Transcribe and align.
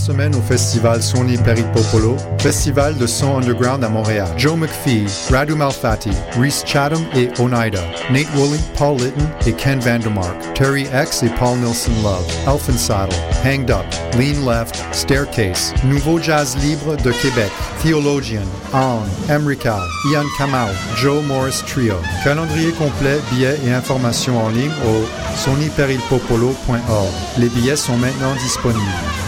semaine 0.00 0.34
au 0.34 0.40
festival 0.40 1.02
Sony 1.02 1.36
Peripopolo, 1.36 2.16
festival 2.38 2.96
de 2.96 3.06
son 3.06 3.36
underground 3.36 3.84
à 3.84 3.88
Montréal. 3.88 4.28
Joe 4.36 4.56
McPhee, 4.56 5.06
Radu 5.30 5.54
Malfatti, 5.54 6.10
Reese 6.38 6.64
Chatham 6.66 7.04
et 7.14 7.28
Oneida, 7.38 7.82
Nate 8.10 8.28
Woolley, 8.34 8.58
Paul 8.76 8.96
Litton 8.96 9.28
et 9.46 9.52
Ken 9.52 9.78
Vandermark, 9.78 10.34
Terry 10.54 10.86
X 10.94 11.22
et 11.22 11.28
Paul 11.38 11.58
Nilsson 11.58 11.92
Love, 12.02 12.26
Elfin 12.46 12.78
Saddle, 12.78 13.14
Hanged 13.44 13.70
Up, 13.70 13.84
Lean 14.18 14.44
Left, 14.46 14.82
Staircase, 14.92 15.74
Nouveau 15.84 16.18
Jazz 16.18 16.56
Libre 16.62 16.96
de 16.96 17.12
Québec, 17.12 17.50
Theologian, 17.82 18.46
On, 18.72 19.02
Emrical, 19.30 19.80
Ian 20.12 20.24
Kamau, 20.38 20.72
Joe 20.96 21.22
Morris 21.24 21.62
Trio. 21.66 21.96
Calendrier 22.24 22.72
complet, 22.72 23.20
billets 23.30 23.58
et 23.66 23.72
informations 23.72 24.42
en 24.42 24.48
ligne 24.48 24.72
au 24.86 25.04
sonyperilpopolo.org. 25.36 27.08
Les 27.38 27.48
billets 27.48 27.76
sont 27.76 27.96
maintenant 27.98 28.34
disponibles. 28.42 29.19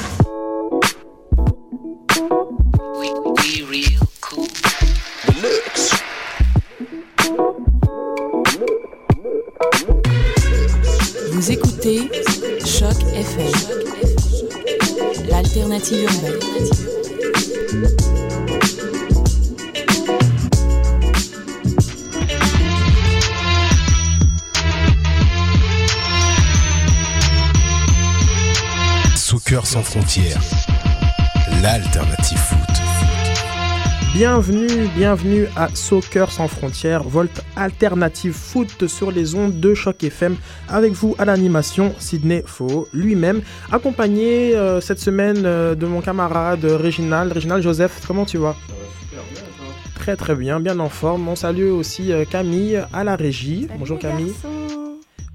Urbaine. 15.91 16.39
Soccer 29.17 29.67
sans 29.67 29.83
frontières, 29.83 30.41
l'alternative. 31.63 32.62
Bienvenue, 34.15 34.89
bienvenue 34.95 35.47
à 35.57 35.69
Soccer 35.75 36.31
sans 36.31 36.47
frontières, 36.47 37.03
Volt 37.03 37.43
alternative 37.57 38.35
foot 38.35 38.87
sur 38.87 39.11
les 39.11 39.35
ondes 39.35 39.59
de 39.59 39.73
Choc 39.73 40.05
FM. 40.05 40.37
Avec 40.69 40.93
vous 40.93 41.15
à 41.19 41.25
l'animation, 41.25 41.95
Sydney 41.99 42.43
Faux, 42.45 42.87
lui-même, 42.93 43.41
accompagné 43.71 44.55
euh, 44.55 44.83
cette 44.83 44.99
semaine 44.99 45.47
euh, 45.47 45.75
de 45.75 45.87
mon 45.87 46.03
camarade 46.03 46.65
Réginal. 46.65 47.33
Réginal 47.33 47.63
Joseph, 47.63 48.03
comment 48.07 48.27
tu 48.27 48.37
vas? 48.37 48.55
Très 49.95 50.17
très 50.17 50.35
bien, 50.35 50.61
bien 50.61 50.79
en 50.79 50.91
forme. 50.91 51.29
On 51.29 51.37
salue 51.37 51.71
aussi 51.71 52.13
euh, 52.13 52.27
Camille 52.27 52.83
à 52.93 53.05
la 53.05 53.17
régie. 53.17 53.67
Bonjour 53.79 53.99
Camille. 53.99 54.35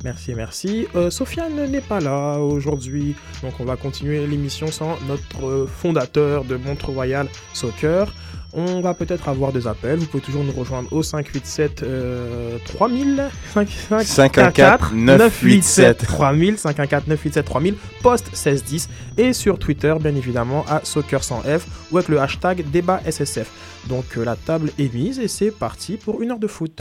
Merci, 0.03 0.35
merci. 0.35 0.87
Euh, 0.95 1.09
Sofiane 1.09 1.65
n'est 1.71 1.81
pas 1.81 1.99
là 1.99 2.37
aujourd'hui, 2.37 3.15
donc 3.41 3.53
on 3.59 3.65
va 3.65 3.75
continuer 3.75 4.25
l'émission 4.27 4.67
sans 4.67 4.95
notre 5.07 5.45
euh, 5.45 5.67
fondateur 5.67 6.43
de 6.43 6.55
Montre 6.55 6.91
Royal 6.91 7.27
Soccer. 7.53 8.13
On 8.53 8.81
va 8.81 8.93
peut-être 8.93 9.29
avoir 9.29 9.51
des 9.51 9.67
appels. 9.67 9.99
Vous 9.99 10.05
pouvez 10.05 10.23
toujours 10.23 10.43
nous 10.43 10.51
rejoindre 10.51 10.91
au 10.91 11.03
587 11.03 11.83
euh, 11.83 12.57
3000 12.65 13.29
514 13.53 14.93
987 14.93 15.97
3000 15.97 16.57
514 16.57 17.07
987 17.07 17.45
3000 17.45 17.75
post 18.01 18.25
1610 18.27 18.89
et 19.17 19.33
sur 19.33 19.59
Twitter 19.59 19.93
bien 19.99 20.15
évidemment 20.15 20.65
à 20.69 20.81
Soccer 20.83 21.21
100F 21.21 21.61
ou 21.91 21.97
avec 21.97 22.09
le 22.09 22.19
hashtag 22.19 22.69
débat 22.71 23.01
SSF. 23.05 23.49
Donc 23.87 24.05
euh, 24.17 24.23
la 24.23 24.35
table 24.35 24.71
est 24.79 24.93
mise 24.93 25.19
et 25.19 25.27
c'est 25.27 25.51
parti 25.51 25.97
pour 25.97 26.21
une 26.21 26.31
heure 26.31 26.39
de 26.39 26.47
foot. 26.47 26.79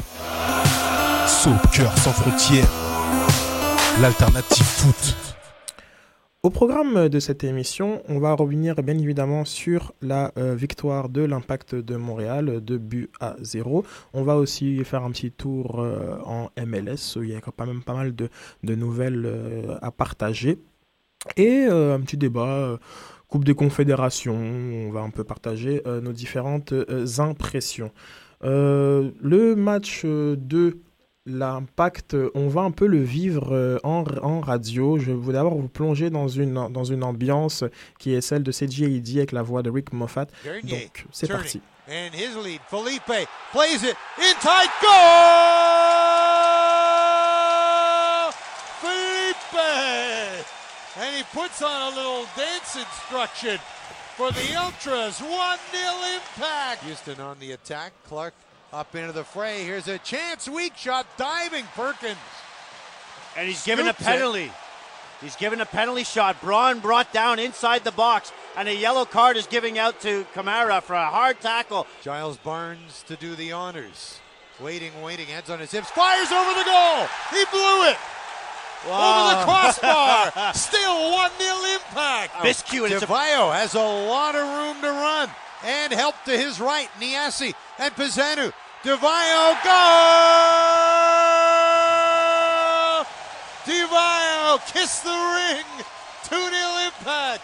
Soccer 1.26 1.96
sans 1.98 2.12
frontières, 2.12 2.68
l'alternative 4.00 4.64
foot. 4.64 5.35
Au 6.42 6.50
programme 6.50 7.08
de 7.08 7.18
cette 7.18 7.42
émission, 7.42 8.02
on 8.08 8.20
va 8.20 8.32
revenir 8.34 8.76
bien 8.76 8.96
évidemment 8.96 9.44
sur 9.44 9.94
la 10.00 10.32
euh, 10.38 10.54
victoire 10.54 11.08
de 11.08 11.22
l'Impact 11.22 11.74
de 11.74 11.96
Montréal, 11.96 12.64
de 12.64 12.76
but 12.76 13.10
à 13.18 13.34
0. 13.40 13.84
On 14.12 14.22
va 14.22 14.36
aussi 14.36 14.84
faire 14.84 15.02
un 15.02 15.10
petit 15.10 15.32
tour 15.32 15.80
euh, 15.80 16.18
en 16.24 16.50
MLS, 16.64 17.16
il 17.16 17.30
y 17.30 17.34
a 17.34 17.40
quand 17.40 17.66
même 17.66 17.82
pas 17.82 17.94
mal 17.94 18.14
de, 18.14 18.28
de 18.62 18.74
nouvelles 18.76 19.24
euh, 19.26 19.76
à 19.82 19.90
partager. 19.90 20.58
Et 21.36 21.66
euh, 21.68 21.94
un 21.96 22.00
petit 22.00 22.16
débat, 22.16 22.46
euh, 22.46 22.76
Coupe 23.28 23.44
des 23.44 23.54
Confédérations, 23.54 24.36
on 24.36 24.92
va 24.92 25.00
un 25.00 25.10
peu 25.10 25.24
partager 25.24 25.82
euh, 25.86 26.00
nos 26.00 26.12
différentes 26.12 26.72
euh, 26.72 27.06
impressions. 27.18 27.90
Euh, 28.44 29.10
le 29.20 29.56
match 29.56 30.02
euh, 30.04 30.36
de 30.38 30.78
l'impact, 31.26 32.14
euh, 32.14 32.30
on 32.34 32.48
va 32.48 32.62
un 32.62 32.70
peu 32.70 32.86
le 32.86 33.02
vivre 33.02 33.52
euh, 33.52 33.78
en, 33.82 34.04
en 34.22 34.40
radio. 34.40 34.98
Je 34.98 35.12
vais 35.12 35.32
d'abord 35.32 35.56
vous 35.56 35.68
plonger 35.68 36.08
dans 36.10 36.28
une, 36.28 36.68
dans 36.70 36.84
une 36.84 37.02
ambiance 37.04 37.64
qui 37.98 38.14
est 38.14 38.20
celle 38.20 38.42
de 38.42 38.52
CJAD 38.52 39.16
avec 39.16 39.32
la 39.32 39.42
voix 39.42 39.62
de 39.62 39.70
Rick 39.70 39.92
Moffat. 39.92 40.26
Donc, 40.62 41.04
c'est 41.12 41.28
parti. 41.28 41.60
And 41.88 42.12
his 42.12 42.34
lead, 42.42 42.60
Felipe 42.68 43.04
plays 43.52 43.84
it 43.84 43.96
in 44.18 44.34
tight 44.40 44.70
goal! 44.82 44.92
Felipe! 48.80 49.60
And 50.98 51.14
he 51.14 51.22
puts 51.32 51.62
on 51.62 51.70
a 51.70 51.90
little 51.90 52.26
dance 52.36 52.74
instruction 52.74 53.58
for 54.16 54.32
the 54.32 54.56
Ultras. 54.56 55.20
1 55.20 55.58
0 55.72 55.94
impact. 56.16 56.82
Houston 56.82 57.20
on 57.20 57.38
the 57.38 57.52
attack. 57.52 57.92
Clark 58.08 58.34
up 58.72 58.94
into 58.94 59.12
the 59.12 59.24
fray. 59.24 59.64
Here's 59.64 59.88
a 59.88 59.98
chance. 59.98 60.48
Weak 60.48 60.76
shot. 60.76 61.06
Diving 61.16 61.64
Perkins. 61.74 62.16
And 63.36 63.46
he's 63.48 63.64
given 63.64 63.86
a 63.86 63.90
Scoops 63.92 64.08
it. 64.08 64.10
penalty. 64.10 64.52
He's 65.20 65.36
given 65.36 65.60
a 65.60 65.66
penalty 65.66 66.04
shot. 66.04 66.40
Braun 66.42 66.80
brought 66.80 67.12
down 67.12 67.38
inside 67.38 67.84
the 67.84 67.92
box, 67.92 68.32
and 68.56 68.68
a 68.68 68.74
yellow 68.74 69.06
card 69.06 69.36
is 69.38 69.46
giving 69.46 69.78
out 69.78 70.00
to 70.02 70.26
Kamara 70.34 70.82
for 70.82 70.94
a 70.94 71.06
hard 71.06 71.40
tackle. 71.40 71.86
Giles 72.02 72.36
Barnes 72.36 73.02
to 73.08 73.16
do 73.16 73.34
the 73.34 73.52
honors. 73.52 74.20
Waiting, 74.60 74.90
waiting, 75.02 75.26
Heads 75.26 75.48
on 75.50 75.58
his 75.58 75.70
hips, 75.70 75.90
fires 75.90 76.30
over 76.32 76.52
the 76.58 76.64
goal. 76.64 77.06
He 77.30 77.44
blew 77.50 77.88
it. 77.88 77.96
Over 78.86 79.36
the 79.36 79.44
crossbar. 79.44 80.32
Still 80.54 81.12
1 81.12 81.30
0 81.38 81.54
impact. 81.74 82.34
Miscue, 82.36 82.84
and 82.84 82.94
Devayo 82.94 83.52
has 83.54 83.74
a 83.74 83.80
lot 83.80 84.34
of 84.34 84.42
room 84.42 84.80
to 84.82 84.88
run. 84.90 85.30
And 85.66 85.92
help 85.92 86.14
to 86.26 86.30
his 86.32 86.60
right. 86.60 86.88
Niasi 87.00 87.52
and 87.78 87.92
Pizzanu. 87.94 88.52
Devayo, 88.84 89.54
goal! 91.66 93.04
Devayo, 93.66 94.58
kiss 94.72 95.00
the 95.00 95.10
ring. 95.10 95.66
2 96.28 96.36
0 96.36 96.40
impact. 96.86 97.42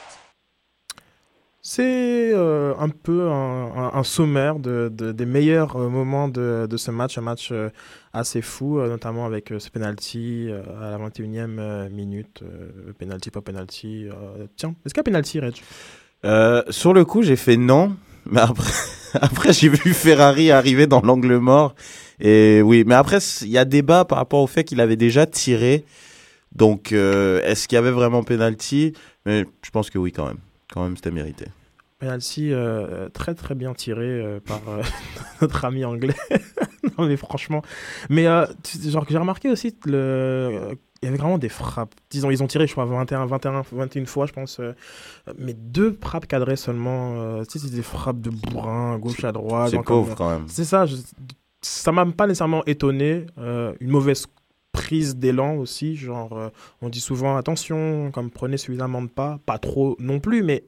C'est 1.65 2.33
euh, 2.35 2.75
un 2.79 2.89
peu 2.91 3.29
un, 3.31 3.71
un- 3.77 3.91
un 3.95 4.03
sommaire 4.05 4.57
de, 4.59 4.89
de- 4.93 5.13
des 5.13 5.27
meilleurs 5.27 5.77
euh, 5.77 5.89
moments 5.89 6.29
de, 6.29 6.67
de 6.69 6.77
ce 6.77 6.91
match, 6.91 7.19
un 7.19 7.23
match 7.23 7.51
euh, 7.53 7.71
assez 8.13 8.43
fou, 8.43 8.79
euh, 8.81 8.89
notamment 8.89 9.27
avec 9.27 9.53
euh, 9.53 9.59
ce 9.61 9.71
penalty 9.71 10.49
euh, 10.51 10.63
à 10.81 10.91
la 10.91 10.99
21e 11.09 11.59
euh, 11.59 11.89
minute, 11.89 12.43
euh, 12.43 12.93
penalty 12.99 13.31
pas 13.31 13.41
penalty. 13.43 14.09
euh, 14.09 14.47
tiens, 14.57 14.75
est-ce 14.85 14.93
qu'il 14.93 14.99
y 15.01 15.01
a 15.01 15.05
penalty, 15.05 15.39
Reg? 15.41 15.55
Euh, 16.25 16.63
sur 16.71 16.93
le 16.95 17.05
coup, 17.05 17.23
j'ai 17.23 17.37
fait 17.37 17.57
non, 17.57 17.97
mais 18.31 18.41
après, 18.41 18.73
après 19.15 19.53
j'ai 19.53 19.69
vu 19.69 19.95
Ferrari 19.95 20.51
arriver 20.51 20.87
dans 20.87 21.01
l'angle 21.01 21.37
mort. 21.39 21.75
Et 22.21 22.63
oui, 22.63 22.85
mais 22.87 22.95
après, 22.95 23.19
il 23.43 23.49
y 23.49 23.59
a 23.59 23.65
débat 23.65 24.05
par 24.05 24.19
rapport 24.19 24.41
au 24.41 24.47
fait 24.47 24.65
qu'il 24.65 24.81
avait 24.81 24.97
déjà 24.97 25.27
tiré. 25.27 25.85
Donc, 26.55 26.93
euh, 26.93 27.43
est-ce 27.45 27.67
qu'il 27.67 27.77
y 27.77 27.79
avait 27.79 27.91
vraiment 27.91 28.23
penalty? 28.23 28.93
Mais 29.27 29.45
je 29.65 29.71
pense 29.71 29.91
que 29.91 29.99
oui, 29.99 30.13
quand 30.13 30.27
même. 30.27 30.39
Quand 30.73 30.85
même, 30.85 30.97
c'était 30.97 31.11
mérité. 31.11 31.47
Penalty 31.99 32.53
euh, 32.53 33.09
très 33.09 33.35
très 33.35 33.55
bien 33.55 33.75
tiré 33.75 34.07
euh, 34.07 34.41
par 34.41 34.61
notre 35.41 35.65
ami 35.65 35.85
anglais. 35.85 36.15
mais 36.99 37.17
franchement, 37.17 37.63
mais 38.09 38.25
genre 38.25 39.07
j'ai 39.09 39.19
remarqué 39.19 39.51
aussi 39.51 39.75
que 39.75 39.91
le 39.91 40.79
il 41.03 41.07
y 41.07 41.09
avait 41.09 41.19
vraiment 41.19 41.39
des 41.39 41.49
frappes. 41.49 41.95
Disons, 42.11 42.31
ils 42.31 42.43
ont 42.43 42.47
tiré, 42.47 42.67
je 42.67 42.73
crois, 42.73 42.85
21, 42.85 43.27
21, 43.27 43.63
21 43.73 44.07
fois, 44.07 44.27
je 44.27 44.33
pense. 44.33 44.61
euh, 44.61 44.73
mais 45.39 45.53
deux 45.55 45.99
frappes 46.01 46.27
cadrées 46.27 46.57
seulement. 46.57 47.15
euh, 47.17 47.45
tu 47.45 47.59
sais, 47.59 47.67
c'est 47.67 47.75
des 47.75 47.83
frappes 47.83 48.21
de 48.21 48.31
bourrin, 48.31 48.99
gauche 48.99 49.25
à 49.25 49.33
droite. 49.33 49.71
C'est 49.71 49.77
pauvre 49.83 50.15
quand 50.17 50.31
même. 50.31 50.45
C'est 50.49 50.65
ça. 50.65 50.87
je- 50.87 50.97
ça 51.61 51.93
m'a 51.93 52.05
pas 52.07 52.27
nécessairement 52.27 52.65
étonné. 52.67 53.27
euh, 53.39 53.73
une 53.81 53.91
mauvaise 53.91 54.27
prise 54.73 55.17
d'élan 55.17 55.57
aussi. 55.57 55.97
Genre, 55.97 56.51
on 56.81 56.89
dit 56.89 57.01
souvent 57.01 57.37
attention, 57.37 58.11
comme 58.13 58.31
prenez 58.31 58.57
suffisamment 58.57 59.03
de 59.03 59.09
pas, 59.09 59.39
pas 59.45 59.59
trop 59.59 59.97
non 59.99 60.19
plus, 60.19 60.43
mais 60.43 60.65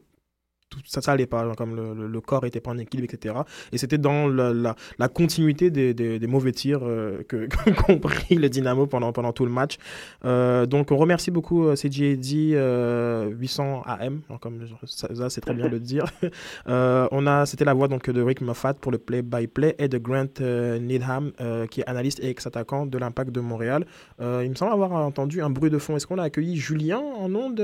ça, 0.85 1.01
ça 1.01 1.13
allait 1.13 1.27
pas. 1.27 1.55
Comme 1.57 1.75
le, 1.75 2.21
corps 2.21 2.47
était 2.47 2.61
pas 2.61 2.71
en 2.71 2.79
équilibre, 2.79 3.13
etc. 3.13 3.35
Et 3.73 3.79
c'était 3.79 3.99
dans 3.99 4.29
la, 4.29 5.09
continuité 5.09 5.71
des, 5.71 6.27
mauvais 6.27 6.53
tirs 6.53 6.81
euh, 6.83 7.23
que 7.29 7.49
qu'ont 7.87 7.99
pris 7.99 8.37
le 8.37 8.49
Dynamo 8.49 8.87
pendant, 8.87 9.33
tout 9.33 9.45
le 9.45 9.51
match. 9.51 9.77
Euh, 10.25 10.67
donc, 10.67 10.91
on 10.91 10.97
remercie 10.97 11.31
beaucoup 11.31 11.67
euh, 11.67 11.75
CJD 11.75 12.55
euh, 12.55 13.31
800 13.31 13.83
AM, 13.87 14.21
genre, 14.29 14.41
comme 14.41 14.67
ça, 14.85 15.31
c'est 15.31 15.41
très 15.41 15.55
bien 15.55 15.67
de 15.67 15.73
le 15.73 15.81
dire. 15.81 16.05
On 16.67 17.27
a, 17.27 17.47
c'était 17.47 17.65
la 17.65 17.75
voix 17.75 17.89
donc 17.89 18.11
de 18.11 18.23
Rick 18.23 18.41
Moffat 18.41 18.75
pour 18.75 18.93
le 18.93 18.99
play-by-play 18.99 19.77
et 19.79 19.89
de 19.89 19.99
Grant 19.99 20.41
Needham, 20.41 21.33
qui 21.71 21.81
est 21.81 21.87
analyste 21.87 22.21
et 22.21 22.29
ex-attaquant 22.29 22.87
de 22.87 22.99
l'Impact 22.99 23.31
de 23.31 23.41
Montréal. 23.41 23.87
Il 24.21 24.51
me 24.51 24.55
semble 24.55 24.73
avoir 24.73 24.93
entendu 24.93 25.43
un 25.43 25.51
bruit 25.51 25.71
de 25.71 25.79
fond. 25.79 25.97
Est-ce 25.97 26.07
qu'on 26.07 26.19
a 26.19 26.25
accueilli 26.25 26.57
Julien 26.57 26.99
en 26.99 27.35
ondes 27.35 27.63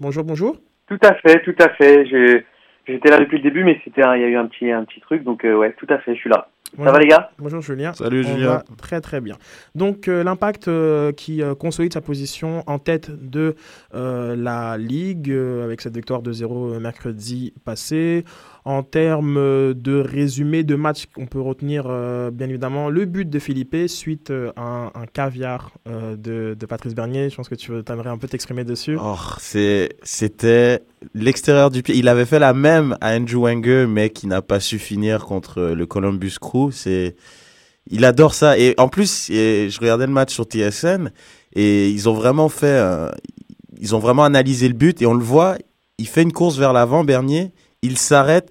Bonjour, 0.00 0.24
bonjour. 0.24 0.56
Tout 0.92 1.06
à 1.06 1.14
fait, 1.14 1.42
tout 1.42 1.54
à 1.58 1.68
fait. 1.70 2.06
Je- 2.06 2.42
J'étais 2.84 3.10
là 3.10 3.20
depuis 3.20 3.36
le 3.38 3.44
début, 3.44 3.62
mais 3.62 3.80
c'était 3.84 4.02
un- 4.02 4.16
il 4.16 4.22
y 4.22 4.24
a 4.24 4.28
eu 4.28 4.34
un 4.36 4.46
petit, 4.46 4.68
un 4.68 4.84
petit 4.84 4.98
truc, 5.00 5.22
donc 5.22 5.44
euh, 5.44 5.54
ouais, 5.54 5.72
tout 5.78 5.86
à 5.88 5.98
fait, 5.98 6.14
je 6.16 6.20
suis 6.20 6.28
là. 6.28 6.48
Ça 6.76 6.90
va 6.90 6.98
les 6.98 7.06
gars? 7.06 7.30
Bonjour 7.38 7.60
Julien. 7.60 7.92
Salut, 7.92 8.24
On 8.26 8.28
Julien. 8.34 8.46
va 8.48 8.64
Très 8.76 9.00
très 9.00 9.20
bien. 9.20 9.36
Donc 9.76 10.08
euh, 10.08 10.24
l'impact 10.24 10.66
euh, 10.68 11.12
qui 11.12 11.42
euh, 11.42 11.54
consolide 11.54 11.92
sa 11.92 12.00
position 12.00 12.64
en 12.66 12.78
tête 12.80 13.10
de 13.30 13.54
euh, 13.94 14.34
la 14.36 14.78
Ligue 14.78 15.30
euh, 15.30 15.64
avec 15.64 15.80
cette 15.80 15.94
victoire 15.94 16.22
de 16.22 16.32
0 16.32 16.80
mercredi 16.80 17.52
passé. 17.64 18.24
En 18.64 18.84
termes 18.84 19.38
euh, 19.38 19.74
de 19.74 19.96
résumé 19.96 20.62
de 20.62 20.76
match, 20.76 21.06
on 21.16 21.26
peut 21.26 21.40
retenir 21.40 21.86
euh, 21.88 22.30
bien 22.30 22.48
évidemment 22.48 22.90
le 22.90 23.06
but 23.06 23.28
de 23.28 23.38
Philippe 23.40 23.76
suite 23.88 24.30
euh, 24.30 24.52
à 24.54 24.92
un, 24.94 25.06
caviar 25.12 25.72
de, 25.86 26.54
de 26.58 26.66
Patrice 26.66 26.94
Bernier. 26.94 27.28
Je 27.28 27.34
pense 27.34 27.48
que 27.48 27.56
tu 27.56 27.72
aimerais 27.88 28.10
un 28.10 28.18
peu 28.18 28.28
t'exprimer 28.28 28.62
dessus. 28.62 28.96
Oh, 29.02 29.16
c'était 29.38 30.84
l'extérieur 31.14 31.70
du 31.70 31.82
pied. 31.82 31.96
Il 31.96 32.06
avait 32.06 32.24
fait 32.24 32.38
la 32.38 32.52
même 32.52 32.96
à 33.00 33.16
Andrew 33.16 33.42
Wenger, 33.42 33.86
mais 33.88 34.10
qui 34.10 34.28
n'a 34.28 34.42
pas 34.42 34.60
su 34.60 34.78
finir 34.78 35.24
contre 35.24 35.60
le 35.60 35.86
Columbus 35.86 36.36
Crew. 36.40 36.70
Il 37.90 38.04
adore 38.04 38.34
ça. 38.34 38.56
Et 38.58 38.74
en 38.78 38.86
plus, 38.86 39.26
je 39.28 39.80
regardais 39.80 40.06
le 40.06 40.12
match 40.12 40.32
sur 40.32 40.44
TSN 40.44 41.10
et 41.54 41.90
ils 41.90 42.08
ont 42.08 42.14
vraiment 42.14 42.48
fait, 42.48 42.80
ils 43.80 43.96
ont 43.96 43.98
vraiment 43.98 44.22
analysé 44.22 44.68
le 44.68 44.74
but 44.74 45.02
et 45.02 45.06
on 45.06 45.14
le 45.14 45.24
voit. 45.24 45.56
Il 45.98 46.06
fait 46.06 46.22
une 46.22 46.32
course 46.32 46.58
vers 46.58 46.72
l'avant, 46.72 47.02
Bernier. 47.02 47.52
Il 47.82 47.98
s'arrête, 47.98 48.50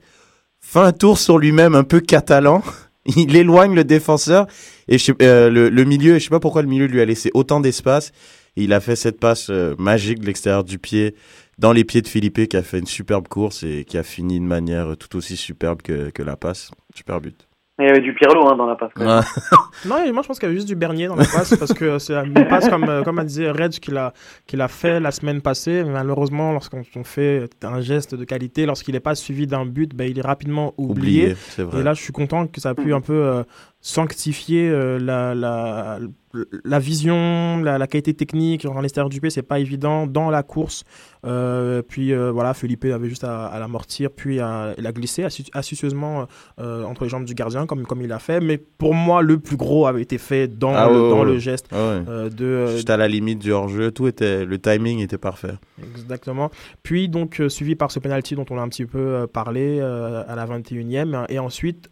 fait 0.60 0.80
un 0.80 0.92
tour 0.92 1.18
sur 1.18 1.38
lui-même 1.38 1.76
un 1.76 1.84
peu 1.84 2.00
catalan. 2.00 2.62
Il 3.06 3.36
éloigne 3.36 3.74
le 3.74 3.84
défenseur 3.84 4.46
et 4.88 4.98
je 4.98 5.12
euh, 5.24 5.50
le, 5.50 5.84
milieu. 5.86 6.20
Je 6.20 6.24
sais 6.24 6.30
pas 6.30 6.40
pourquoi 6.40 6.62
le 6.62 6.68
milieu 6.68 6.86
lui 6.86 7.02
a 7.02 7.06
laissé 7.06 7.32
autant 7.34 7.60
d'espace. 7.60 8.12
Et 8.58 8.64
il 8.64 8.74
a 8.74 8.82
fait 8.82 8.98
cette 8.98 9.20
passe 9.20 9.50
euh, 9.50 9.76
magique 9.80 10.20
de 10.20 10.26
l'extérieur 10.26 10.64
du 10.64 10.78
pied 10.78 11.16
dans 11.58 11.72
les 11.72 11.84
pieds 11.84 12.02
de 12.02 12.08
Philippe 12.08 12.48
qui 12.48 12.58
a 12.58 12.64
fait 12.64 12.80
une 12.80 12.86
superbe 12.86 13.28
course 13.28 13.64
et 13.64 13.86
qui 13.86 13.98
a 13.98 14.04
fini 14.04 14.40
de 14.40 14.46
manière 14.46 14.98
tout 14.98 15.16
aussi 15.16 15.38
superbe 15.38 15.82
que, 15.82 16.10
que 16.10 16.22
la 16.22 16.36
passe. 16.36 16.70
Super 16.94 17.22
but. 17.22 17.48
Il 17.82 17.88
y 17.88 17.90
avait 17.90 18.02
du 18.02 18.14
Pirlo 18.14 18.48
hein, 18.48 18.56
dans 18.56 18.66
la 18.66 18.76
passe. 18.76 18.92
quand 18.96 19.06
même. 19.06 19.18
Ouais. 19.18 19.24
Non, 19.86 20.14
moi 20.14 20.22
je 20.22 20.28
pense 20.28 20.40
qu'il 20.40 20.48
y 20.48 20.52
avait 20.52 20.56
juste 20.56 20.68
du 20.68 20.76
Bernier 20.76 21.08
dans 21.08 21.16
la 21.16 21.26
passe 21.26 21.56
parce 21.58 21.74
que 21.74 21.98
c'est 21.98 22.14
une 22.14 22.34
passe 22.48 22.70
comme, 22.70 22.84
euh, 22.84 23.04
comme 23.04 23.18
a 23.20 23.24
dit 23.24 23.48
Reg 23.48 23.72
qu'il 23.72 23.98
a, 23.98 24.14
qu'il 24.46 24.62
a 24.62 24.68
fait 24.68 25.00
la 25.00 25.12
semaine 25.12 25.42
passée. 25.42 25.84
Mais 25.84 25.92
malheureusement, 25.92 26.52
lorsqu'on 26.52 26.84
on 26.96 27.04
fait 27.04 27.50
un 27.64 27.82
geste 27.82 28.14
de 28.16 28.24
qualité, 28.24 28.66
lorsqu'il 28.66 28.94
n'est 28.94 29.00
pas 29.00 29.16
suivi 29.16 29.48
d'un 29.48 29.66
but, 29.66 29.96
ben, 29.96 30.08
il 30.10 30.20
est 30.20 30.26
rapidement 30.26 30.74
oublié. 30.78 31.24
Oublié, 31.24 31.36
c'est 31.50 31.64
vrai. 31.64 31.80
Et 31.80 31.84
là, 31.84 31.94
je 31.94 32.02
suis 32.02 32.14
content 32.14 32.48
que 32.48 32.62
ça 32.62 32.70
a 32.70 32.76
pu 32.76 32.94
un 32.94 33.02
peu 33.02 33.14
euh, 33.14 33.44
sanctifier 33.82 34.70
euh, 34.70 35.00
la, 35.00 35.34
la, 35.34 36.00
la 36.64 36.80
vision, 36.80 37.62
la, 37.64 37.78
la 37.78 37.88
qualité 37.88 38.14
technique. 38.14 38.62
Genre, 38.62 38.78
en 38.78 38.82
l'extérieur 38.82 39.10
du 39.10 39.20
pied, 39.20 39.30
c'est 39.32 39.42
pas 39.42 39.60
évident. 39.60 40.06
Dans 40.08 40.30
la 40.30 40.44
course, 40.44 40.84
euh, 41.26 41.82
puis 41.82 42.14
euh, 42.14 42.32
voilà, 42.32 42.54
Felipe 42.54 42.86
avait 42.86 43.10
juste 43.10 43.24
à, 43.24 43.48
à 43.48 43.60
l'amortir, 43.60 44.10
puis 44.12 44.40
à 44.40 44.74
la 44.78 44.92
glisser 44.92 45.26
astucieusement 45.54 46.28
entre 46.58 47.04
les 47.04 47.10
jambes 47.10 47.26
du 47.26 47.34
gardien, 47.34 47.66
comme, 47.66 47.86
comme 47.86 48.02
il 48.02 48.08
l'a 48.08 48.20
fait. 48.20 48.40
Mais 48.40 48.58
pour 48.58 48.94
moi, 48.94 49.22
le 49.24 49.40
plus 49.40 49.58
gros 49.58 49.88
avait 49.88 50.02
été 50.04 50.18
fait 50.20 50.48
dans, 50.48 50.74
Ah 50.74 50.88
le, 50.88 50.94
ouais, 51.02 51.10
dans 51.10 51.20
ouais. 51.22 51.26
le 51.26 51.40
geste 51.40 51.66
Ah 51.72 51.76
ouais. 52.06 52.30
de, 52.30 52.68
Juste 52.68 52.90
à 52.90 52.98
la 52.98 53.08
limite 53.08 53.40
du 53.40 53.52
hors-jeu, 53.52 53.92
tout 53.92 54.08
était, 54.08 54.46
le 54.46 54.60
timing 54.60 55.00
était 55.00 55.18
parfait. 55.18 55.54
Exactement. 55.82 56.52
Puis 56.84 57.10
donc 57.10 57.42
suivi 57.50 57.76
par 57.76 57.92
ce 57.92 58.00
penalty 58.00 58.36
dont 58.36 58.46
on 58.52 58.58
a 58.58 58.62
un 58.62 58.70
petit 58.70 58.86
peu 58.86 59.28
parlé 59.32 59.80
à 59.82 60.36
la 60.36 60.46
21e 60.46 61.26
et 61.30 61.40
ensuite 61.40 61.90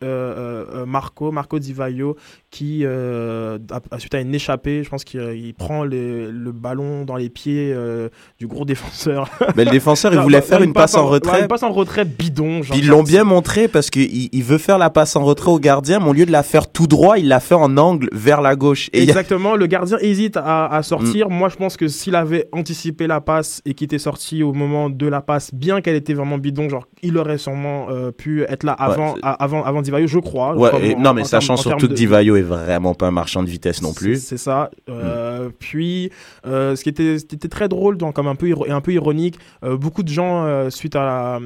Marco 0.86 1.32
Marco 1.32 1.60
Vaio 1.80 2.16
qui 2.52 2.82
euh, 2.84 3.60
suite 4.00 4.16
à 4.16 4.22
une 4.22 4.34
échappée, 4.34 4.84
je 4.84 4.90
pense 4.90 5.04
qu'il 5.04 5.22
il 5.36 5.54
prend 5.54 5.84
le, 5.84 6.32
le 6.32 6.52
ballon 6.52 7.06
dans 7.06 7.16
les 7.16 7.30
pieds 7.30 7.72
euh, 7.76 8.10
du 8.40 8.48
gros 8.48 8.66
défenseur. 8.66 9.30
Mais 9.56 9.66
le 9.66 9.72
défenseur, 9.72 10.14
il 10.14 10.20
voulait 10.20 10.42
faire 10.42 10.62
une 10.64 10.74
passe 10.74 10.96
en 10.96 11.04
ouais, 11.04 11.10
retrait. 11.16 11.42
une 11.42 11.48
passe 11.48 11.64
en 11.64 11.72
retrait 11.72 12.06
bidon. 12.06 12.64
genre, 12.64 12.76
ils 12.76 12.88
l'ont 12.88 13.04
bien 13.04 13.24
montré 13.24 13.68
parce 13.68 13.90
qu'il 13.92 14.30
il 14.34 14.44
veut 14.44 14.58
faire 14.58 14.78
la 14.80 14.90
passe 14.90 15.16
en 15.16 15.24
retrait 15.24 15.52
au 15.52 15.60
gardien, 15.60 16.00
mais 16.00 16.10
au 16.10 16.14
lieu 16.14 16.26
de 16.26 16.32
la 16.32 16.42
faire 16.44 16.72
tout 16.72 16.88
droit, 16.88 17.20
il 17.20 17.28
l'a 17.28 17.40
fait 17.40 17.56
en 17.56 17.78
angle 17.78 18.10
vers 18.14 18.42
la 18.42 18.56
gauche. 18.56 18.90
Et 18.94 19.00
a- 19.02 19.04
Exactement, 19.04 19.56
le 19.56 19.68
gardien 19.68 19.98
hésite 20.02 20.36
à, 20.38 20.66
à 20.68 20.82
sortir. 20.84 21.30
Moi, 21.30 21.50
je 21.50 21.56
pense 21.56 21.78
que 21.78 21.88
s'il 21.88 22.16
avait 22.16 22.48
anticipé 22.52 23.06
la 23.06 23.22
passe 23.22 23.62
et 23.66 23.74
qu'il 23.76 23.86
était 23.86 24.00
sorti 24.00 24.42
au 24.42 24.54
moment 24.54 24.90
de 24.90 25.06
la 25.08 25.22
passe, 25.22 25.54
bien 25.54 25.82
qu'elle 25.82 25.96
était 25.96 26.14
vraiment 26.16 26.38
bidon, 26.40 26.68
genre, 26.70 26.88
il 27.04 27.18
aurait 27.18 27.38
sûrement 27.38 27.88
euh, 27.92 28.12
pu 28.12 28.44
être 28.44 28.64
là 28.64 28.72
avant, 28.74 29.16
à- 29.22 29.34
avant, 29.44 29.64
avant 29.64 29.82
Di 29.84 29.92
Vaio, 29.92 30.08
je 30.08 30.20
crois. 30.20 30.56
Ouais, 30.56 30.70
et- 30.92 30.96
non, 30.96 31.14
mais 31.14 31.24
sachant 31.26 31.58
surtout 31.58 31.86
que 31.86 31.92
de- 31.92 31.96
Di 31.96 32.06
Vaio 32.08 32.39
est 32.40 32.44
vraiment 32.44 32.94
pas 32.94 33.08
un 33.08 33.12
marchand 33.12 33.44
de 33.44 33.50
vitesse 33.50 33.82
non 33.82 33.94
plus. 33.94 34.22
c'est 34.24 34.38
ça. 34.38 34.70
Euh, 34.90 35.50
Puis, 35.60 36.10
euh, 36.48 36.76
ce 36.76 36.84
qui 36.84 36.90
était, 36.90 37.20
ce 37.20 37.26
qui 37.26 37.36
était 37.36 37.48
très 37.48 37.68
drôle, 37.70 37.98
donc, 37.98 38.16
comme 38.16 38.28
un 38.28 38.36
peu, 38.36 38.52
un 38.70 38.82
peu 38.82 38.92
ironique, 38.94 39.38
euh, 39.64 39.78
beaucoup 39.78 40.04
de 40.04 40.10
gens, 40.10 40.70
suite 40.70 40.96
à 40.96 41.04
la- 41.04 41.40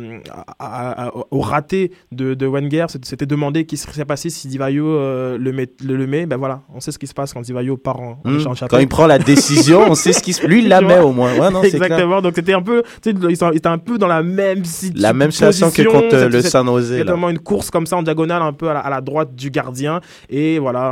à- 0.59 1.07
à- 1.07 1.11
au 1.31 1.39
raté 1.41 1.91
de, 2.11 2.33
de 2.33 2.45
Wenger, 2.45 2.85
s'étaient 3.03 3.25
demandé 3.25 3.65
qu'est-ce 3.65 3.85
qui 3.87 3.93
serait 3.93 4.05
passé 4.05 4.29
si 4.29 4.47
Di 4.47 4.57
Vaio 4.57 4.85
euh, 4.87 5.37
le, 5.37 5.51
met, 5.51 5.69
le, 5.85 5.95
le 5.97 6.07
met. 6.07 6.25
Ben 6.25 6.37
voilà, 6.37 6.61
on 6.73 6.79
sait 6.79 6.91
ce 6.91 6.99
qui 6.99 7.07
se 7.07 7.13
passe 7.13 7.33
quand 7.33 7.41
Di 7.41 7.51
Vaio 7.53 7.77
part 7.77 7.99
en, 7.99 8.19
en 8.23 8.29
Hmm. 8.31 8.37
échange 8.39 8.63
Quand 8.69 8.77
il 8.79 8.87
prend 8.87 9.07
la 9.07 9.19
décision, 9.19 9.81
on 9.89 9.95
sait 9.95 10.13
ce 10.13 10.21
qui 10.21 10.33
se. 10.33 10.45
Lui, 10.45 10.59
il 10.63 10.67
la 10.69 10.81
met 10.81 10.99
au 10.99 11.11
moins. 11.11 11.31
Ouais, 11.33 11.49
non, 11.51 11.61
c'est 11.63 11.71
clair. 11.71 11.83
Exactement, 11.83 12.21
donc 12.21 12.33
c'était 12.35 12.53
un 12.53 12.61
peu, 12.61 12.83
ils 13.05 13.55
étaient 13.55 13.67
un 13.67 13.77
peu 13.77 13.97
dans 13.97 14.07
la 14.07 14.23
même 14.23 14.63
situation. 14.65 15.01
La 15.01 15.13
même 15.13 15.31
situation 15.31 15.71
que 15.71 15.81
contre 15.83 16.15
le 16.27 16.41
San 16.41 16.65
Jose. 16.67 16.91
Exactement, 16.93 17.29
une 17.29 17.39
course 17.39 17.69
comme 17.69 17.85
ça 17.85 17.97
en 17.97 18.03
diagonale, 18.03 18.41
un 18.41 18.53
peu 18.53 18.69
à 18.69 18.73
la, 18.73 18.79
à 18.79 18.89
la 18.89 19.01
droite 19.01 19.35
du 19.35 19.49
gardien. 19.49 20.01
Et 20.29 20.59
voilà, 20.59 20.82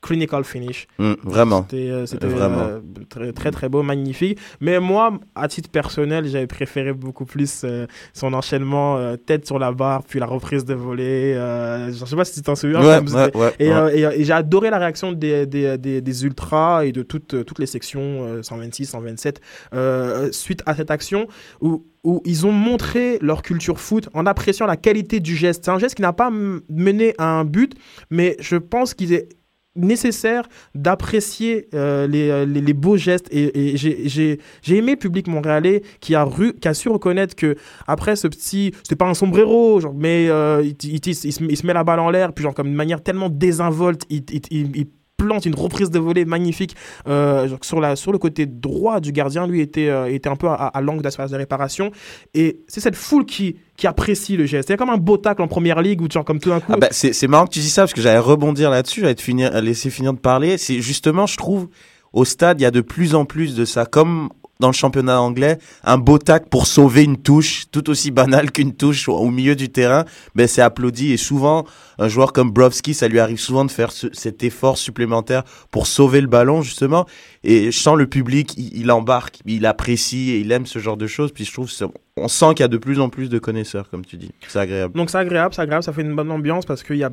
clinical 0.00 0.44
finish. 0.44 0.86
Hmm, 0.98 1.14
vraiment. 1.22 1.62
C'était 1.68 1.90
euh, 1.90 2.06
euh, 2.22 2.80
très, 3.08 3.32
très 3.32 3.50
très 3.50 3.68
beau, 3.68 3.82
magnifique. 3.82 4.38
Mais 4.60 4.80
moi, 4.80 5.18
à 5.34 5.48
titre 5.48 5.70
personnel, 5.70 6.26
j'avais 6.26 6.46
préféré 6.46 6.92
beaucoup 6.92 7.24
plus 7.24 7.62
euh, 7.64 7.86
son 8.12 8.32
enchaînement 8.32 8.96
euh, 8.96 9.16
tête 9.16 9.46
sur 9.46 9.58
la 9.58 9.72
barre, 9.72 10.02
puis 10.04 10.20
la 10.20 10.26
reprise 10.26 10.64
de 10.64 10.74
volée. 10.74 11.34
je 11.34 12.04
sais 12.04 12.16
pas 12.16 12.24
si 12.24 12.34
tu 12.34 12.42
t'en 12.42 12.54
souviens. 12.56 12.80
Ouais, 12.80 13.00
ouais, 13.34 13.54
et, 13.58 13.72
ouais. 13.72 13.98
et, 13.98 14.20
et 14.20 14.24
j'ai 14.24 14.32
adoré 14.32 14.70
la 14.70 14.78
réaction 14.78 15.12
des, 15.12 15.46
des, 15.46 15.78
des, 15.78 16.00
des 16.00 16.24
ultras 16.24 16.84
et 16.84 16.92
de 16.92 17.02
toutes, 17.02 17.44
toutes 17.44 17.58
les 17.58 17.66
sections 17.66 18.24
euh, 18.24 18.42
126, 18.42 18.86
127 18.86 19.40
euh, 19.74 20.32
suite 20.32 20.62
à 20.66 20.74
cette 20.74 20.90
action 20.90 21.26
où, 21.60 21.84
où 22.04 22.22
ils 22.24 22.46
ont 22.46 22.52
montré 22.52 23.18
leur 23.20 23.42
culture 23.42 23.80
foot 23.80 24.08
en 24.14 24.26
appréciant 24.26 24.66
la 24.66 24.76
qualité 24.76 25.20
du 25.20 25.34
geste. 25.36 25.64
C'est 25.64 25.70
un 25.70 25.78
geste 25.78 25.94
qui 25.94 26.02
n'a 26.02 26.12
pas 26.12 26.30
mené 26.30 27.14
à 27.18 27.38
un 27.40 27.44
but, 27.44 27.74
mais 28.10 28.36
je 28.40 28.56
pense 28.56 28.94
qu'il 28.94 29.12
est 29.12 29.28
nécessaire 29.76 30.48
d'apprécier 30.74 31.68
euh, 31.74 32.08
les, 32.08 32.30
euh, 32.30 32.44
les, 32.44 32.60
les 32.60 32.72
beaux 32.72 32.96
gestes 32.96 33.28
et, 33.30 33.72
et 33.72 33.76
j'ai- 33.76 34.08
j'ai 34.08 34.76
aimé 34.76 34.92
le 34.92 34.96
public 34.98 35.28
montréalais 35.28 35.82
qui 36.00 36.16
a, 36.16 36.24
ru, 36.24 36.54
qui 36.54 36.66
a 36.66 36.74
su 36.74 36.88
reconnaître 36.88 37.36
que 37.36 37.54
après 37.86 38.16
ce 38.16 38.26
petit 38.26 38.72
c'était 38.82 38.96
pas 38.96 39.06
un 39.06 39.14
sombrero 39.14 39.78
genre, 39.78 39.94
mais 39.94 40.26
euh, 40.30 40.64
il, 40.64 40.76
il- 41.06 41.14
se- 41.14 41.28
il 41.28 41.56
se, 41.56 41.64
met 41.66 41.74
la 41.74 41.84
balle 41.84 42.00
en 42.00 42.10
l'air 42.10 42.32
puis 42.32 42.42
genre 42.42 42.54
comme 42.54 42.66
une 42.66 42.74
manière 42.74 43.02
tellement 43.02 43.28
désinvolte 43.28 44.02
il 44.10 44.86
plante 45.18 45.44
une 45.44 45.54
reprise 45.54 45.90
de 45.90 45.98
volée 45.98 46.24
magnifique 46.24 46.74
euh, 47.06 47.48
sur, 47.60 47.80
la, 47.80 47.96
sur 47.96 48.12
le 48.12 48.18
côté 48.18 48.46
droit 48.46 49.00
du 49.00 49.12
gardien 49.12 49.46
lui 49.46 49.60
était, 49.60 49.88
euh, 49.88 50.06
était 50.06 50.30
un 50.30 50.36
peu 50.36 50.48
à, 50.48 50.72
l'angle 50.80 51.02
de 51.02 51.08
la 51.18 51.26
de 51.26 51.36
réparation 51.36 51.90
et 52.34 52.60
c'est 52.68 52.80
cette 52.80 52.96
foule 52.96 53.26
qui, 53.26 53.56
qui 53.76 53.86
apprécie 53.86 54.36
le 54.36 54.46
geste 54.46 54.68
c'est 54.68 54.76
comme 54.76 54.90
un 54.90 54.96
beau 54.96 55.16
tacle 55.16 55.42
en 55.42 55.48
première 55.48 55.82
ligue 55.82 56.00
où 56.00 56.08
genre 56.10 56.24
comme 56.24 56.38
tout 56.38 56.50
d'un 56.50 56.60
coup 56.60 56.72
Ah 56.72 56.78
bah, 56.78 56.88
c'est 56.90 57.12
c'est 57.12 57.26
marrant 57.26 57.46
que 57.46 57.52
tu 57.52 57.58
dis 57.58 57.68
ça 57.68 57.82
parce 57.82 57.92
que 57.92 58.00
j'allais 58.00 58.18
rebondir 58.18 58.70
là-dessus, 58.70 59.00
j'allais 59.00 59.14
te 59.14 59.22
finir, 59.22 59.60
laisser 59.60 59.90
finir 59.90 60.12
de 60.12 60.18
parler. 60.18 60.56
C'est 60.56 60.80
justement, 60.80 61.26
je 61.26 61.36
trouve, 61.36 61.68
au 62.12 62.24
stade, 62.24 62.60
il 62.60 62.62
y 62.62 62.66
a 62.66 62.70
de 62.70 62.80
plus 62.80 63.14
en 63.14 63.24
plus 63.24 63.54
de 63.54 63.64
ça. 63.64 63.86
Comme 63.86 64.28
dans 64.60 64.68
le 64.68 64.72
championnat 64.74 65.20
anglais, 65.20 65.58
un 65.84 65.98
beau 65.98 66.18
tac 66.18 66.48
pour 66.48 66.66
sauver 66.66 67.04
une 67.04 67.16
touche, 67.16 67.66
tout 67.70 67.88
aussi 67.90 68.10
banale 68.10 68.50
qu'une 68.50 68.74
touche 68.74 69.08
au, 69.08 69.30
milieu 69.30 69.54
du 69.54 69.68
terrain, 69.68 70.04
ben 70.34 70.48
c'est 70.48 70.62
applaudi. 70.62 71.12
Et 71.12 71.16
souvent, 71.16 71.64
un 71.98 72.08
joueur 72.08 72.32
comme 72.32 72.50
Brovski, 72.50 72.92
ça 72.94 73.06
lui 73.06 73.20
arrive 73.20 73.38
souvent 73.38 73.64
de 73.64 73.70
faire 73.70 73.92
ce- 73.92 74.08
cet 74.12 74.42
effort 74.42 74.76
supplémentaire 74.76 75.44
pour 75.70 75.86
sauver 75.86 76.20
le 76.20 76.26
ballon, 76.26 76.62
justement. 76.62 77.06
Et 77.44 77.70
je 77.70 77.78
sens 77.78 77.96
le 77.96 78.08
public, 78.08 78.54
il, 78.56 78.90
embarque, 78.90 79.40
il 79.46 79.64
apprécie 79.64 80.30
et 80.30 80.40
il 80.40 80.50
aime 80.50 80.66
ce 80.66 80.80
genre 80.80 80.96
de 80.96 81.06
choses. 81.06 81.30
Puis 81.32 81.44
je 81.44 81.52
trouve, 81.52 81.70
on 82.16 82.28
sent 82.28 82.54
qu'il 82.54 82.60
y 82.60 82.64
a 82.64 82.68
de 82.68 82.78
plus 82.78 82.98
en 83.00 83.08
plus 83.10 83.28
de 83.28 83.38
connaisseurs, 83.38 83.88
comme 83.90 84.04
tu 84.04 84.16
dis. 84.16 84.30
C'est 84.48 84.58
agréable. 84.58 84.94
Donc 84.94 85.10
c'est 85.10 85.18
agréable, 85.18 85.54
c'est 85.54 85.62
agréable, 85.62 85.84
ça 85.84 85.92
fait 85.92 86.02
une 86.02 86.16
bonne 86.16 86.32
ambiance 86.32 86.66
parce 86.66 86.82
qu'il 86.82 86.96
y 86.96 87.04
a 87.04 87.10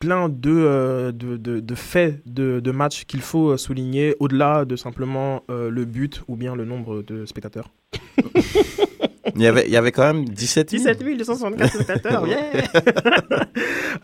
plein 0.00 0.30
de, 0.30 0.50
euh, 0.50 1.12
de, 1.12 1.36
de, 1.36 1.60
de 1.60 1.74
faits 1.74 2.22
de, 2.26 2.58
de 2.58 2.70
matchs 2.72 3.04
qu'il 3.04 3.20
faut 3.20 3.50
euh, 3.50 3.56
souligner 3.58 4.16
au-delà 4.18 4.64
de 4.64 4.74
simplement 4.74 5.44
euh, 5.50 5.70
le 5.70 5.84
but 5.84 6.22
ou 6.26 6.36
bien 6.36 6.56
le 6.56 6.64
nombre 6.64 7.02
de 7.02 7.26
spectateurs. 7.26 7.70
Il 9.36 9.42
y 9.42 9.46
avait, 9.46 9.64
il 9.66 9.70
y 9.70 9.76
avait 9.76 9.92
quand 9.92 10.02
même 10.02 10.24
17 10.28 10.70
000. 10.70 10.82
17 10.82 11.18
264 11.18 11.72
spectateurs, 11.72 12.26
yeah 12.26 12.64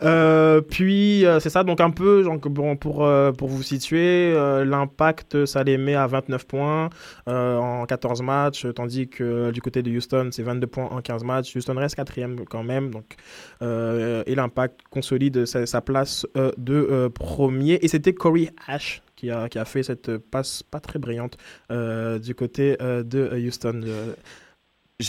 Euh, 0.02 0.60
Puis 0.60 1.24
euh, 1.24 1.40
c'est 1.40 1.48
ça, 1.48 1.64
donc 1.64 1.80
un 1.80 1.90
peu 1.90 2.22
que 2.40 2.48
bon, 2.48 2.76
pour, 2.76 3.04
euh, 3.04 3.32
pour 3.32 3.48
vous 3.48 3.62
situer, 3.62 4.32
euh, 4.34 4.64
l'impact 4.64 5.46
ça 5.46 5.62
les 5.64 5.78
met 5.78 5.94
à 5.94 6.06
29 6.06 6.46
points 6.46 6.90
euh, 7.28 7.56
en 7.56 7.86
14 7.86 8.22
matchs, 8.22 8.66
tandis 8.74 9.08
que 9.08 9.50
du 9.52 9.62
côté 9.62 9.82
de 9.82 9.90
Houston 9.90 10.28
c'est 10.32 10.42
22 10.42 10.66
points 10.66 10.88
en 10.90 11.00
15 11.00 11.24
matchs. 11.24 11.56
Houston 11.56 11.74
reste 11.76 11.94
quatrième 11.96 12.44
quand 12.44 12.62
même, 12.62 12.90
donc, 12.90 13.14
euh, 13.62 14.22
et 14.26 14.34
l'impact 14.34 14.80
consolide 14.90 15.46
sa, 15.46 15.66
sa 15.66 15.80
place 15.80 16.26
euh, 16.36 16.52
de 16.58 16.74
euh, 16.74 17.08
premier. 17.08 17.78
Et 17.82 17.88
c'était 17.88 18.12
Corey 18.12 18.50
Ash 18.66 19.02
qui 19.16 19.30
a, 19.30 19.48
qui 19.48 19.58
a 19.58 19.64
fait 19.64 19.82
cette 19.82 20.18
passe 20.18 20.62
pas 20.62 20.80
très 20.80 20.98
brillante 20.98 21.38
euh, 21.70 22.18
du 22.18 22.34
côté 22.34 22.76
euh, 22.82 23.02
de 23.02 23.30
Houston. 23.46 23.80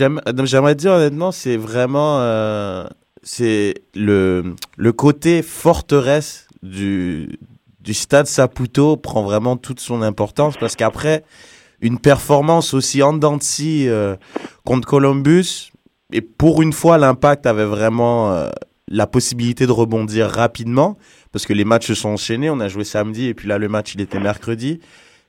Euh, 0.02 0.46
j'aimerais 0.46 0.76
dire 0.76 0.92
honnêtement, 0.94 1.32
c'est 1.32 1.58
vraiment 1.58 2.20
euh, 2.20 2.86
c'est 3.24 3.76
le, 3.96 4.56
le 4.78 4.92
côté 4.92 5.42
forteresse 5.42 6.48
du, 6.62 7.40
du 7.80 7.94
stade 7.94 8.28
Saputo 8.28 8.98
prend 8.98 9.24
vraiment 9.24 9.56
toute 9.58 9.80
son 9.80 10.02
importance 10.02 10.56
parce 10.58 10.76
qu'après 10.76 11.24
une 11.82 12.00
performance 12.00 12.74
aussi 12.74 13.04
en 13.04 13.20
euh, 13.20 14.16
contre 14.66 14.88
Columbus, 14.88 15.72
et 16.12 16.22
pour 16.22 16.62
une 16.62 16.74
fois, 16.74 16.98
l'impact 16.98 17.46
avait 17.46 17.66
vraiment 17.66 18.32
euh, 18.32 18.50
la 18.88 19.08
possibilité 19.08 19.68
de 19.68 19.72
rebondir 19.72 20.30
rapidement 20.30 20.98
parce 21.32 21.46
que 21.46 21.54
les 21.54 21.66
matchs 21.66 21.88
se 21.88 21.96
sont 21.96 22.10
enchaînés. 22.10 22.50
On 22.50 22.60
a 22.60 22.68
joué 22.68 22.84
samedi 22.84 23.26
et 23.26 23.34
puis 23.34 23.48
là, 23.48 23.58
le 23.58 23.68
match, 23.68 23.94
il 23.96 24.02
était 24.02 24.20
mercredi. 24.20 24.80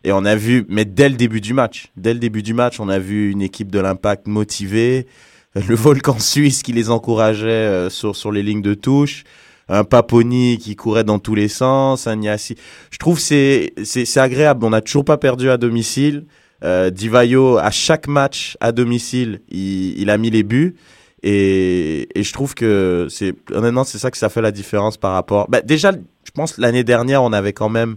Et 0.05 0.13
on 0.13 0.25
a 0.25 0.37
vu, 0.37 0.65
mais 0.69 0.85
dès 0.85 1.09
le 1.09 1.17
début 1.17 1.41
du 1.41 1.55
match, 1.55 1.89
dès 1.97 2.15
le 2.15 2.21
début 2.21 2.43
du 2.43 2.55
match, 2.55 2.79
on 2.81 2.89
a 2.89 2.99
vu 2.99 3.31
une 3.31 3.43
équipe 3.43 3.71
de 3.71 3.81
l'impact 3.81 4.27
motivée, 4.27 5.07
le 5.55 5.75
volcan 5.75 6.19
suisse 6.19 6.63
qui 6.63 6.73
les 6.73 6.91
encourageait 6.91 7.49
euh, 7.49 7.91
sur, 7.91 8.15
sur 8.15 8.31
les 8.31 8.43
lignes 8.43 8.63
de 8.63 8.75
touche, 8.75 9.25
un 9.69 9.85
Paponi 9.85 10.59
qui 10.59 10.77
courait 10.77 11.05
dans 11.05 11.19
tous 11.19 11.35
les 11.35 11.49
sens, 11.49 12.07
un 12.07 12.17
Niassi. 12.17 12.57
Je 12.91 12.99
trouve 12.99 13.19
c'est 13.19 13.75
c'est 13.85 14.19
agréable. 14.19 14.65
On 14.65 14.71
n'a 14.71 14.81
toujours 14.81 15.05
pas 15.05 15.19
perdu 15.19 15.51
à 15.51 15.59
domicile. 15.59 16.25
Euh, 16.65 16.91
Divayo, 16.91 17.59
à 17.59 17.71
chaque 17.71 18.09
match 18.09 18.57
à 18.61 18.73
domicile, 18.73 19.43
il, 19.51 20.11
a 20.11 20.19
mis 20.19 20.31
les 20.31 20.43
buts. 20.43 20.75
Et, 21.23 22.09
et 22.19 22.23
je 22.23 22.33
trouve 22.33 22.55
que 22.55 23.07
c'est 23.11 23.35
honnêtement 23.53 23.85
c'est 23.85 23.99
ça 23.99 24.11
que 24.11 24.17
ça 24.17 24.29
fait 24.29 24.41
la 24.41 24.53
différence 24.53 24.97
par 24.97 25.13
rapport. 25.13 25.49
Bah, 25.51 25.61
déjà, 25.61 25.93
je 25.93 26.31
pense 26.33 26.57
l'année 26.59 26.85
dernière 26.85 27.23
on 27.23 27.33
avait 27.33 27.53
quand 27.53 27.69
même 27.69 27.97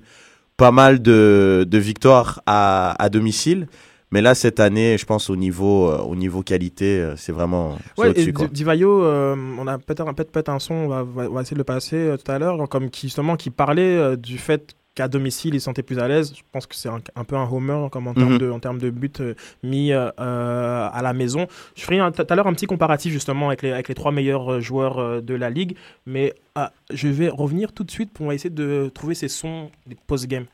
pas 0.62 0.72
mal 0.72 1.01
de, 1.01 1.65
de 1.68 1.77
victoires 1.77 2.41
à, 2.46 2.96
à 3.03 3.10
domicile. 3.10 3.68
Mais 4.13 4.22
là, 4.22 4.36
cette 4.36 4.60
année, 4.60 4.98
je 4.98 5.06
pense 5.06 5.30
au 5.30 5.38
niveau, 5.38 5.89
euh, 5.89 5.98
au 6.00 6.15
niveau 6.15 6.44
qualité, 6.44 7.00
euh, 7.00 7.15
c'est 7.15 7.32
vraiment 7.32 7.77
Ouais, 7.98 8.12
et 8.15 8.32
Divayo, 8.51 9.03
euh, 9.03 9.36
on 9.58 9.65
a 9.68 9.77
peut-être 9.80 10.06
un, 10.08 10.13
peut 10.13 10.25
peut 10.25 10.44
un 10.48 10.60
son, 10.60 10.74
on 10.75 10.88
va, 10.89 11.03
va- 11.03 11.30
on 11.30 11.34
va 11.34 11.41
essayer 11.41 11.56
de 11.56 11.60
le 11.62 11.63
passer 11.75 12.13
tout 12.24 12.30
à 12.32 12.38
l'heure, 12.38 12.68
comme 12.70 12.89
qui, 12.89 13.08
justement 13.08 13.38
qui 13.38 13.50
parlait 13.50 14.18
du 14.18 14.38
fait 14.38 14.75
qu'à 14.93 15.07
domicile, 15.07 15.55
il 15.55 15.62
se 15.62 15.65
sentait 15.65 15.83
plus 15.83 16.00
à 16.00 16.07
l'aise. 16.07 16.33
Je 16.36 16.41
pense 16.51 16.65
que 16.67 16.75
c'est 16.75 16.89
un, 16.89 17.00
un 17.15 17.24
peu 17.24 17.36
un 17.38 17.50
homer 17.50 17.88
comme 17.91 18.07
en 18.07 18.13
termes 18.13 18.33
Mhm. 18.33 18.38
de, 18.39 18.51
en 18.51 18.60
termes 18.60 18.77
de 18.77 18.89
buts 18.89 19.10
euh, 19.21 19.36
mis 19.63 19.93
euh, 19.93 20.10
euh, 20.19 20.89
à 20.91 21.01
la 21.01 21.13
maison. 21.13 21.48
Je 21.75 21.83
ferai 21.83 22.00
tout 22.12 22.25
à 22.29 22.36
l'heure 22.36 22.48
un 22.48 22.53
petit 22.53 22.65
comparatif 22.65 23.13
justement 23.13 23.48
avec 23.48 23.62
les, 23.62 23.71
avec 23.71 23.88
les 23.88 23.95
trois 23.95 24.12
meilleurs 24.12 24.60
joueurs 24.60 25.21
de 25.21 25.33
la 25.33 25.50
ligue, 25.50 25.77
mais 26.05 26.33
ah, 26.55 26.74
je 26.91 27.07
vais 27.07 27.29
revenir 27.29 27.71
tout 27.71 27.83
de 27.86 27.91
suite 27.91 28.12
pour 28.12 28.33
essayer 28.33 28.50
de 28.50 28.91
trouver 28.93 29.15
ces 29.15 29.29
sons 29.29 29.69
des 29.88 29.95
post-game. 30.07 30.45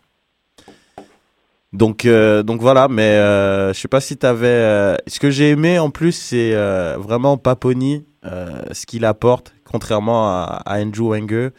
Donc, 1.73 2.05
euh, 2.05 2.43
donc 2.43 2.61
voilà, 2.61 2.87
mais 2.87 3.01
euh, 3.17 3.73
je 3.73 3.79
sais 3.79 3.87
pas 3.87 3.99
si 4.01 4.17
tu 4.17 4.25
avais. 4.25 4.97
ce 5.07 5.19
que 5.19 5.29
j'ai 5.29 5.49
aimé 5.49 5.79
en 5.79 5.89
plus, 5.89 6.11
c'est 6.13 6.53
vraiment 6.97 7.37
Paponi, 7.37 8.05
ce 8.23 8.85
qu'il 8.85 9.03
apporte, 9.05 9.53
contrairement 9.65 10.29
à, 10.29 10.61
à 10.65 10.79
Andrew 10.79 11.09
Wenger. 11.11 11.49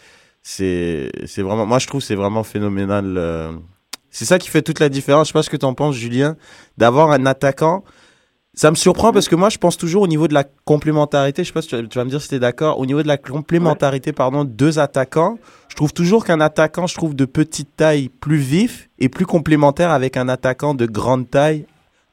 C'est 0.51 1.11
c'est 1.27 1.43
vraiment. 1.43 1.67
Moi, 1.67 1.79
je 1.79 1.87
trouve 1.87 2.01
que 2.01 2.07
c'est 2.07 2.15
vraiment 2.15 2.43
phénoménal. 2.43 3.17
euh. 3.19 3.53
C'est 4.09 4.25
ça 4.25 4.39
qui 4.39 4.49
fait 4.49 4.63
toute 4.63 4.81
la 4.81 4.89
différence. 4.89 5.27
Je 5.27 5.33
sais 5.33 5.39
pas 5.39 5.43
ce 5.43 5.51
que 5.51 5.59
tu 5.59 5.67
en 5.67 5.75
penses, 5.75 5.95
Julien, 5.95 6.37
d'avoir 6.79 7.11
un 7.11 7.27
attaquant. 7.27 7.85
Ça 8.55 8.71
me 8.71 8.77
surprend 8.77 9.13
parce 9.13 9.29
que 9.29 9.37
moi, 9.37 9.51
je 9.51 9.59
pense 9.59 9.77
toujours 9.77 10.01
au 10.01 10.07
niveau 10.09 10.27
de 10.27 10.33
la 10.33 10.45
complémentarité. 10.65 11.45
Je 11.45 11.49
sais 11.49 11.53
pas 11.53 11.61
si 11.61 11.69
tu 11.69 11.77
vas, 11.77 12.05
me 12.05 12.09
dire 12.09 12.23
si 12.23 12.31
tu 12.31 12.37
es 12.37 12.39
d'accord. 12.39 12.79
Au 12.79 12.87
niveau 12.87 13.03
de 13.03 13.09
la 13.09 13.19
complémentarité, 13.19 14.15
pardon, 14.15 14.45
deux 14.45 14.79
attaquants, 14.79 15.39
je 15.69 15.77
trouve 15.77 15.93
toujours 15.93 16.25
qu'un 16.25 16.41
attaquant, 16.41 16.87
je 16.87 16.95
trouve 16.95 17.15
de 17.15 17.27
petite 17.27 17.77
taille 17.77 18.09
plus 18.09 18.39
vif 18.39 18.89
et 18.99 19.11
plus 19.11 19.27
complémentaire 19.27 19.91
avec 19.91 20.17
un 20.17 20.31
attaquant 20.31 20.73
de 20.73 20.87
grande 20.87 21.29
taille, 21.29 21.67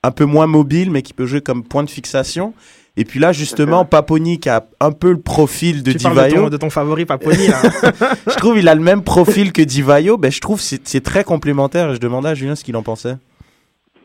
un 0.03 0.11
peu 0.11 0.25
moins 0.25 0.45
mobile, 0.45 0.91
mais 0.91 1.03
qui 1.03 1.13
peut 1.13 1.25
jouer 1.25 1.39
comme 1.39 1.63
point 1.63 1.83
de 1.83 1.89
fixation. 1.89 2.53
Et 2.97 3.03
puis 3.03 3.19
là, 3.19 3.31
justement, 3.33 3.83
Paponi 3.83 4.39
qui 4.39 4.47
a 4.49 4.63
un 4.79 4.91
peu 4.91 5.11
le 5.11 5.19
profil 5.19 5.83
de 5.83 5.91
tu 5.91 5.97
parles 6.03 6.15
de 6.15 6.21
ton, 6.21 6.27
Divayo. 6.27 6.49
de 6.49 6.57
ton 6.57 6.69
favori 6.69 7.05
Paponi 7.05 7.47
là. 7.47 7.57
Je 8.27 8.35
trouve 8.37 8.57
il 8.57 8.69
a 8.69 8.75
le 8.75 8.81
même 8.81 9.03
profil 9.03 9.51
que 9.51 9.61
Divayo. 9.61 10.17
Ben, 10.17 10.31
je 10.31 10.39
trouve 10.39 10.61
c'est 10.61 10.87
c'est 10.87 11.03
très 11.03 11.23
complémentaire. 11.25 11.93
Je 11.93 11.99
demandais 11.99 12.29
à 12.29 12.33
Julien 12.35 12.55
ce 12.55 12.63
qu'il 12.63 12.77
en 12.77 12.83
pensait. 12.83 13.15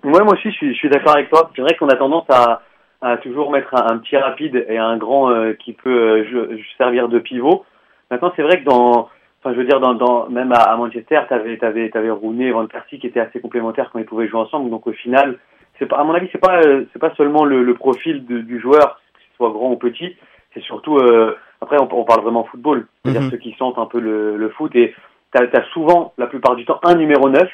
Ouais, 0.02 0.24
moi 0.24 0.32
aussi, 0.32 0.50
je 0.50 0.54
suis, 0.56 0.72
je 0.72 0.78
suis 0.78 0.88
d'accord 0.90 1.14
avec 1.14 1.28
toi. 1.30 1.50
C'est 1.54 1.62
vrai 1.62 1.76
qu'on 1.78 1.88
a 1.88 1.94
tendance 1.96 2.24
à, 2.30 2.62
à 3.02 3.16
toujours 3.18 3.52
mettre 3.52 3.74
un, 3.74 3.94
un 3.94 3.98
petit 3.98 4.16
rapide 4.16 4.64
et 4.68 4.78
un 4.78 4.96
grand 4.96 5.30
euh, 5.30 5.52
qui 5.52 5.72
peut 5.74 5.90
euh, 5.90 6.24
je- 6.24 6.56
je- 6.56 6.76
servir 6.78 7.08
de 7.08 7.18
pivot. 7.18 7.64
Maintenant, 8.10 8.32
c'est 8.34 8.42
vrai 8.42 8.60
que 8.60 8.64
dans, 8.64 9.08
enfin, 9.44 9.52
je 9.54 9.58
veux 9.58 9.66
dire, 9.66 9.78
dans, 9.78 9.94
dans 9.94 10.28
même 10.30 10.52
à, 10.52 10.62
à 10.62 10.76
Manchester, 10.76 11.20
t'avais, 11.28 11.58
t'avais, 11.58 11.90
t'avais 11.90 12.10
Rooney 12.10 12.46
et 12.46 12.50
Van 12.52 12.66
Persie 12.66 12.98
qui 12.98 13.06
étaient 13.06 13.20
assez 13.20 13.40
complémentaires 13.40 13.90
quand 13.92 13.98
ils 14.00 14.04
pouvaient 14.06 14.26
jouer 14.26 14.40
ensemble. 14.40 14.70
Donc, 14.70 14.86
au 14.86 14.92
final, 14.92 15.38
c'est 15.80 15.86
pas, 15.86 15.96
à 15.96 16.04
mon 16.04 16.14
avis, 16.14 16.28
c'est 16.30 16.38
pas, 16.40 16.60
euh, 16.60 16.84
c'est 16.92 16.98
pas 17.00 17.12
seulement 17.16 17.44
le, 17.44 17.64
le 17.64 17.74
profil 17.74 18.24
de- 18.26 18.40
du 18.42 18.60
joueur, 18.60 19.00
que 19.14 19.20
ce 19.30 19.36
soit 19.38 19.50
grand 19.50 19.72
ou 19.72 19.76
petit. 19.76 20.14
C'est 20.54 20.62
surtout, 20.62 20.98
euh, 20.98 21.36
après, 21.60 21.76
on, 21.80 21.88
on 21.92 22.04
parle 22.04 22.20
vraiment 22.22 22.44
football. 22.44 22.86
C'est-à-dire 23.02 23.22
Mhm. 23.22 23.30
ceux 23.30 23.36
qui 23.38 23.54
sentent 23.58 23.78
un 23.78 23.86
peu 23.86 23.98
le, 23.98 24.36
le 24.36 24.48
foot 24.50 24.74
et 24.76 24.94
t'as, 25.32 25.46
t'as 25.48 25.64
souvent, 25.72 26.12
la 26.18 26.26
plupart 26.28 26.54
du 26.54 26.64
temps, 26.64 26.78
un 26.84 26.94
numéro 26.94 27.28
9 27.28 27.48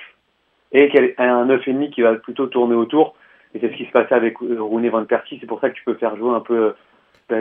et 0.73 0.90
un 1.18 1.47
9,5 1.47 1.90
qui 1.90 2.02
va 2.02 2.14
plutôt 2.16 2.47
tourner 2.49 2.75
autour. 2.75 3.14
Et 3.54 3.61
c'est 3.61 3.71
ce 3.71 3.76
qui 3.76 3.87
se 3.87 3.92
passait 3.92 4.14
avec 4.14 4.35
euh, 4.42 4.61
Rooney 4.61 4.88
Van 4.90 5.04
Persie. 5.04 5.38
C'est 5.40 5.47
pour 5.47 5.61
ça 5.61 5.71
que 5.71 5.75
tu 5.76 5.85
peux 5.85 5.95
faire 5.95 6.16
jouer 6.16 6.35
un 6.35 6.40
peu 6.40 6.75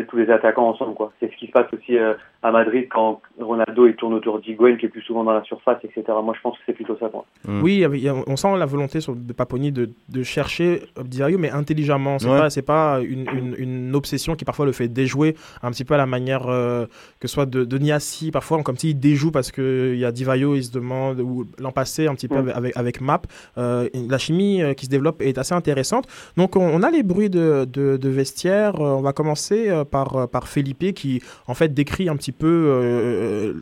tous 0.09 0.17
les 0.17 0.29
attaquants 0.29 0.69
ensemble. 0.69 0.95
quoi. 0.95 1.11
C'est 1.19 1.31
ce 1.31 1.37
qui 1.37 1.47
se 1.47 1.51
passe 1.51 1.67
aussi 1.73 1.97
euh, 1.97 2.13
à 2.41 2.51
Madrid 2.51 2.87
quand 2.89 3.21
Ronaldo 3.39 3.87
il 3.87 3.95
tourne 3.95 4.13
autour 4.15 4.39
d'Higuain 4.39 4.75
qui 4.77 4.85
est 4.87 4.89
plus 4.89 5.01
souvent 5.01 5.23
dans 5.23 5.33
la 5.33 5.43
surface, 5.43 5.77
etc. 5.83 6.03
Moi 6.23 6.33
je 6.35 6.41
pense 6.41 6.55
que 6.57 6.63
c'est 6.65 6.73
plutôt 6.73 6.97
ça. 6.99 7.07
Quoi. 7.09 7.25
Mm. 7.47 7.61
Oui, 7.63 7.85
on 8.27 8.35
sent 8.35 8.57
la 8.57 8.65
volonté 8.65 8.99
sur, 9.01 9.15
de 9.15 9.33
Paponi 9.33 9.71
de, 9.71 9.89
de 10.09 10.23
chercher 10.23 10.81
Divayo, 11.03 11.37
mais 11.37 11.51
intelligemment. 11.51 12.17
C'est 12.19 12.29
Ouais. 12.29 12.39
pas, 12.39 12.49
c'est 12.49 12.61
pas 12.63 12.99
une, 13.01 13.27
une, 13.29 13.55
une 13.57 13.95
obsession 13.95 14.35
qui 14.35 14.45
parfois 14.45 14.65
le 14.65 14.71
fait 14.71 14.87
déjouer 14.87 15.35
un 15.61 15.71
petit 15.71 15.85
peu 15.85 15.93
à 15.93 15.97
la 15.97 16.05
manière 16.07 16.47
euh, 16.47 16.85
que 17.19 17.27
ce 17.27 17.33
soit 17.35 17.45
de, 17.45 17.63
de 17.63 17.77
Niassi, 17.77 18.31
parfois 18.31 18.61
comme 18.63 18.77
s'il 18.77 18.99
déjoue 18.99 19.31
parce 19.31 19.51
qu'il 19.51 19.95
y 19.97 20.05
a 20.05 20.11
Divayo, 20.11 20.55
il 20.55 20.63
se 20.63 20.71
demande, 20.71 21.19
ou 21.19 21.45
l'an 21.59 21.71
passé 21.71 22.07
un 22.07 22.15
petit 22.15 22.27
peu 22.27 22.35
Mm. 22.35 22.39
avec, 22.49 22.55
avec, 22.57 22.77
avec 22.77 23.01
Map. 23.01 23.21
Euh, 23.57 23.87
la 24.09 24.17
chimie 24.17 24.61
euh, 24.63 24.73
qui 24.73 24.85
se 24.85 24.89
développe 24.89 25.21
est 25.21 25.37
assez 25.37 25.53
intéressante. 25.53 26.07
Donc 26.37 26.55
on, 26.55 26.61
on 26.67 26.81
a 26.83 26.89
les 26.91 27.03
bruits 27.03 27.29
de, 27.29 27.65
de, 27.65 27.97
de 27.97 28.09
vestiaire. 28.09 28.75
Euh, 28.75 28.95
on 28.95 29.01
va 29.01 29.13
commencer 29.13 29.69
euh, 29.69 29.74
par, 29.83 30.15
euh, 30.15 30.27
par 30.27 30.47
Felipe 30.47 30.93
qui 30.93 31.21
décrit 31.69 32.09
un 32.09 32.15
petit 32.15 32.31
peu 32.31 32.47
euh, 32.47 33.53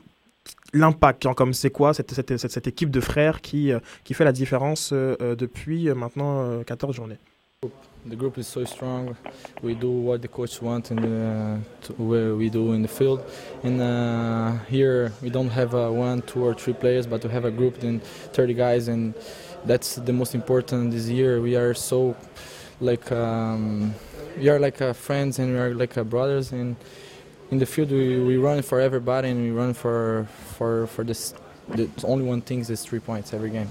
l'impact, 0.73 1.25
hein, 1.25 1.33
comme 1.33 1.53
c'est 1.53 1.69
quoi 1.69 1.93
cette, 1.93 2.67
équipe 2.67 2.89
de 2.89 2.99
frères 2.99 3.41
qui, 3.41 3.71
euh, 3.71 3.79
fait 4.11 4.25
la 4.25 4.31
différence 4.31 4.91
euh, 4.91 5.15
euh, 5.21 5.35
depuis 5.35 5.89
euh, 5.89 5.95
maintenant 5.95 6.43
euh, 6.43 6.63
14 6.63 6.95
journées. 6.95 7.17
The 8.05 8.17
group 8.17 8.37
is 8.37 8.43
so 8.43 8.65
strong. 8.65 9.15
We 9.61 9.75
do 9.75 9.89
what 9.89 10.17
the 10.17 10.27
coach 10.27 10.61
wants 10.61 10.91
and 10.91 10.99
uh, 10.99 11.57
we 11.97 12.49
do 12.49 12.73
in 12.73 12.81
the 12.81 12.89
field. 12.89 13.21
And 13.63 13.79
uh, 13.79 14.57
here 14.69 15.13
we 15.21 15.29
don't 15.29 15.49
have 15.49 15.73
uh, 15.73 15.89
one, 15.89 16.21
two, 16.23 16.43
or 16.43 16.53
three 16.53 16.73
players, 16.73 17.07
but 17.07 17.23
we 17.23 17.31
have 17.31 17.45
a 17.45 17.51
group 17.51 17.81
in 17.81 18.01
30 18.33 18.55
guys, 18.55 18.89
and 18.89 19.13
that's 19.65 19.95
the 19.95 20.11
most 20.11 20.35
important 20.35 20.91
this 20.91 21.07
year. 21.07 21.39
We 21.39 21.55
are 21.55 21.73
so 21.73 22.17
like 22.81 23.09
um, 23.13 23.95
we 24.37 24.49
are 24.49 24.59
like 24.59 24.81
uh, 24.81 24.93
friends 24.93 25.39
and 25.39 25.53
we 25.53 25.59
are 25.59 25.73
like 25.73 25.97
uh, 25.97 26.03
brothers. 26.03 26.51
And 26.51 26.75
in 27.51 27.59
the 27.59 27.65
field 27.65 27.91
we, 27.91 28.19
we 28.19 28.37
run 28.37 28.61
for 28.61 28.79
everybody 28.79 29.29
and 29.29 29.41
we 29.41 29.51
run 29.51 29.73
for 29.73 30.27
for 30.57 30.87
for 30.87 31.03
this. 31.03 31.33
The 31.75 31.87
only 32.03 32.25
one 32.25 32.41
thing 32.41 32.59
is 32.59 32.83
three 32.83 32.99
points 32.99 33.33
every 33.33 33.49
game. 33.49 33.69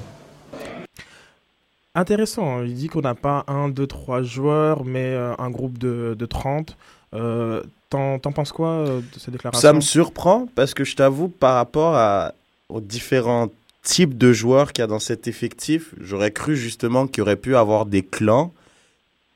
Intéressant, 1.94 2.56
hein. 2.56 2.64
il 2.64 2.74
dit 2.74 2.88
qu'on 2.88 3.02
n'a 3.02 3.14
pas 3.14 3.44
un, 3.48 3.68
deux, 3.68 3.86
trois 3.86 4.22
joueurs, 4.22 4.82
mais 4.82 5.12
euh, 5.12 5.34
un 5.38 5.50
groupe 5.50 5.76
de, 5.76 6.16
de 6.18 6.26
30. 6.26 6.74
Euh, 7.12 7.62
T'en 7.90 8.18
penses 8.18 8.52
quoi 8.52 8.68
euh, 8.68 9.00
de 9.00 9.18
cette 9.18 9.32
déclaration? 9.32 9.60
Ça 9.60 9.74
me 9.74 9.82
surprend 9.82 10.48
parce 10.54 10.72
que 10.72 10.82
je 10.82 10.96
t'avoue, 10.96 11.28
par 11.28 11.56
rapport 11.56 11.94
à, 11.94 12.32
aux 12.70 12.80
différents 12.80 13.48
types 13.82 14.16
de 14.16 14.32
joueurs 14.32 14.72
qu'il 14.72 14.80
y 14.80 14.84
a 14.84 14.86
dans 14.86 14.98
cet 14.98 15.28
effectif, 15.28 15.94
j'aurais 16.00 16.30
cru 16.30 16.56
justement 16.56 17.06
qu'il 17.06 17.18
y 17.18 17.20
aurait 17.20 17.36
pu 17.36 17.54
avoir 17.54 17.84
des 17.84 18.02
clans. 18.02 18.54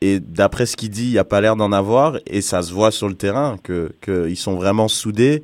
Et 0.07 0.21
d'après 0.21 0.67
ce 0.67 0.77
qu'il 0.77 0.91
dit, 0.91 1.07
il 1.07 1.13
n'y 1.13 1.19
a 1.19 1.25
pas 1.25 1.41
l'air 1.41 1.57
d'en 1.57 1.73
avoir. 1.73 2.19
Et 2.27 2.41
ça 2.41 2.63
se 2.63 2.73
voit 2.73 2.91
sur 2.91 3.09
le 3.09 3.15
terrain 3.15 3.57
qu'ils 4.03 4.37
sont 4.37 4.55
vraiment 4.55 4.89
soudés. 4.89 5.43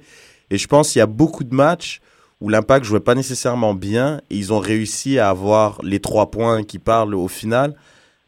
Et 0.50 0.58
je 0.58 0.66
pense 0.68 0.92
qu'il 0.92 1.00
y 1.00 1.02
a 1.02 1.06
beaucoup 1.06 1.44
de 1.44 1.54
matchs 1.54 2.00
où 2.40 2.48
l'impact 2.48 2.84
jouait 2.84 3.00
pas 3.00 3.14
nécessairement 3.14 3.74
bien. 3.74 4.20
Et 4.30 4.36
ils 4.36 4.52
ont 4.52 4.58
réussi 4.58 5.18
à 5.18 5.30
avoir 5.30 5.80
les 5.82 6.00
trois 6.00 6.30
points 6.30 6.62
qui 6.62 6.78
parlent 6.78 7.14
au 7.14 7.28
final 7.28 7.74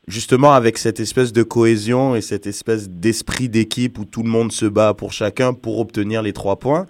justement 0.07 0.53
avec 0.53 0.77
cette 0.77 1.01
espèce 1.01 1.33
de 1.33 1.43
cohésion 1.43 2.15
et 2.15 2.21
cette 2.21 2.47
espèce 2.47 2.91
d'esprit 2.91 3.49
d'équipe 3.49 3.99
où 3.99 4.05
tout 4.05 4.23
le 4.23 4.29
monde 4.29 4.53
se 4.53 4.67
bat 4.67 4.93
pour 4.93 5.13
chacun 5.13 5.55
pour 5.55 5.79
obtenir 5.79 6.21
les 6.21 6.35
trois 6.35 6.59
points. 6.59 6.87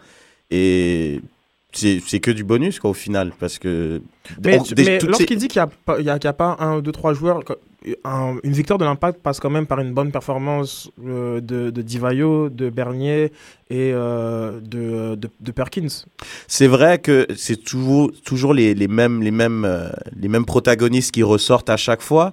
C'est 1.75 2.21
que 2.21 2.31
du 2.31 2.45
bonus 2.45 2.78
quoi 2.81 2.90
au 2.90 2.95
final 2.95 3.33
parce 3.38 3.59
que 3.59 4.00
Mais, 4.45 4.59
mais 4.76 4.99
lorsqu'il 5.00 5.38
dit 5.38 5.49
qu'il 5.49 5.62
n'y 5.62 6.09
a, 6.09 6.19
y 6.19 6.26
a, 6.26 6.33
pas 6.33 6.57
un, 6.61 6.78
deux, 6.81 6.93
trois 6.93 7.12
joueurs, 7.14 7.40
un- 8.04 8.37
une 8.43 8.52
victoire 8.52 8.78
de 8.78 8.85
l'impact 8.85 9.21
passe 9.21 9.40
quand 9.40 9.50
même 9.50 9.66
par 9.66 9.81
une 9.81 9.93
bonne 9.93 10.11
performance 10.12 10.90
euh, 11.04 11.40
de, 11.40 11.71
de 11.71 11.83
Divayo, 11.83 12.49
de 12.49 12.71
Bernier 12.71 13.33
et 13.71 13.90
euh, 13.93 14.61
de, 14.61 15.16
de, 15.16 15.28
de 15.40 15.52
Perkins. 15.52 15.88
c'est 16.47 16.66
vrai 16.69 16.99
que 16.99 17.26
c'est 17.37 17.62
toujours 17.62 18.11
toujours 18.25 18.54
les, 18.54 18.75
les 18.75 18.88
mêmes 18.88 19.23
les 19.23 19.31
mêmes 19.33 19.64
euh, 19.66 19.88
les 20.19 20.28
mêmes 20.28 20.47
protagonistes 20.47 21.11
qui 21.12 21.23
ressortent 21.23 21.71
à 21.71 21.76
chaque 21.76 22.02
fois 22.02 22.33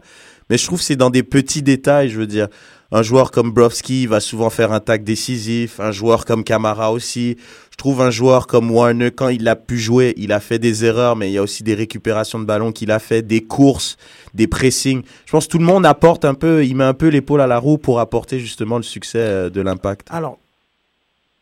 mais 0.49 0.57
je 0.57 0.65
trouve 0.65 0.79
que 0.79 0.85
c'est 0.85 0.95
dans 0.95 1.09
des 1.09 1.23
petits 1.23 1.61
détails 1.63 2.09
je 2.09 2.19
veux 2.19 2.27
dire 2.27 2.47
un 2.91 3.03
joueur 3.03 3.31
comme 3.31 3.51
Brovski 3.51 4.05
va 4.05 4.19
souvent 4.19 4.49
faire 4.49 4.73
un 4.73 4.81
tag 4.81 5.03
décisif, 5.03 5.79
un 5.79 5.91
joueur 5.91 6.25
comme 6.25 6.43
Camara 6.43 6.91
aussi. 6.91 7.37
Je 7.71 7.77
trouve 7.77 8.01
un 8.01 8.11
joueur 8.11 8.47
comme 8.47 8.69
Warner, 8.69 9.11
quand 9.11 9.29
il 9.29 9.47
a 9.47 9.55
pu 9.55 9.79
jouer, 9.79 10.13
il 10.17 10.33
a 10.33 10.39
fait 10.39 10.59
des 10.59 10.83
erreurs, 10.83 11.15
mais 11.15 11.29
il 11.29 11.33
y 11.33 11.37
a 11.37 11.41
aussi 11.41 11.63
des 11.63 11.73
récupérations 11.73 12.37
de 12.37 12.45
ballons 12.45 12.71
qu'il 12.71 12.91
a 12.91 12.99
fait, 12.99 13.21
des 13.21 13.41
courses, 13.41 13.97
des 14.33 14.47
pressings. 14.47 15.03
Je 15.25 15.31
pense 15.31 15.47
que 15.47 15.51
tout 15.51 15.57
le 15.57 15.65
monde 15.65 15.85
apporte 15.85 16.25
un 16.25 16.33
peu, 16.33 16.65
il 16.65 16.75
met 16.75 16.83
un 16.83 16.93
peu 16.93 17.07
l'épaule 17.07 17.41
à 17.41 17.47
la 17.47 17.59
roue 17.59 17.77
pour 17.77 17.99
apporter 17.99 18.39
justement 18.39 18.75
le 18.77 18.83
succès 18.83 19.19
euh, 19.19 19.49
de 19.49 19.61
l'impact. 19.61 20.07
Alors, 20.11 20.37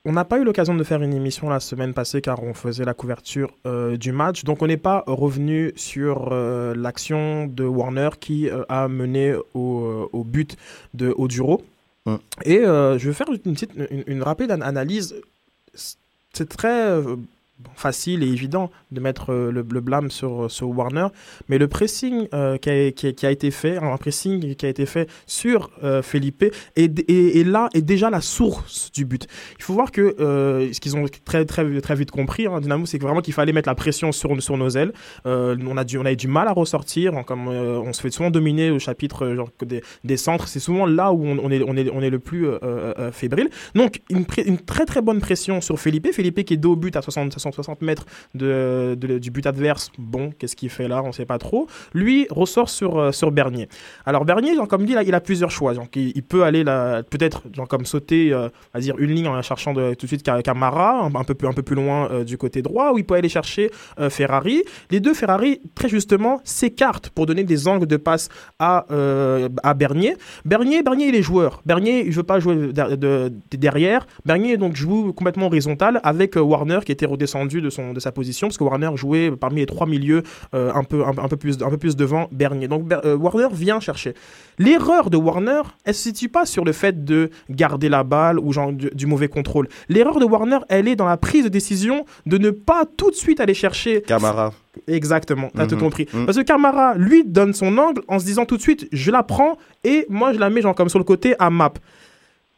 on 0.05 0.13
n'a 0.13 0.23
pas 0.25 0.39
eu 0.39 0.43
l'occasion 0.43 0.75
de 0.75 0.83
faire 0.83 1.01
une 1.01 1.13
émission 1.13 1.49
la 1.49 1.59
semaine 1.59 1.93
passée 1.93 2.21
car 2.21 2.41
on 2.41 2.53
faisait 2.53 2.85
la 2.85 2.93
couverture 2.93 3.51
euh, 3.65 3.97
du 3.97 4.11
match. 4.11 4.43
Donc 4.43 4.61
on 4.61 4.67
n'est 4.67 4.77
pas 4.77 5.03
revenu 5.07 5.73
sur 5.75 6.29
euh, 6.31 6.73
l'action 6.75 7.47
de 7.47 7.63
Warner 7.65 8.09
qui 8.19 8.49
euh, 8.49 8.63
a 8.69 8.87
mené 8.87 9.35
au, 9.53 10.09
au 10.13 10.23
but 10.23 10.55
de 10.93 11.13
Oduro. 11.17 11.63
Et 12.43 12.61
je 12.63 13.07
vais 13.07 13.13
faire 13.13 13.27
une, 13.29 13.53
petite, 13.53 13.71
une, 13.75 14.03
une 14.07 14.23
rapide 14.23 14.51
an- 14.51 14.61
analyse. 14.61 15.15
C'est 16.33 16.49
très 16.49 16.97
facile 17.75 18.23
et 18.23 18.27
évident 18.27 18.69
de 18.91 18.99
mettre 18.99 19.31
euh, 19.31 19.51
le, 19.51 19.63
blâme 19.63 20.11
sur, 20.11 20.49
sur 20.49 20.69
Warner, 20.69 21.07
mais 21.47 21.57
le 21.57 21.67
pressing 21.67 22.27
euh, 22.33 22.57
qui, 22.57 22.69
a, 22.69 23.31
été 23.31 23.51
fait, 23.51 23.77
un 23.77 23.95
pressing 23.97 24.55
qui 24.55 24.65
a 24.65 24.69
été 24.69 24.85
fait 24.85 25.09
sur 25.25 25.69
euh, 25.83 26.01
Felipe, 26.01 26.43
est, 26.75 26.99
est- 27.09 27.39
est 27.39 27.43
là 27.43 27.69
est 27.73 27.81
déjà 27.81 28.09
la 28.09 28.21
source 28.21 28.91
du 28.91 29.05
but. 29.05 29.27
Il 29.57 29.63
faut 29.63 29.73
voir 29.73 29.91
que 29.91 30.15
euh, 30.19 30.71
ce 30.73 30.79
qu'ils 30.79 30.95
ont 30.95 31.05
très, 31.25 31.45
très, 31.45 31.81
très 31.81 31.95
vite 31.95 32.11
compris, 32.11 32.47
hein, 32.47 32.59
Dynamo, 32.61 32.85
c'est 32.85 32.97
vraiment 33.01 33.21
qu'il 33.21 33.33
fallait 33.33 33.53
mettre 33.53 33.69
la 33.69 33.75
pression 33.75 34.11
sur, 34.11 34.41
sur 34.41 34.57
nos 34.57 34.69
ailes. 34.69 34.93
Euh, 35.25 35.57
on, 35.67 35.77
a 35.77 35.83
du, 35.83 35.97
on 35.97 36.05
a 36.05 36.11
eu 36.11 36.15
du 36.17 36.27
mal 36.27 36.47
à 36.47 36.53
ressortir, 36.53 37.15
hein, 37.15 37.23
comme 37.23 37.47
euh, 37.47 37.79
on 37.79 37.93
se 37.93 38.01
fait 38.01 38.11
souvent 38.11 38.31
dominer 38.31 38.71
au 38.71 38.79
chapitre 38.79 39.25
euh, 39.25 39.35
genre, 39.35 39.49
des, 39.65 39.81
des 40.03 40.17
centres. 40.17 40.47
C'est 40.47 40.59
souvent 40.59 40.85
là 40.85 41.11
où 41.11 41.25
on, 41.25 41.51
est, 41.51 41.61
on, 41.65 41.75
est, 41.75 41.89
on 41.91 42.01
est 42.01 42.09
le 42.09 42.19
plus 42.19 42.47
euh, 42.47 42.57
euh, 42.63 42.93
euh, 42.99 43.11
fébrile. 43.11 43.49
Donc, 43.75 44.01
une 44.09 44.57
très 44.57 44.85
très 44.85 45.01
bonne 45.01 45.19
pression 45.19 45.61
sur 45.61 45.79
Felipe. 45.79 46.07
Felipe 46.13 46.43
qui 46.45 46.53
est 46.53 46.57
dos 46.57 46.73
au 46.73 46.75
but 46.75 46.95
à 46.95 47.01
60, 47.01 47.33
60 47.33 47.48
mètres 47.81 48.05
de, 48.35 48.95
de- 48.99 49.17
du 49.19 49.31
but 49.31 49.45
adverse. 49.45 49.91
Bon, 49.97 50.31
qu'est-ce 50.37 50.55
qu'il 50.55 50.69
fait 50.69 50.87
là 50.87 51.01
On 51.03 51.07
ne 51.07 51.11
sait 51.11 51.25
pas 51.25 51.37
trop. 51.37 51.67
Lui 51.93 52.27
ressort 52.29 52.69
sur, 52.69 52.97
euh, 52.99 53.11
sur 53.11 53.31
Bernier. 53.31 53.67
Alors, 54.05 54.25
Bernier, 54.25 54.55
comme 54.69 54.85
dit, 54.85 54.93
là, 54.93 55.03
il 55.03 55.13
a 55.13 55.21
plusieurs 55.21 55.51
choix. 55.51 55.73
Donc, 55.73 55.95
il, 55.95 56.23
peut 56.23 56.43
aller 56.43 56.63
peut-être 57.09 57.43
comme 57.69 57.85
sauter, 57.85 58.31
euh, 58.33 58.49
on 58.73 58.77
va 58.77 58.79
dire, 58.81 58.95
une 58.97 59.11
ligne 59.11 59.27
en 59.27 59.41
cherchant 59.41 59.73
tout 59.73 59.79
de 59.79 60.07
suite 60.07 60.21
Ca- 60.25 60.41
Camara, 60.41 61.01
un, 61.01 61.13
un 61.15 61.23
peu 61.23 61.33
plus, 61.33 61.47
un 61.47 61.53
peu 61.53 61.61
plus 61.63 61.75
loin 61.75 62.09
euh, 62.11 62.23
du 62.23 62.37
côté 62.37 62.61
droit, 62.61 62.91
ou 62.93 62.97
il 62.97 63.05
peut 63.05 63.15
aller 63.15 63.29
chercher 63.29 63.71
euh, 63.99 64.09
Ferrari. 64.09 64.63
Les 64.91 64.99
deux 64.99 65.13
Ferrari, 65.13 65.61
très 65.75 65.89
justement, 65.89 66.41
s'écartent 66.43 67.09
pour 67.09 67.25
donner 67.25 67.43
des 67.43 67.67
angles 67.67 67.87
de 67.87 67.97
passe 67.97 68.29
à, 68.59 68.85
euh, 68.91 69.49
à 69.63 69.73
Bernier. 69.73 70.15
Bernier, 70.45 70.83
Bernier, 70.83 71.07
il 71.07 71.15
est 71.15 71.21
joueur. 71.21 71.61
Bernier, 71.65 72.01
il 72.01 72.09
ne 72.09 72.13
veut 72.13 72.23
pas 72.23 72.39
jouer 72.39 72.55
de- 72.55 72.71
de- 72.71 72.95
de- 72.95 73.31
derrière. 73.57 74.05
Bernier, 74.25 74.57
donc, 74.57 74.75
joue 74.75 75.13
complètement 75.13 75.47
horizontal 75.47 75.99
avec 76.03 76.35
euh, 76.37 76.41
Warner 76.41 76.79
qui 76.85 76.91
était 76.91 77.05
redescendu 77.05 77.38
de, 77.45 77.69
son, 77.69 77.93
de 77.93 77.99
sa 77.99 78.11
position, 78.11 78.47
parce 78.47 78.57
que 78.57 78.63
Warner 78.63 78.89
jouait 78.95 79.31
parmi 79.31 79.61
les 79.61 79.65
trois 79.65 79.87
milieux 79.87 80.23
euh, 80.53 80.71
un, 80.73 80.83
peu, 80.83 81.03
un, 81.03 81.09
un 81.17 81.27
peu 81.27 81.37
plus, 81.37 81.57
un 81.63 81.69
peu 81.69 81.77
plus 81.77 81.95
devant 81.95 82.27
Bernier. 82.31 82.67
Donc, 82.67 82.83
Ber- 82.87 83.01
euh, 83.05 83.15
Warner 83.15 83.47
vient 83.51 83.79
chercher. 83.79 84.13
L'erreur 84.57 85.09
de 85.09 85.17
Warner, 85.17 85.61
elle 85.85 85.93
se 85.95 86.03
situe 86.03 86.29
pas 86.29 86.45
sur 86.45 86.65
le 86.65 86.71
fait 86.71 87.03
de 87.05 87.29
garder 87.49 87.89
la 87.89 88.03
balle 88.03 88.39
ou 88.39 88.51
genre 88.53 88.71
du, 88.73 88.89
du 88.93 89.05
mauvais 89.05 89.27
contrôle. 89.27 89.67
L'erreur 89.87 90.19
de 90.19 90.25
Warner, 90.25 90.59
elle 90.69 90.87
est 90.87 90.95
dans 90.95 91.05
la 91.07 91.17
prise 91.17 91.43
de 91.43 91.49
décision 91.49 92.05
de 92.25 92.37
ne 92.37 92.49
pas 92.49 92.83
tout 92.97 93.09
de 93.11 93.15
suite 93.15 93.39
aller 93.39 93.53
chercher 93.53 94.01
Camara. 94.01 94.53
Exactement, 94.87 95.49
t'as 95.55 95.67
tout 95.67 95.75
Mhm. 95.75 95.81
compris. 95.81 96.07
Mhm. 96.13 96.25
Parce 96.25 96.37
que 96.37 96.43
Camara, 96.43 96.95
lui, 96.95 97.23
donne 97.25 97.53
son 97.53 97.77
angle 97.77 98.01
en 98.07 98.19
se 98.19 98.25
disant 98.25 98.45
tout 98.45 98.55
de 98.57 98.61
suite, 98.61 98.87
je 98.91 99.11
la 99.11 99.23
prends 99.23 99.57
et 99.83 100.05
moi, 100.09 100.31
je 100.33 100.39
la 100.39 100.49
mets 100.49 100.61
genre 100.61 100.75
comme 100.75 100.89
sur 100.89 100.99
le 100.99 101.05
côté 101.05 101.35
à 101.39 101.49
map. 101.49 101.73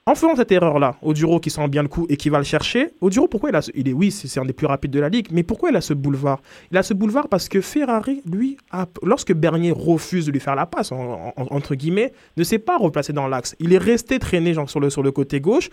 En 0.08 0.16
faisant 0.16 0.36
cette 0.36 0.52
erreur-là, 0.52 0.96
Oduro 1.04 1.40
qui 1.40 1.52
sent 1.52 1.68
bien 1.68 1.84
le 1.84 1.88
coup 1.88 2.08
et 2.10 2.18
qui 2.18 2.30
va 2.30 2.40
le 2.40 2.44
chercher, 2.44 2.90
Oduro, 3.02 3.28
pourquoi 3.28 3.52
il 3.52 3.56
a 3.56 3.62
il 3.76 3.88
est 3.88 3.94
oui, 3.94 4.10
c'est 4.10 4.40
un 4.40 4.46
des 4.46 4.52
plus 4.54 4.66
rapides 4.66 4.90
de 4.90 5.00
la 5.00 5.10
ligue, 5.10 5.28
mais 5.32 5.44
pourquoi 5.44 5.70
il 5.70 5.76
a 5.76 5.82
ce 5.82 5.94
boulevard? 5.94 6.42
Il 6.72 6.78
a 6.80 6.82
ce 6.82 6.96
boulevard 6.96 7.28
parce 7.30 7.48
que 7.48 7.62
Ferrari, 7.62 8.24
lui, 8.26 8.58
lorsque 9.04 9.32
Bernier 9.32 9.72
refuse 9.72 10.26
de 10.26 10.32
lui 10.32 10.40
faire 10.40 10.56
la 10.56 10.66
passe, 10.66 10.92
en- 10.92 11.34
en- 11.38 11.46
entre 11.52 11.76
guillemets, 11.76 12.14
ne 12.36 12.44
s'est 12.44 12.58
pas 12.58 12.78
replacé 12.80 13.14
dans 13.14 13.28
l'axe. 13.28 13.56
Il 13.60 13.74
est 13.74 13.78
resté 13.78 14.18
traîné 14.18 14.56
sur 14.66 15.04
le 15.04 15.12
côté 15.12 15.40
gauche. 15.40 15.70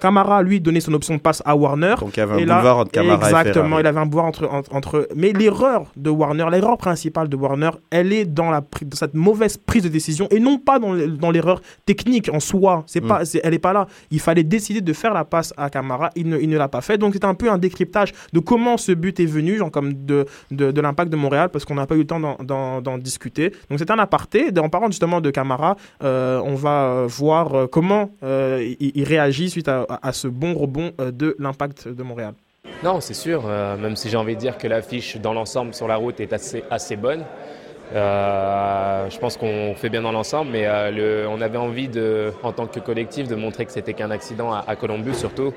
Camara, 0.00 0.42
lui, 0.44 0.60
donnait 0.60 0.78
son 0.80 0.94
option 0.94 1.14
de 1.16 1.20
passe 1.20 1.42
à 1.44 1.56
Warner. 1.56 1.96
Donc 1.98 2.16
il 2.16 2.20
y 2.20 2.22
avait 2.22 2.34
un 2.34 2.38
Et 2.38 2.44
là, 2.44 2.56
boulevard 2.56 2.78
entre 2.78 2.92
Camara 2.92 3.14
et 3.22 3.24
Exactement, 3.26 3.78
il 3.80 3.86
avait 3.86 3.98
un 3.98 4.06
boulevard 4.06 4.26
entre, 4.26 4.48
entre, 4.48 4.72
entre- 4.74 5.08
Mais 5.16 5.32
l'erreur 5.32 5.86
de 5.96 6.10
Warner, 6.10 6.46
l'erreur 6.48 6.78
principale 6.78 7.28
de 7.28 7.34
Warner, 7.34 7.70
elle 7.90 8.12
est 8.12 8.24
dans, 8.24 8.50
la, 8.52 8.60
dans 8.60 8.96
cette 8.96 9.14
mauvaise 9.14 9.56
prise 9.56 9.82
de 9.82 9.88
décision 9.88 10.28
et 10.30 10.38
non 10.38 10.58
pas 10.58 10.78
dans, 10.78 10.92
le- 10.92 11.08
dans 11.08 11.32
l'erreur 11.32 11.60
technique 11.86 12.30
en 12.32 12.38
soi. 12.38 12.84
C'est 12.86 13.02
Mm. 13.02 13.08
pas, 13.08 13.24
c'est- 13.24 13.40
elle 13.42 13.50
n'est 13.50 13.58
pas 13.58 13.72
là. 13.72 13.88
Il 14.12 14.20
fallait 14.20 14.44
décider 14.44 14.80
de 14.80 14.92
faire 14.92 15.12
la 15.12 15.24
passe 15.24 15.52
à 15.56 15.68
Camara. 15.70 16.10
Il 16.14 16.28
ne, 16.28 16.38
il 16.38 16.48
ne 16.48 16.56
l'a 16.56 16.68
pas 16.68 16.82
fait. 16.82 16.96
Donc 16.96 17.14
c'est 17.14 17.24
un 17.24 17.34
peu 17.34 17.50
un 17.50 17.58
décryptage 17.58 18.12
de 18.32 18.38
comment 18.38 18.76
ce 18.76 18.92
but 18.92 19.18
est 19.18 19.26
venu, 19.26 19.56
genre 19.58 19.72
comme 19.72 19.92
de, 19.92 20.24
de, 20.52 20.70
de 20.70 20.80
l'impact 20.80 21.10
de 21.10 21.16
Montréal, 21.16 21.48
parce 21.52 21.64
qu'on 21.64 21.74
n'a 21.74 21.86
pas 21.86 21.96
eu 21.96 21.98
le 21.98 22.06
temps 22.06 22.20
d'en- 22.20 22.98
discuter. 22.98 23.50
Donc 23.68 23.80
c'est 23.80 23.90
un 23.90 23.98
aparté. 23.98 24.50
En 24.60 24.68
parlant 24.68 24.86
justement 24.86 25.20
de 25.20 25.30
Camara, 25.30 25.76
euh, 26.04 26.40
on 26.44 26.54
va 26.54 26.82
euh, 26.84 27.06
voir 27.08 27.54
euh, 27.54 27.66
comment 27.66 28.10
euh, 28.22 28.64
il, 28.78 28.92
il 28.94 29.04
réagit 29.04 29.50
suite 29.50 29.66
à, 29.68 29.79
à- 29.88 30.08
à 30.08 30.12
ce 30.12 30.28
bon 30.28 30.54
rebond 30.54 30.92
euh, 31.00 31.10
de 31.10 31.36
l'impact 31.38 31.88
de 31.88 32.02
Montréal. 32.02 32.34
Non, 32.82 33.00
c'est 33.00 33.14
sûr, 33.14 33.42
euh, 33.46 33.76
même 33.76 33.96
si 33.96 34.08
j'ai 34.08 34.16
envie 34.16 34.34
de 34.36 34.40
dire 34.40 34.56
que 34.58 34.66
l'affiche 34.68 35.16
dans 35.18 35.32
l'ensemble 35.34 35.74
sur 35.74 35.86
la 35.88 35.96
route 35.96 36.20
est 36.20 36.32
assez, 36.32 36.64
assez 36.70 36.96
bonne. 36.96 37.24
Euh, 37.92 39.10
je 39.10 39.18
pense 39.18 39.36
qu'on 39.36 39.74
fait 39.74 39.88
bien 39.88 40.02
dans 40.02 40.12
l'ensemble, 40.12 40.50
mais 40.52 40.66
euh, 40.66 41.28
on 41.28 41.40
avait 41.40 41.58
envie, 41.58 41.88
de, 41.88 42.32
en 42.42 42.52
tant 42.52 42.66
que 42.66 42.78
collectif, 42.78 43.26
de 43.28 43.34
montrer 43.34 43.66
que 43.66 43.72
c'était 43.72 43.94
qu'un 43.94 44.10
accident 44.12 44.52
à, 44.52 44.64
à 44.66 44.76
Columbus, 44.76 45.14
surtout, 45.14 45.52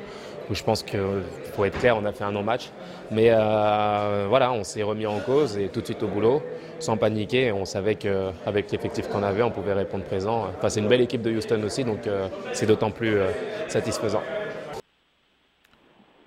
où 0.49 0.55
je 0.55 0.63
pense 0.63 0.83
que, 0.83 1.21
pour 1.55 1.65
être 1.65 1.79
clair, 1.79 1.97
on 1.97 2.05
a 2.05 2.11
fait 2.11 2.23
un 2.23 2.31
non-match. 2.31 2.69
Mais 3.11 3.29
euh, 3.31 4.25
voilà, 4.27 4.51
on 4.51 4.63
s'est 4.63 4.83
remis 4.83 5.05
en 5.05 5.19
cause 5.19 5.57
et 5.57 5.67
tout 5.67 5.81
de 5.81 5.85
suite 5.85 6.03
au 6.03 6.07
boulot, 6.07 6.41
sans 6.79 6.97
paniquer. 6.97 7.51
On 7.51 7.65
savait 7.65 7.95
qu'avec 7.95 8.71
l'effectif 8.71 9.07
qu'on 9.09 9.23
avait, 9.23 9.43
on 9.43 9.51
pouvait 9.51 9.73
répondre 9.73 10.03
présent. 10.03 10.47
Enfin, 10.57 10.69
c'est 10.69 10.79
une 10.79 10.87
belle 10.87 11.01
équipe 11.01 11.21
de 11.21 11.31
Houston 11.31 11.61
aussi, 11.63 11.83
donc 11.83 12.07
euh, 12.07 12.27
c'est 12.51 12.65
d'autant 12.65 12.91
plus 12.91 13.17
euh, 13.17 13.27
satisfaisant. 13.67 14.21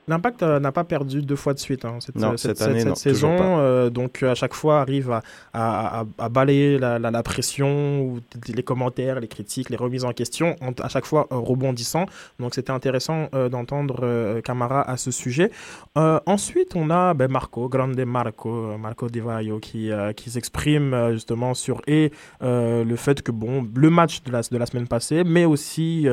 L'impact 0.09 0.43
euh, 0.43 0.61
n'a 0.61 0.71
pas 0.73 0.85
perdu 0.85 1.21
deux 1.23 1.35
fois 1.37 1.53
de 1.53 1.59
suite 1.59 1.85
hein, 1.85 1.99
cette, 2.01 2.15
Non, 2.17 2.37
cette- 2.37 2.57
cette 2.59 2.69
année, 2.69 2.79
cette 2.81 2.89
non, 2.89 2.95
saison. 2.95 3.37
euh, 3.41 3.91
donc 3.91 4.23
euh, 4.23 4.31
à 4.31 4.35
chaque 4.35 4.55
fois 4.55 4.81
arrive 4.81 5.11
à, 5.11 5.23
à- 5.53 6.01
à- 6.01 6.05
à 6.19 6.29
balayer 6.29 6.79
la, 6.79 6.99
la- 6.99 7.11
la 7.11 7.23
pression, 7.25 8.01
ou 8.03 8.21
les 8.55 8.63
commentaires, 8.63 9.19
les 9.21 9.27
critiques, 9.29 9.69
les 9.71 9.77
remises 9.77 10.05
en 10.05 10.13
question, 10.13 10.55
en- 10.61 10.73
à 10.81 10.89
chaque 10.89 11.07
fois 11.07 11.27
rebondissant. 11.31 12.07
Donc 12.39 12.55
c'était 12.55 12.71
intéressant 12.71 13.29
euh, 13.35 13.49
d'entendre 13.49 14.41
Camara 14.43 14.83
à 14.89 14.97
ce 14.97 15.11
sujet. 15.11 15.51
Ensuite, 15.97 16.77
on 16.77 16.91
a 16.91 17.15
ben, 17.15 17.31
Marco, 17.31 17.69
Grande 17.69 17.99
Marco, 18.05 18.77
Marco 18.79 19.09
Di 19.09 19.21
Vaio, 19.21 19.59
qui, 19.59 19.91
qui 20.15 20.31
s'exprime 20.31 21.11
justement 21.13 21.55
sur 21.55 21.81
et 21.87 22.13
le 22.43 22.95
fait 22.97 23.23
que 23.23 23.33
bon, 23.33 23.67
le 23.75 23.91
match 23.91 24.23
de 24.23 24.31
la, 24.31 24.43
de 24.43 24.57
la 24.59 24.67
semaine 24.67 24.87
passée, 24.87 25.25
mais 25.25 25.45
aussi 25.45 26.07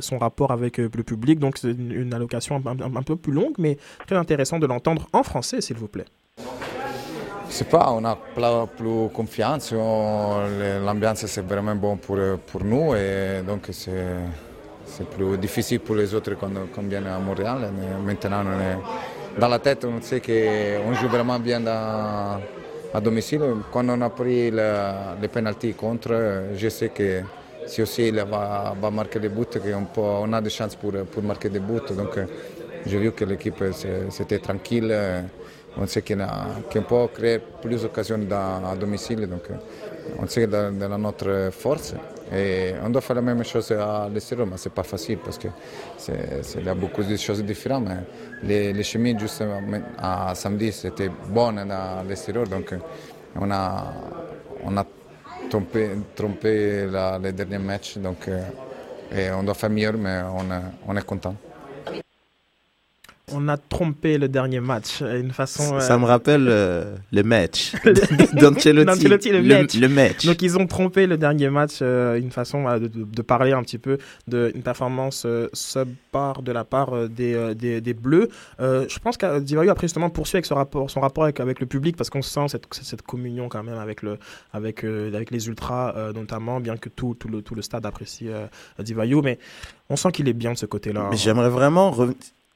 son 0.00 0.18
rapport 0.18 0.50
avec 0.50 0.78
le 0.78 0.88
public. 0.90 1.38
Donc 1.38 1.56
c'est 1.58 1.70
une, 1.70 1.92
une 1.92 2.12
allocation 2.14 2.62
un, 2.66 2.78
un- 2.80 2.96
un 2.96 3.02
peu 3.02 3.16
plus 3.16 3.29
longue, 3.30 3.54
mais 3.58 3.76
très 4.06 4.16
intéressant 4.16 4.58
de 4.58 4.66
l'entendre 4.66 5.06
en 5.12 5.22
français, 5.22 5.60
s'il 5.60 5.76
vous 5.76 5.88
plaît. 5.88 6.06
Je 7.48 7.54
sais 7.54 7.64
pas, 7.64 7.90
on 7.90 8.04
a 8.04 8.16
plus 8.66 9.08
confiance, 9.12 9.72
on- 9.76 10.40
l'ambiance 10.84 11.26
c'est 11.26 11.44
vraiment 11.44 11.74
bon 11.74 11.96
pour, 11.96 12.16
pour 12.46 12.62
nous 12.64 12.94
et 12.94 13.42
donc 13.46 13.66
c'est 13.72 13.90
c'est 14.86 15.08
plus 15.08 15.36
difficile 15.38 15.80
pour 15.80 15.94
les 15.96 16.12
autres 16.14 16.34
quand, 16.34 16.50
quand 16.74 16.82
viennent 16.82 17.06
à 17.06 17.18
Montréal. 17.18 17.70
Maintenant, 18.04 18.42
on 18.44 18.60
est 18.60 19.40
dans 19.40 19.48
la 19.48 19.58
tête, 19.60 19.84
on 19.84 20.00
sait 20.02 20.20
qu'on 20.20 20.92
joue 20.94 21.08
vraiment 21.08 21.38
bien 21.38 21.62
à 21.66 23.00
domicile. 23.00 23.40
Quand 23.72 23.88
on 23.88 24.00
a 24.00 24.10
pris 24.10 24.50
le- 24.50 25.20
les 25.20 25.28
pénalties 25.28 25.74
contre, 25.74 26.12
je 26.56 26.68
sais 26.68 26.88
que 26.88 27.22
si 27.66 27.82
aussi 27.82 28.08
il 28.08 28.16
va, 28.16 28.74
va 28.80 28.90
marquer 28.90 29.20
des 29.20 29.28
buts, 29.28 29.44
qu'on 29.46 29.86
on 30.02 30.32
a 30.32 30.40
des 30.40 30.50
chances 30.50 30.74
pour, 30.74 30.92
pour 30.92 31.22
marquer 31.22 31.48
des 31.48 31.60
buts. 31.60 31.80
J'ai 32.86 32.98
vu 32.98 33.12
que 33.12 33.24
l'équipe 33.24 33.62
c'est- 33.72 34.10
c'était 34.10 34.38
tranquille. 34.38 34.94
On 35.76 35.86
sait 35.86 36.02
qu'on 36.02 36.82
peut 36.82 37.06
créer 37.14 37.38
plus 37.62 37.82
d'occasions 37.82 38.18
dans- 38.18 38.64
à 38.72 38.74
domicile. 38.76 39.26
Donc 39.28 39.44
on 40.18 40.26
sait 40.26 40.46
de, 40.46 40.70
de 40.70 40.86
la 40.86 40.98
notre 40.98 41.50
force. 41.52 41.94
Et 42.32 42.74
on 42.84 42.90
doit 42.90 43.00
faire 43.00 43.16
la 43.16 43.22
même 43.22 43.44
chose 43.44 43.70
à 43.72 44.08
l'extérieur, 44.12 44.46
mais 44.46 44.56
ce 44.56 44.68
n'est 44.68 44.74
pas 44.74 44.82
facile 44.84 45.18
parce 45.18 45.38
que 45.38 45.48
il 46.58 46.64
y 46.64 46.68
a 46.68 46.74
beaucoup 46.74 47.02
de 47.02 47.16
choses 47.16 47.42
différentes. 47.44 47.88
Mais 47.88 47.96
les, 48.42 48.72
les 48.72 48.82
chemins 48.84 49.16
juste 49.18 49.42
à 49.98 50.34
samedi, 50.34 50.72
c'était 50.72 51.10
bon 51.28 51.56
à 51.58 52.02
l'extérieur. 52.08 52.46
Donc 52.46 52.74
on 53.36 53.50
a, 53.50 53.92
trompé, 55.50 55.90
les 57.22 57.32
derniers 57.32 57.58
matchs. 57.58 57.98
Donc, 57.98 58.28
euh, 58.28 58.42
et 59.12 59.30
on 59.32 59.42
doit 59.42 59.54
faire 59.54 59.70
mieux, 59.70 59.92
mais 59.92 60.20
on, 60.22 60.46
on 60.92 60.96
est 60.96 61.04
content. 61.06 61.34
On 63.32 63.48
a 63.48 63.56
trompé 63.56 64.18
le 64.18 64.28
dernier 64.28 64.60
match. 64.60 65.00
euh, 65.02 65.20
Une 65.20 65.30
façon. 65.32 65.80
Ça 65.80 65.94
euh, 65.94 65.98
me 65.98 66.04
rappelle 66.04 66.46
euh, 66.48 66.96
le 67.12 67.22
match 67.22 67.72
d'Ancelotti. 68.32 68.84
D'Ancelotti, 68.86 69.30
le 69.30 69.42
match. 69.42 69.74
Le 69.76 69.88
match. 69.88 70.26
Donc 70.26 70.42
ils 70.42 70.58
ont 70.58 70.66
trompé 70.66 71.06
le 71.06 71.16
dernier 71.16 71.50
match, 71.50 71.78
euh, 71.82 72.18
une 72.18 72.30
façon 72.30 72.66
euh, 72.68 72.78
de, 72.78 73.22
parler 73.22 73.52
un 73.52 73.62
petit 73.62 73.78
peu 73.78 73.98
d'une 74.26 74.62
performance 74.62 75.24
euh, 75.26 75.48
subpar 75.52 76.42
de 76.42 76.52
la 76.52 76.64
part 76.64 76.94
euh, 76.94 77.08
des, 77.08 77.34
euh, 77.34 77.54
des, 77.54 77.80
des 77.80 77.94
Bleus. 77.94 78.28
Euh, 78.60 78.86
je 78.88 78.98
pense 78.98 79.16
que 79.16 79.38
Divario 79.40 79.70
après 79.70 79.86
justement 79.86 80.10
poursuit 80.10 80.36
avec 80.36 80.46
ce 80.46 80.54
rapport, 80.54 80.90
son 80.90 81.00
rapport 81.00 81.24
avec, 81.24 81.40
avec 81.40 81.60
le 81.60 81.66
public 81.66 81.96
parce 81.96 82.10
qu'on 82.10 82.22
sent 82.22 82.48
cette, 82.48 82.66
cette 82.72 83.02
communion 83.02 83.48
quand 83.48 83.62
même 83.62 83.78
avec, 83.78 84.02
le, 84.02 84.18
avec, 84.52 84.84
euh, 84.84 85.12
avec 85.14 85.30
les 85.30 85.48
ultras 85.48 85.94
euh, 85.96 86.12
notamment, 86.12 86.60
bien 86.60 86.76
que 86.76 86.88
tout, 86.88 87.14
tout, 87.18 87.28
le, 87.28 87.42
tout 87.42 87.54
le 87.54 87.62
stade 87.62 87.84
apprécie 87.86 88.28
euh, 88.28 88.46
Divayo, 88.78 89.22
mais 89.22 89.38
on 89.88 89.96
sent 89.96 90.12
qu'il 90.12 90.28
est 90.28 90.32
bien 90.32 90.52
de 90.52 90.58
ce 90.58 90.66
côté-là. 90.66 91.08
Mais 91.10 91.16
j'aimerais 91.16 91.48
vraiment. 91.50 91.94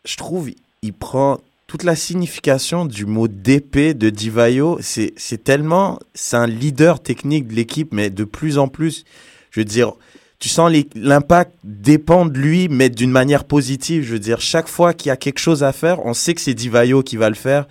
Je 0.04 0.16
trouve 0.16 0.50
il 0.82 0.92
prend 0.92 1.40
toute 1.66 1.82
la 1.82 1.96
signification 1.96 2.84
du 2.84 3.06
mot 3.06 3.26
d'épée 3.26 3.94
de 3.94 4.10
Divayo. 4.10 4.78
C'est 4.80 5.42
tellement. 5.42 5.98
C'est 6.14 6.36
un 6.36 6.46
leader 6.46 7.02
technique 7.02 7.48
de 7.48 7.54
l'équipe, 7.54 7.88
mais 7.92 8.10
de 8.10 8.24
plus 8.24 8.58
en 8.58 8.68
plus. 8.68 9.04
Je 9.50 9.60
veux 9.60 9.64
dire. 9.64 9.92
Tu 10.40 10.50
sens 10.50 10.70
l'impact 10.94 11.52
dépend 11.64 12.26
de 12.26 12.38
lui, 12.38 12.68
mais 12.68 12.90
d'une 12.90 13.10
manière 13.10 13.44
positive. 13.44 14.02
Je 14.02 14.12
veux 14.12 14.18
dire, 14.18 14.42
chaque 14.42 14.68
fois 14.68 14.92
qu'il 14.92 15.08
y 15.08 15.12
a 15.12 15.16
quelque 15.16 15.38
chose 15.38 15.62
à 15.62 15.72
faire, 15.72 16.04
on 16.04 16.12
sait 16.12 16.34
que 16.34 16.40
c'est 16.42 16.52
Divayo 16.52 17.02
qui 17.02 17.16
va 17.16 17.30
le 17.30 17.34
faire. 17.34 17.66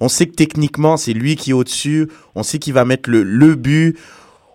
On 0.00 0.08
sait 0.08 0.26
que 0.26 0.34
techniquement, 0.34 0.96
c'est 0.96 1.12
lui 1.12 1.36
qui 1.36 1.50
est 1.50 1.52
au-dessus. 1.52 2.08
On 2.34 2.42
sait 2.42 2.58
qu'il 2.58 2.72
va 2.72 2.84
mettre 2.84 3.08
le, 3.10 3.22
le 3.22 3.54
but. 3.54 3.96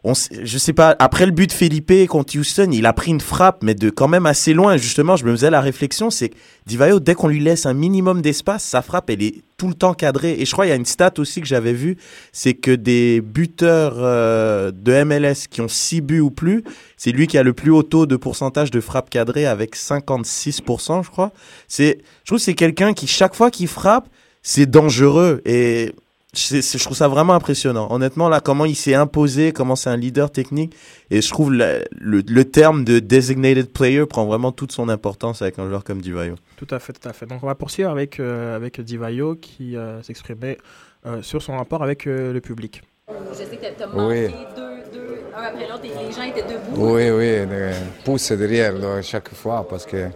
On 0.04 0.14
je 0.14 0.58
sais 0.58 0.74
pas, 0.74 0.96
après 0.98 1.28
le 1.28 1.32
but 1.32 1.46
de 1.46 1.52
Felipe 1.52 2.08
contre 2.08 2.36
Houston, 2.36 2.70
il 2.72 2.88
a 2.88 2.94
pris 2.94 3.12
une 3.12 3.22
frappe, 3.22 3.62
mais 3.62 3.76
de 3.76 3.92
quand 3.92 4.08
même 4.08 4.26
assez 4.26 4.54
loin. 4.54 4.76
Justement, 4.78 5.16
je 5.16 5.26
me 5.26 5.32
faisais 5.32 5.52
la 5.52 5.62
réflexion, 5.62 6.10
c'est 6.10 6.30
que 6.30 6.36
Divayo, 6.66 7.00
dès 7.00 7.14
qu'on 7.14 7.28
lui 7.28 7.40
laisse 7.40 7.68
un 7.68 7.76
minimum 7.76 8.24
d'espace, 8.24 8.64
sa 8.64 8.82
frappe, 8.82 9.12
elle 9.12 9.22
est 9.22 9.44
tout 9.58 9.68
le 9.68 9.76
temps 9.76 9.94
cadrée. 9.94 10.36
Et 10.40 10.46
je 10.46 10.52
crois, 10.54 10.66
il 10.66 10.70
y 10.70 10.72
a 10.72 10.76
une 10.76 10.86
stat 10.86 11.14
aussi 11.20 11.40
que 11.40 11.46
j'avais 11.46 11.74
vue, 11.74 11.98
c'est 12.32 12.56
que 12.56 12.72
des 12.72 13.22
buteurs 13.22 13.94
euh, 13.98 14.72
de 14.72 15.04
MLS 15.04 15.48
qui 15.48 15.62
ont 15.62 15.68
6 15.68 16.02
buts 16.02 16.20
ou 16.20 16.32
plus, 16.32 16.64
c'est 16.98 17.12
lui 17.12 17.28
qui 17.28 17.38
a 17.38 17.44
le 17.44 17.54
plus 17.54 17.70
haut 17.70 17.84
taux 17.84 18.08
de 18.08 18.16
pourcentage 18.16 18.72
de 18.72 18.82
frappes 18.82 19.12
cadrées 19.12 19.46
avec 19.46 19.76
56%, 19.76 21.04
je 21.04 21.12
crois. 21.12 21.32
C'est, 21.68 22.00
je 22.24 22.26
trouve 22.26 22.40
que 22.40 22.44
c'est 22.44 22.56
quelqu'un 22.56 22.94
qui, 22.94 23.06
chaque 23.06 23.36
fois 23.36 23.52
qu'il 23.52 23.68
frappe, 23.68 24.08
c'est 24.42 24.66
dangereux. 24.66 25.42
Et 25.46 25.94
je 26.34 26.84
trouve 26.84 26.96
ça 26.96 27.08
vraiment 27.10 27.34
impressionnant. 27.34 27.88
Honnêtement, 27.92 28.30
là, 28.30 28.40
comment 28.40 28.66
il 28.66 28.76
s'est 28.76 28.94
imposé, 28.96 29.52
comment 29.52 29.76
c'est 29.76 29.90
un 29.90 29.98
leader 29.98 30.32
technique. 30.32 30.74
Et 31.10 31.22
je 31.22 31.30
trouve 31.30 31.52
la- 31.54 31.80
le, 32.00 32.22
le 32.26 32.46
terme 32.46 32.86
de 32.86 33.00
designated 33.00 33.70
player 33.72 34.06
prend 34.06 34.26
vraiment 34.26 34.52
toute 34.52 34.72
son 34.72 34.88
importance 34.90 35.42
avec 35.42 35.60
un 35.60 35.68
joueur 35.68 35.84
comme 35.84 36.02
Divayo. 36.02 36.36
Tout 36.56 36.68
à 36.72 36.80
fait, 36.80 36.94
tout 36.94 37.08
à 37.08 37.14
fait. 37.14 37.26
Donc 37.26 37.44
on 37.44 37.48
va 37.48 37.56
poursuivre 37.56 37.90
avec, 37.90 38.20
euh, 38.20 38.56
avec 38.56 38.80
Divayo 38.80 39.36
qui 39.36 39.76
euh, 39.76 40.02
s'exprimait 40.04 40.58
euh, 41.06 41.22
sur 41.22 41.42
son 41.42 41.58
rapport 41.58 41.84
avec 41.84 42.08
euh, 42.08 42.32
le 42.32 42.40
public. 42.42 42.82
Je 43.10 43.36
sais 43.36 43.46
que 43.46 43.56
tu 43.78 43.84
as 43.84 43.88
Oui. 44.08 44.28
deux, 44.56 45.00
deux, 45.00 45.16
un 45.36 45.42
après 45.44 45.68
l'autre, 45.68 45.84
et 45.84 46.08
les 46.08 46.14
gens 46.14 46.22
étaient 46.24 46.44
debout. 46.44 46.94
Oui, 46.96 47.10
oui, 47.10 47.46
de 47.46 47.72
pousse 48.06 48.32
derrière 48.32 48.72
là, 48.74 49.02
chaque 49.02 49.34
fois 49.34 49.68
parce 49.68 49.86
que 49.86 50.08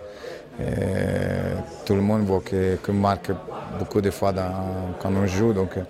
euh, 0.59 1.55
tout 1.85 1.95
le 1.95 2.01
monde 2.01 2.23
voit 2.25 2.41
que- 2.41 2.77
qu'on 2.77 2.93
marque 2.93 3.31
beaucoup 3.67 4.01
de 4.01 4.09
fois 4.11 4.31
dans- 4.33 4.95
quand 4.99 5.15
on 5.15 5.25
joue. 5.25 5.53
Donc, 5.53 5.77
euh, 5.77 5.83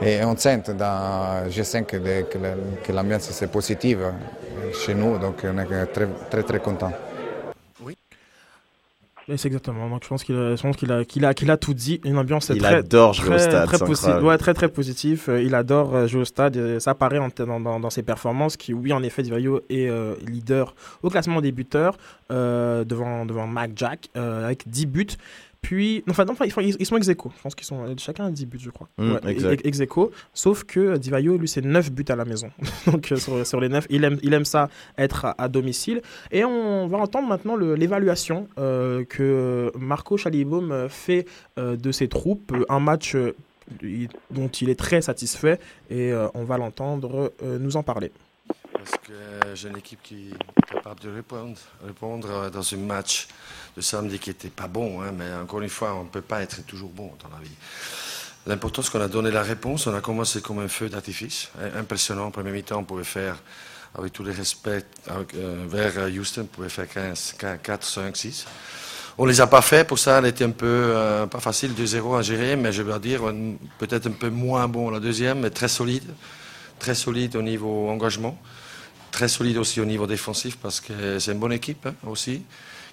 et 0.00 0.24
on 0.24 0.36
sent, 0.36 0.62
dans, 0.76 1.48
je 1.50 1.62
sens 1.62 1.82
que, 1.86 1.96
que 2.24 2.38
la- 2.38 2.56
que 2.82 2.92
l'ambiance 2.92 3.30
c'est 3.30 3.50
positive 3.50 4.02
euh, 4.02 4.72
chez 4.72 4.94
nous, 4.94 5.18
donc 5.18 5.44
on 5.44 5.58
est 5.58 5.86
très, 5.86 6.08
très, 6.30 6.42
très 6.44 6.60
content. 6.60 6.92
C'est 9.36 9.46
exactement. 9.46 9.88
Donc 9.88 10.02
je 10.02 10.08
pense 10.08 10.24
qu'il 10.24 10.34
a, 10.36 10.56
je 10.56 10.62
pense 10.62 10.76
qu'il 10.76 10.90
a, 10.90 11.04
qu'il 11.04 11.24
a, 11.24 11.32
qu'il 11.34 11.50
a 11.50 11.56
tout 11.56 11.74
dit. 11.74 12.00
Une 12.04 12.18
ambiance 12.18 12.50
Il 12.54 12.58
très, 12.60 12.74
adore 12.76 13.12
jouer 13.14 13.26
au 13.28 13.30
très, 13.30 13.38
stade, 13.38 13.66
très, 13.66 13.78
c'est 13.78 13.84
posi- 13.84 13.98
incroyable. 14.06 14.26
ouais, 14.26 14.38
très 14.38 14.54
très 14.54 14.68
positif. 14.68 15.28
Euh, 15.28 15.42
Il 15.42 15.54
adore 15.54 15.94
euh, 15.94 16.06
jouer 16.08 16.22
au 16.22 16.24
stade. 16.24 16.78
Ça 16.80 16.90
apparaît 16.92 17.18
en- 17.18 17.28
dans, 17.36 17.60
dans, 17.60 17.78
dans 17.80 17.90
ses 17.90 18.02
performances. 18.02 18.56
Qui, 18.56 18.74
oui, 18.74 18.92
en 18.92 19.02
effet, 19.02 19.22
Divayo 19.22 19.60
est 19.70 19.88
euh, 19.88 20.14
leader 20.26 20.74
au 21.02 21.08
classement 21.10 21.40
des 21.40 21.52
buteurs 21.52 21.96
euh, 22.32 22.84
devant 22.84 23.24
devant 23.24 23.46
Mac 23.46 23.70
Jack 23.76 24.08
euh, 24.16 24.44
avec 24.46 24.68
10 24.68 24.86
buts. 24.86 25.06
Puis, 25.62 26.02
enfin, 26.10 26.24
non, 26.24 26.32
enfin, 26.32 26.44
ils, 26.44 26.50
font- 26.50 26.60
ils- 26.60 26.76
ils 26.80 26.84
sont 26.86 26.96
ex 26.96 27.08
aequo. 27.08 27.30
Je 27.36 27.42
pense 27.42 27.54
qu'ils 27.54 27.66
sont 27.66 27.94
chacun 27.96 28.26
a 28.26 28.30
10 28.30 28.46
buts, 28.46 28.58
je 28.60 28.70
crois. 28.70 28.88
Mm, 28.98 29.12
Ouais, 29.12 29.20
exact. 29.30 29.64
ex 29.64 29.80
aequo. 29.80 30.10
Sauf 30.34 30.64
que 30.64 30.80
euh, 30.80 30.98
Divayo, 30.98 31.38
lui, 31.38 31.46
c'est 31.48 31.60
9 31.64 31.92
buts 31.92 32.04
à 32.08 32.16
la 32.16 32.24
maison. 32.24 32.50
Donc, 32.86 33.12
euh, 33.12 33.16
sur, 33.16 33.46
sur 33.46 33.60
les 33.60 33.68
9, 33.68 33.86
il 33.88 34.02
aime, 34.04 34.18
il 34.22 34.34
aime 34.34 34.44
ça 34.44 34.68
être 34.98 35.24
à, 35.24 35.34
à 35.38 35.48
domicile. 35.48 36.02
Et 36.32 36.44
on 36.44 36.88
va 36.88 36.98
entendre 36.98 37.28
maintenant 37.28 37.56
l'évaluation 37.56 38.48
euh, 38.58 39.04
que 39.04 39.70
Marco 39.78 40.16
Chalibaume 40.16 40.72
euh, 40.72 40.88
fait 40.88 41.26
euh, 41.58 41.76
de 41.76 41.92
ses 41.92 42.08
troupes. 42.08 42.52
Un 42.68 42.80
match 42.80 43.14
euh, 43.14 43.34
dont 44.30 44.48
il 44.48 44.68
est 44.68 44.78
très 44.78 45.00
satisfait 45.00 45.58
et 45.88 46.12
euh, 46.12 46.26
on 46.34 46.42
va 46.44 46.58
l'entendre 46.58 47.32
euh, 47.42 47.58
nous 47.58 47.76
en 47.76 47.82
parler. 47.84 48.10
Parce 48.72 48.90
que 49.06 49.12
j'ai 49.54 49.68
une 49.68 49.76
équipe 49.76 50.00
qui 50.02 50.30
est 50.30 50.74
capable 50.74 50.98
de 51.00 51.08
répondre, 51.10 51.56
répondre 51.86 52.50
dans 52.50 52.74
un 52.74 52.76
match 52.78 53.28
de 53.76 53.80
samedi 53.80 54.18
qui 54.18 54.30
n'était 54.30 54.48
pas 54.48 54.68
bon. 54.68 55.02
hein, 55.02 55.12
mais 55.16 55.32
encore 55.34 55.60
une 55.60 55.68
fois, 55.68 55.94
on 55.94 56.04
ne 56.04 56.08
peut 56.08 56.20
pas 56.22 56.42
être 56.42 56.64
toujours 56.66 56.90
bon 56.90 57.10
dans 57.22 57.36
la 57.36 57.42
vie. 57.42 57.54
L'important, 58.46 58.82
c'est 58.82 58.90
qu'on 58.90 59.00
a 59.00 59.08
donné 59.08 59.30
la 59.30 59.42
réponse. 59.42 59.86
On 59.86 59.94
a 59.94 60.00
commencé 60.00 60.40
comme 60.40 60.58
un 60.58 60.68
feu 60.68 60.88
d'artifice. 60.88 61.48
hein, 61.60 61.70
Impressionnant. 61.78 62.26
En 62.26 62.30
premier 62.30 62.50
mi-temps, 62.50 62.78
on 62.80 62.84
pouvait 62.84 63.04
faire, 63.04 63.36
avec 63.96 64.12
tous 64.12 64.24
les 64.24 64.32
respects, 64.32 64.84
euh, 65.10 65.64
vers 65.68 65.92
euh, 65.98 66.10
Houston, 66.10 66.42
on 66.42 66.46
pouvait 66.46 66.68
faire 66.68 66.88
15, 66.88 67.36
4, 67.62 67.84
5, 67.84 68.16
6. 68.16 68.46
On 69.18 69.26
les 69.26 69.40
a 69.42 69.46
pas 69.46 69.60
fait, 69.60 69.86
pour 69.86 69.98
ça, 69.98 70.18
elle 70.18 70.26
était 70.26 70.44
un 70.44 70.50
peu 70.50 70.66
euh, 70.66 71.26
pas 71.26 71.38
facile, 71.40 71.72
2-0 71.72 72.18
à 72.18 72.22
gérer, 72.22 72.56
mais 72.56 72.72
je 72.72 72.82
dois 72.82 72.98
dire 72.98 73.20
peut-être 73.78 74.06
un 74.06 74.12
peu 74.12 74.30
moins 74.30 74.66
bon 74.68 74.88
la 74.90 75.00
deuxième, 75.00 75.40
mais 75.40 75.50
très 75.50 75.68
solide, 75.68 76.10
très 76.78 76.94
solide 76.94 77.36
au 77.36 77.42
niveau 77.42 77.90
engagement, 77.90 78.38
très 79.10 79.28
solide 79.28 79.58
aussi 79.58 79.82
au 79.82 79.84
niveau 79.84 80.06
défensif 80.06 80.56
parce 80.56 80.80
que 80.80 81.18
c'est 81.18 81.32
une 81.32 81.38
bonne 81.38 81.52
équipe 81.52 81.86
hein, 81.86 81.94
aussi, 82.06 82.42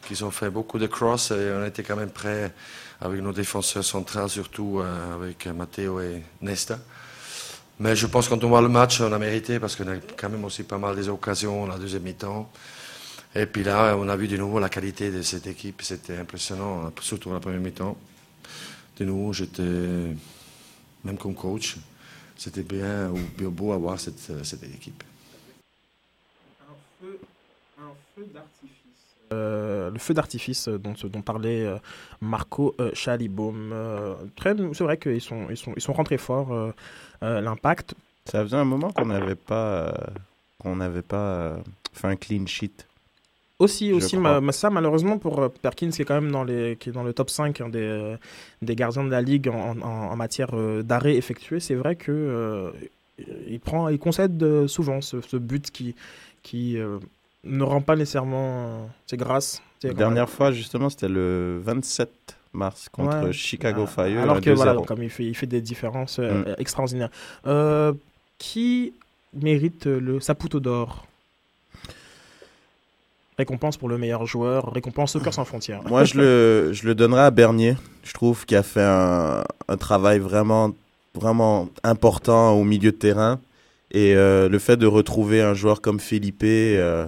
qu'ils 0.05 0.23
ont 0.25 0.31
fait 0.31 0.49
beaucoup 0.49 0.79
de 0.79 0.87
cross 0.87 1.31
et 1.31 1.51
on 1.55 1.65
était 1.65 1.83
quand 1.83 1.95
même 1.95 2.09
prêts 2.09 2.53
avec 3.01 3.21
nos 3.21 3.31
défenseurs 3.31 3.83
centrales, 3.83 4.29
surtout 4.29 4.79
euh, 4.79 5.15
avec 5.15 5.47
Matteo 5.47 6.01
et 6.01 6.21
Nesta. 6.41 6.79
Mais 7.79 7.95
je 7.95 8.07
pense 8.07 8.27
que 8.27 8.33
quand 8.33 8.43
on 8.43 8.49
voit 8.49 8.61
le 8.61 8.67
match, 8.67 8.99
on 8.99 9.11
a 9.13 9.19
mérité 9.19 9.59
parce 9.59 9.75
qu'on 9.75 9.87
a 9.87 9.95
quand 10.17 10.29
même 10.29 10.43
aussi 10.43 10.63
pas 10.63 10.77
mal 10.77 10.95
des 10.95 11.07
occasions 11.07 11.65
la 11.65 11.77
deuxième 11.77 12.03
mi-temps. 12.03 12.51
Et 13.35 13.45
puis 13.45 13.63
là, 13.63 13.95
on 13.97 14.09
a 14.09 14.15
vu 14.17 14.27
de 14.27 14.35
nouveau 14.35 14.59
la 14.59 14.69
qualité 14.69 15.11
de 15.11 15.21
cette 15.21 15.47
équipe. 15.47 15.81
C'était 15.81 16.17
impressionnant, 16.17 16.91
surtout 16.99 17.31
la 17.31 17.39
première 17.39 17.61
mi-temps. 17.61 17.95
De 18.97 19.05
nouveau, 19.05 19.31
j'étais, 19.31 19.61
même 19.61 21.17
comme 21.17 21.35
coach, 21.35 21.77
c'était 22.35 22.63
bien 22.63 23.09
ou 23.09 23.19
bien 23.37 23.47
beau 23.49 23.71
à 23.71 23.77
voir 23.77 23.97
cette, 23.97 24.43
cette 24.43 24.63
équipe. 24.63 25.03
Euh, 29.31 29.89
le 29.91 29.99
feu 29.99 30.13
d'artifice 30.13 30.67
euh, 30.67 30.77
dont, 30.77 30.93
dont 31.03 31.21
parlait 31.21 31.65
euh, 31.65 31.77
Marco 32.21 32.75
euh, 32.79 32.91
c'est 34.73 34.83
vrai 34.83 34.97
qu'ils 34.97 35.21
sont, 35.21 35.47
ils 35.49 35.57
sont, 35.57 35.73
ils 35.75 35.81
sont 35.81 35.93
rentrés 35.93 36.17
forts. 36.17 36.51
euh, 36.53 36.71
L'impact. 37.41 37.95
Ça 38.25 38.43
faisait 38.43 38.57
un 38.57 38.63
moment 38.65 38.91
qu'on 38.91 39.07
n'avait 39.07 39.35
pas, 39.35 39.93
qu'on 40.59 40.75
n'avait 40.77 41.01
pas 41.01 41.57
fait 41.93 42.07
un 42.07 42.15
clean 42.15 42.45
sheet. 42.45 42.85
Aussi, 43.59 43.91
aussi 43.91 44.15
ma- 44.39 44.51
ça, 44.53 44.69
malheureusement, 44.69 45.17
pour 45.17 45.51
Perkins, 45.61 45.89
qui 45.89 46.01
est 46.01 46.05
quand 46.05 46.21
même 46.21 46.31
dans, 46.31 46.45
les, 46.45 46.77
qui 46.77 46.89
est 46.89 46.91
dans 46.93 47.03
le 47.03 47.11
top 47.11 47.29
5 47.29 47.59
hein, 47.59 47.67
des, 47.67 48.15
des 48.61 48.75
gardiens 48.75 49.03
de 49.03 49.09
la 49.09 49.21
Ligue 49.21 49.49
en, 49.49 49.77
en- 49.81 49.83
en 49.83 50.15
matière 50.15 50.51
d'arrêt 50.83 51.15
effectué, 51.15 51.59
c'est 51.59 51.75
vrai 51.75 51.97
que 51.97 52.11
euh, 52.11 52.71
il, 53.49 53.59
prend, 53.59 53.89
il 53.89 53.99
concède 53.99 54.65
souvent 54.67 55.01
ce, 55.01 55.19
ce 55.19 55.35
but 55.35 55.71
qui, 55.71 55.93
qui 56.41 56.77
ne 57.43 57.63
rend 57.63 57.81
pas 57.81 57.95
nécessairement 57.95 58.65
euh, 58.67 58.85
ses 59.07 59.17
grâces. 59.17 59.61
La 59.83 59.93
dernière 59.93 60.29
fois, 60.29 60.51
justement, 60.51 60.89
c'était 60.89 61.07
le 61.07 61.61
27 61.63 62.09
mars 62.53 62.89
contre 62.91 63.27
Ouais. 63.27 63.31
Chicago 63.33 63.83
Ah, 63.85 63.87
Fire. 63.87 64.21
Alors 64.21 64.41
que 64.41 64.49
voilà, 64.49 64.73
2-0. 64.75 64.85
comme 64.85 65.03
il 65.03 65.09
fait, 65.09 65.23
il 65.25 65.35
fait 65.35 65.45
des 65.47 65.61
différences 65.61 66.19
euh, 66.19 66.43
Mm. 66.43 66.55
extraordinaires. 66.57 67.09
Euh, 67.47 67.93
qui 68.39 68.93
mérite 69.33 69.85
le 69.85 70.19
Saputo 70.19 70.59
d'or? 70.59 71.05
Récompense 73.37 73.77
pour 73.77 73.87
le 73.87 73.97
meilleur 73.97 74.25
joueur, 74.25 74.73
récompense 74.73 75.15
au 75.15 75.21
cœur 75.21 75.33
sans 75.33 75.45
frontières. 75.45 75.81
Moi, 75.83 76.03
je 76.03 76.17
le, 76.17 76.69
je 76.73 76.85
le 76.85 76.93
donnerais 76.93 77.21
à 77.21 77.31
Bernier. 77.31 77.77
Je 78.03 78.11
trouve 78.13 78.45
qu'il 78.45 78.57
a 78.57 78.63
fait 78.63 78.83
un, 78.83 79.43
un 79.69 79.77
travail 79.77 80.19
vraiment, 80.19 80.71
vraiment 81.15 81.69
important 81.83 82.51
au 82.51 82.65
milieu 82.65 82.91
de 82.91 82.97
terrain. 82.97 83.39
Et 83.91 84.13
euh, 84.15 84.49
le 84.49 84.59
fait 84.59 84.75
de 84.75 84.85
retrouver 84.87 85.41
un 85.41 85.53
joueur 85.53 85.79
comme 85.81 86.01
Felipe, 86.01 86.43
euh, 86.43 87.07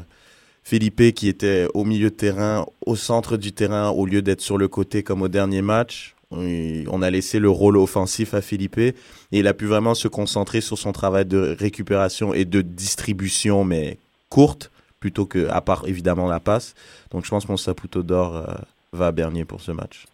Felipe 0.63 1.13
qui 1.13 1.27
était 1.27 1.67
au 1.73 1.83
milieu 1.83 2.09
de 2.09 2.15
terrain, 2.15 2.65
au 2.85 2.95
centre 2.95 3.37
du 3.37 3.51
terrain, 3.51 3.89
au 3.89 4.05
lieu 4.05 4.21
d'être 4.21 4.41
sur 4.41 4.57
le 4.57 4.67
côté 4.67 5.03
comme 5.03 5.21
au 5.21 5.27
dernier 5.27 5.61
match, 5.61 6.15
on 6.31 7.01
a 7.01 7.09
laissé 7.09 7.39
le 7.39 7.49
rôle 7.49 7.77
offensif 7.77 8.33
à 8.33 8.41
Felipe 8.41 8.77
et 8.77 8.95
il 9.31 9.47
a 9.47 9.53
pu 9.53 9.65
vraiment 9.65 9.93
se 9.93 10.07
concentrer 10.07 10.61
sur 10.61 10.77
son 10.77 10.91
travail 10.91 11.25
de 11.25 11.55
récupération 11.59 12.33
et 12.33 12.45
de 12.45 12.61
distribution, 12.61 13.63
mais 13.65 13.97
courte, 14.29 14.71
plutôt 14.99 15.25
que, 15.25 15.49
à 15.49 15.61
part 15.61 15.83
évidemment 15.87 16.27
la 16.27 16.39
passe. 16.39 16.73
Donc 17.11 17.25
je 17.25 17.29
pense 17.29 17.45
que 17.45 17.51
mon 17.51 17.57
Saputo 17.57 18.03
d'or 18.03 18.37
euh, 18.37 18.45
va 18.93 19.07
à 19.07 19.11
Bernier 19.11 19.45
pour 19.45 19.61
ce 19.61 19.71
match. 19.71 20.05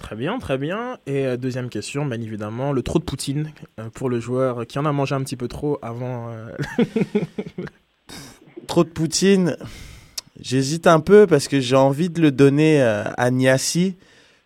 Très 0.00 0.14
bien, 0.14 0.38
très 0.38 0.58
bien. 0.58 0.98
Et 1.06 1.26
euh, 1.26 1.36
deuxième 1.36 1.68
question, 1.68 2.06
bien 2.06 2.20
évidemment, 2.20 2.72
le 2.72 2.82
trop 2.82 2.98
de 2.98 3.04
Poutine 3.04 3.52
euh, 3.78 3.90
pour 3.90 4.08
le 4.08 4.20
joueur 4.20 4.66
qui 4.66 4.78
en 4.78 4.86
a 4.86 4.92
mangé 4.92 5.14
un 5.14 5.22
petit 5.22 5.36
peu 5.36 5.48
trop 5.48 5.78
avant. 5.82 6.30
Trop 8.66 8.84
de 8.84 8.90
Poutine, 8.90 9.56
j'hésite 10.40 10.86
un 10.86 11.00
peu 11.00 11.26
parce 11.26 11.48
que 11.48 11.60
j'ai 11.60 11.76
envie 11.76 12.10
de 12.10 12.20
le 12.20 12.30
donner 12.30 12.82
euh, 12.82 13.04
à 13.16 13.30
Niassi. 13.30 13.94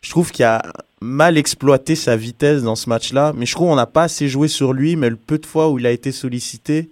Je 0.01 0.11
trouve 0.11 0.31
qu'il 0.31 0.45
a 0.45 0.63
mal 1.01 1.37
exploité 1.37 1.95
sa 1.95 2.17
vitesse 2.17 2.63
dans 2.63 2.77
ce 2.77 2.89
match-là, 2.89 3.33
mais 3.37 3.47
je 3.47 3.53
trouve 3.53 3.69
qu'on 3.69 3.77
n'a 3.77 3.87
pas 3.87 4.05
assez 4.05 4.29
joué 4.29 4.49
sur 4.49 4.73
lui, 4.73 4.97
mais 4.97 5.11
le 5.11 5.17
peu 5.17 5.39
de 5.39 5.47
fois 5.47 5.71
où 5.71 5.79
il 5.79 5.87
a 5.87 5.91
été 5.91 6.13
sollicité, 6.13 6.91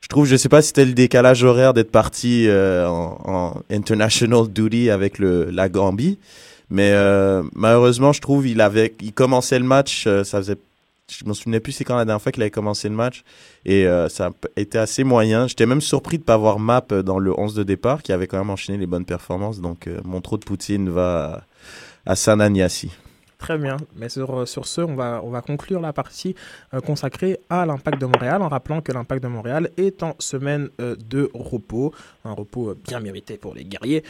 je 0.00 0.08
trouve, 0.08 0.26
je 0.26 0.36
sais 0.36 0.48
pas 0.48 0.62
si 0.62 0.68
c'était 0.68 0.84
le 0.86 0.92
décalage 0.92 1.44
horaire 1.44 1.74
d'être 1.74 1.90
parti 1.90 2.46
euh, 2.48 2.86
en, 2.88 3.18
en 3.24 3.62
international 3.70 4.48
duty 4.48 4.90
avec 4.90 5.18
la 5.18 5.68
Gambie, 5.68 6.18
mais 6.70 6.92
euh, 6.92 7.42
malheureusement, 7.54 8.12
je 8.12 8.20
trouve 8.20 8.46
il 8.46 8.60
avait, 8.60 8.94
il 9.02 9.12
commençait 9.12 9.58
le 9.58 9.64
match, 9.64 10.04
euh, 10.06 10.24
ça 10.24 10.38
faisait, 10.38 10.56
je 11.10 11.24
me 11.24 11.34
souvenais 11.34 11.60
plus 11.60 11.72
c'est 11.72 11.84
quand 11.84 11.96
la 11.96 12.04
dernière 12.04 12.22
fois 12.22 12.32
qu'il 12.32 12.42
avait 12.42 12.50
commencé 12.50 12.88
le 12.88 12.94
match, 12.94 13.22
et 13.64 13.86
euh, 13.86 14.08
ça 14.08 14.30
été 14.56 14.78
assez 14.78 15.04
moyen. 15.04 15.46
J'étais 15.46 15.66
même 15.66 15.80
surpris 15.80 16.18
de 16.18 16.24
pas 16.24 16.36
voir 16.36 16.58
Map 16.58 16.86
dans 17.04 17.18
le 17.18 17.38
11 17.38 17.54
de 17.54 17.62
départ, 17.62 18.02
qui 18.02 18.12
avait 18.12 18.26
quand 18.26 18.38
même 18.38 18.50
enchaîné 18.50 18.78
les 18.78 18.86
bonnes 18.86 19.04
performances, 19.04 19.60
donc 19.60 19.86
euh, 19.86 20.00
mon 20.04 20.20
trop 20.20 20.38
de 20.38 20.44
Poutine 20.44 20.88
va 20.90 21.44
à, 22.06 22.16
Sananiasi. 22.16 22.90
Très 23.40 23.56
bien. 23.56 23.78
Mais 23.96 24.10
sur, 24.10 24.46
sur 24.46 24.66
ce, 24.66 24.82
on 24.82 24.94
va, 24.94 25.22
on 25.24 25.30
va 25.30 25.40
conclure 25.40 25.80
la 25.80 25.94
partie 25.94 26.34
euh, 26.74 26.80
consacrée 26.80 27.40
à 27.48 27.64
l'Impact 27.64 27.98
de 27.98 28.04
Montréal 28.04 28.42
en 28.42 28.48
rappelant 28.48 28.82
que 28.82 28.92
l'Impact 28.92 29.22
de 29.22 29.28
Montréal 29.28 29.70
est 29.78 30.02
en 30.02 30.14
semaine 30.18 30.68
euh, 30.78 30.94
de 31.08 31.30
repos, 31.32 31.94
un 32.26 32.32
repos 32.32 32.68
euh, 32.68 32.78
bien 32.86 33.00
mérité 33.00 33.38
pour 33.38 33.54
les 33.54 33.64
guerriers. 33.64 34.04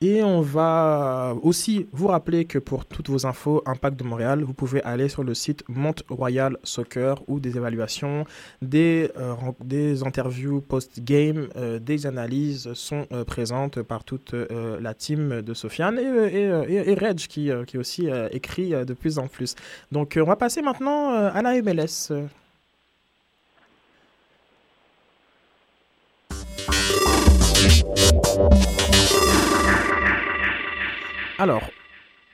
Et 0.00 0.22
on 0.22 0.40
va 0.42 1.34
aussi 1.42 1.88
vous 1.92 2.06
rappeler 2.06 2.44
que 2.44 2.60
pour 2.60 2.86
toutes 2.86 3.08
vos 3.10 3.26
infos 3.26 3.62
Impact 3.66 3.98
de 3.98 4.04
Montréal, 4.04 4.44
vous 4.44 4.52
pouvez 4.54 4.80
aller 4.84 5.08
sur 5.08 5.24
le 5.24 5.34
site 5.34 5.64
Mont 5.68 5.92
Royal 6.08 6.56
Soccer 6.62 7.20
où 7.26 7.40
des 7.40 7.56
évaluations, 7.56 8.24
des, 8.62 9.10
euh, 9.16 9.34
des 9.64 10.04
interviews 10.04 10.60
post-game, 10.60 11.48
euh, 11.56 11.80
des 11.80 12.06
analyses 12.06 12.72
sont 12.74 13.06
euh, 13.10 13.24
présentes 13.24 13.82
par 13.82 14.04
toute 14.04 14.34
la 14.34 14.94
team 14.94 15.42
de 15.42 15.52
Sofiane 15.54 15.98
et, 15.98 16.02
et, 16.02 16.74
et- 16.76 16.90
et 16.92 16.94
Reg 16.94 17.16
qui, 17.18 17.50
qui 17.66 17.76
aussi 17.76 18.06
écrit 18.30 18.70
de 18.70 18.92
plus 18.94 19.18
en 19.18 19.26
plus. 19.26 19.56
Donc 19.90 20.16
on 20.20 20.24
va 20.26 20.36
passer 20.36 20.62
maintenant 20.62 21.10
à 21.12 21.42
la 21.42 21.60
MLS. 21.60 22.12
Alors, 31.38 31.62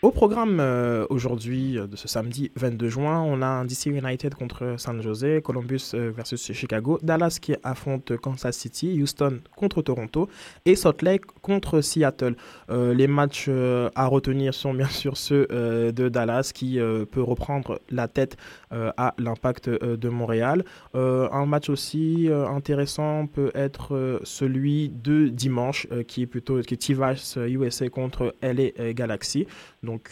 au 0.04 0.10
programme 0.10 0.58
euh, 0.60 1.06
aujourd'hui 1.08 1.78
euh, 1.78 1.86
de 1.86 1.96
ce 1.96 2.08
samedi 2.08 2.50
22 2.56 2.90
juin, 2.90 3.22
on 3.22 3.40
a 3.40 3.64
DC 3.64 3.86
United 3.86 4.34
contre 4.34 4.74
San 4.76 5.00
Jose, 5.00 5.40
Columbus 5.42 5.92
euh, 5.94 6.12
versus 6.14 6.52
Chicago, 6.52 6.98
Dallas 7.02 7.38
qui 7.40 7.54
affronte 7.62 8.14
Kansas 8.18 8.54
City, 8.54 9.00
Houston 9.00 9.40
contre 9.56 9.80
Toronto 9.80 10.28
et 10.66 10.76
Salt 10.76 11.00
Lake 11.00 11.24
contre 11.40 11.80
Seattle. 11.80 12.36
Les 12.68 13.06
matchs 13.06 13.48
à 13.94 14.06
retenir 14.06 14.52
sont 14.54 14.74
bien 14.74 14.88
sûr 14.88 15.16
ceux 15.16 15.46
de 15.46 16.08
Dallas 16.08 16.50
qui 16.54 16.78
peut 17.10 17.22
reprendre 17.22 17.80
la 17.90 18.08
tête 18.08 18.36
à 18.70 19.14
l'impact 19.18 19.68
de 19.68 20.08
Montréal. 20.08 20.64
Un 20.94 21.46
match 21.46 21.68
aussi 21.68 22.28
intéressant 22.30 23.26
peut 23.26 23.50
être 23.54 24.20
celui 24.24 24.88
de 24.88 25.28
dimanche 25.28 25.86
qui 26.08 26.22
est 26.22 26.26
plutôt 26.26 26.60
qui 26.60 26.74
est 26.74 26.90
euh, 27.36 27.48
USA 27.48 27.88
contre 27.88 28.34
LA 28.42 28.92
Galaxy. 28.92 29.46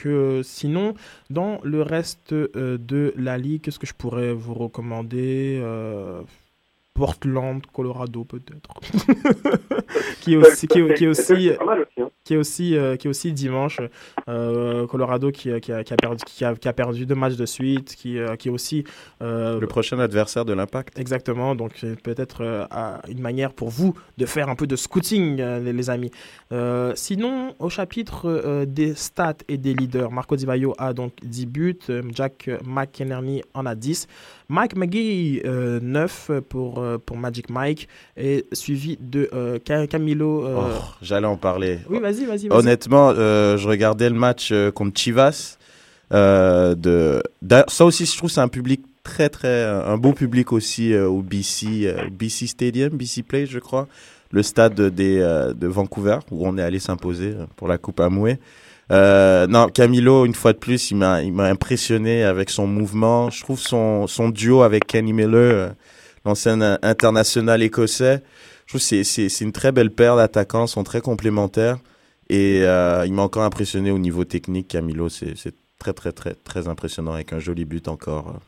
Euh, 0.06 0.42
sinon, 0.42 0.94
dans 1.30 1.60
le 1.62 1.82
reste 1.82 2.32
euh, 2.32 2.78
de 2.78 3.12
la 3.16 3.38
ligue, 3.38 3.62
qu'est-ce 3.62 3.78
que 3.78 3.86
je 3.86 3.94
pourrais 3.94 4.32
vous 4.32 4.54
recommander 4.54 5.60
Euh, 5.62 6.22
Portland, 6.94 7.64
Colorado 7.72 8.24
peut-être. 8.24 8.68
qui 10.20 10.34
est 10.34 10.36
aussi 10.36 10.66
qui 10.68 10.78
est, 10.78 10.94
qui 10.94 11.04
est 11.04 11.08
aussi 11.08 11.24
C'est 11.48 11.56
pas 11.56 11.64
mal 11.64 11.80
aussi, 11.80 12.00
hein. 12.02 12.10
Qui 12.24 12.34
est 12.34 12.36
aussi 12.36 12.76
euh, 12.76 12.96
qui 12.96 13.06
est 13.06 13.10
aussi 13.10 13.32
dimanche 13.32 13.78
Euh, 14.28 14.86
Colorado 14.86 15.30
qui, 15.32 15.48
qui, 15.60 15.72
a, 15.72 15.82
qui 15.82 15.92
a 15.92 15.96
perdu 15.96 16.22
qui 16.24 16.44
a, 16.44 16.54
qui 16.54 16.68
a 16.68 16.72
perdu 16.72 17.06
deux 17.06 17.14
matchs 17.16 17.34
de 17.36 17.46
suite 17.46 17.96
qui 17.96 18.18
euh, 18.18 18.36
qui 18.36 18.48
est 18.48 18.50
aussi 18.52 18.84
euh, 19.22 19.58
Le 19.58 19.66
prochain 19.66 19.98
adversaire 19.98 20.44
de 20.44 20.52
l'impact. 20.52 20.98
Exactement, 20.98 21.54
donc 21.54 21.84
peut-être 22.04 22.42
euh, 22.42 22.64
une 23.08 23.20
manière 23.20 23.52
pour 23.52 23.70
vous 23.70 23.94
de 24.18 24.26
faire 24.26 24.48
un 24.48 24.54
peu 24.54 24.66
de 24.66 24.76
scouting, 24.76 25.40
euh, 25.40 25.58
les, 25.58 25.72
les 25.72 25.90
amis. 25.90 26.10
Euh, 26.52 26.92
sinon, 26.94 27.54
au 27.58 27.68
chapitre 27.68 28.26
euh, 28.26 28.64
des 28.66 28.94
stats 28.94 29.34
et 29.48 29.58
des 29.58 29.74
leaders, 29.74 30.12
Marco 30.12 30.36
Di 30.36 30.46
Vaio 30.46 30.74
a 30.78 30.92
donc 30.92 31.12
10 31.24 31.46
buts, 31.46 31.78
euh, 31.90 32.02
Jack 32.14 32.48
McInerney 32.64 33.42
en 33.54 33.66
a 33.66 33.74
10, 33.74 34.06
Mike 34.48 34.76
McGee 34.76 35.42
euh, 35.44 35.80
9 35.82 36.30
pour, 36.48 36.78
euh, 36.78 36.98
pour 36.98 37.16
Magic 37.16 37.50
Mike, 37.50 37.88
et 38.16 38.44
suivi 38.52 38.96
de 39.00 39.28
euh, 39.32 39.58
Ca- 39.66 39.86
Camilo... 39.86 40.46
euh, 40.46 40.58
Oh, 40.78 40.82
J'allais 41.00 41.26
en 41.26 41.36
parler. 41.36 41.78
Oui, 41.88 41.98
Honnêtement, 42.50 43.10
euh, 43.10 43.56
je 43.56 43.68
regardais 43.68 44.08
le 44.08 44.14
match 44.14 44.50
euh, 44.52 44.70
contre 44.70 44.98
Chivas. 44.98 45.58
euh, 46.12 46.74
de... 46.74 47.22
Ça 47.68 47.84
aussi, 47.84 48.06
je 48.06 48.16
trouve, 48.16 48.30
c'est 48.30 48.40
un 48.40 48.48
public 48.48 48.82
très, 49.02 49.28
très. 49.28 49.64
Un 49.64 49.96
beau 49.96 50.12
public 50.12 50.52
aussi 50.52 50.94
au 50.96 51.22
BC, 51.22 51.92
BC 52.10 52.46
Stadium, 52.46 52.90
BC 52.90 53.22
Place, 53.22 53.48
je 53.48 53.58
crois. 53.58 53.88
Le 54.30 54.42
stade 54.42 54.74
de 54.74 55.66
Vancouver, 55.66 56.18
où 56.30 56.46
on 56.46 56.56
est 56.56 56.62
allé 56.62 56.78
s'imposer 56.78 57.34
pour 57.56 57.68
la 57.68 57.78
Coupe 57.78 58.00
Amoué. 58.00 58.38
Non, 58.90 59.68
Camilo, 59.72 60.24
une 60.24 60.34
fois 60.34 60.52
de 60.52 60.58
plus, 60.58 60.90
il 60.90 60.96
m'a, 60.96 61.16
impressionné 61.44 62.22
avec 62.24 62.50
son 62.50 62.66
mouvement. 62.66 63.30
Je 63.30 63.42
trouve 63.42 63.58
son, 63.60 64.06
son 64.06 64.28
duo 64.28 64.62
avec 64.62 64.86
Kenny 64.86 65.12
Miller, 65.12 65.74
l'ancien 66.24 66.78
international 66.82 67.62
écossais, 67.62 68.22
je 68.66 68.72
trouve 68.72 68.80
que 68.80 68.86
c'est, 68.86 69.04
c'est, 69.04 69.28
c'est 69.28 69.44
une 69.44 69.52
très 69.52 69.72
belle 69.72 69.90
paire 69.90 70.16
d'attaquants, 70.16 70.66
sont 70.66 70.84
très 70.84 71.00
complémentaires. 71.00 71.78
Et 72.32 72.62
euh, 72.62 73.04
il 73.06 73.12
m'a 73.12 73.20
encore 73.20 73.42
impressionné 73.42 73.90
au 73.90 73.98
niveau 73.98 74.24
technique, 74.24 74.68
Camilo. 74.68 75.10
C'est, 75.10 75.36
c'est 75.36 75.54
très, 75.78 75.92
très, 75.92 76.12
très, 76.12 76.34
très 76.34 76.66
impressionnant 76.66 77.12
avec 77.12 77.34
un 77.34 77.38
joli 77.38 77.66
but 77.66 77.88
encore. 77.88 78.40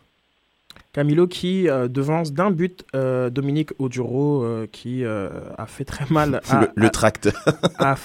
Camilo 0.95 1.27
qui 1.27 1.69
euh, 1.69 1.89
devance 1.89 2.33
d'un 2.33 2.51
but 2.53 2.85
euh, 2.95 3.29
Dominique 3.29 3.71
Oduro 3.81 4.43
euh, 4.45 4.67
qui 4.71 5.05
euh, 5.05 5.29
a 5.59 5.67
fait 5.67 5.85
très 5.85 6.07
mal 6.09 6.41
à, 6.49 6.61
Le- 6.63 6.69
le 6.77 6.87
à- 6.87 6.91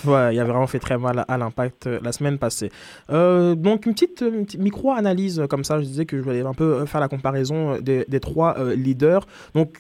ouais, 0.06 0.36
il 0.36 0.40
a 0.40 0.44
vraiment 0.44 0.68
fait 0.68 0.80
très 0.80 0.98
mal 0.98 1.24
à 1.28 1.38
l'impact 1.38 1.86
la 2.02 2.12
semaine 2.12 2.38
passée. 2.40 2.72
Donc 3.10 3.86
une 3.86 3.94
petite, 3.94 4.24
micro-analyse 4.58 5.44
comme 5.50 5.64
ça, 5.64 5.80
je 5.80 5.86
disais 5.86 6.06
que 6.06 6.18
je 6.18 6.24
voulais 6.24 6.42
un 6.42 6.54
peu 6.54 6.86
faire 6.88 7.00
la 7.00 7.08
comparaison 7.08 7.78
des, 7.80 8.06
des 8.08 8.20
trois 8.20 8.58
leaders. 8.76 9.26
Donc 9.54 9.78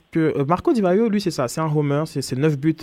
Marco 0.47 0.71
Di 0.71 0.81
Vaio, 0.81 1.09
lui 1.09 1.19
c'est 1.19 1.31
ça, 1.31 1.47
c'est 1.47 1.61
un 1.61 1.71
homer, 1.75 2.03
c'est 2.05 2.37
9 2.37 2.57
buts 2.57 2.75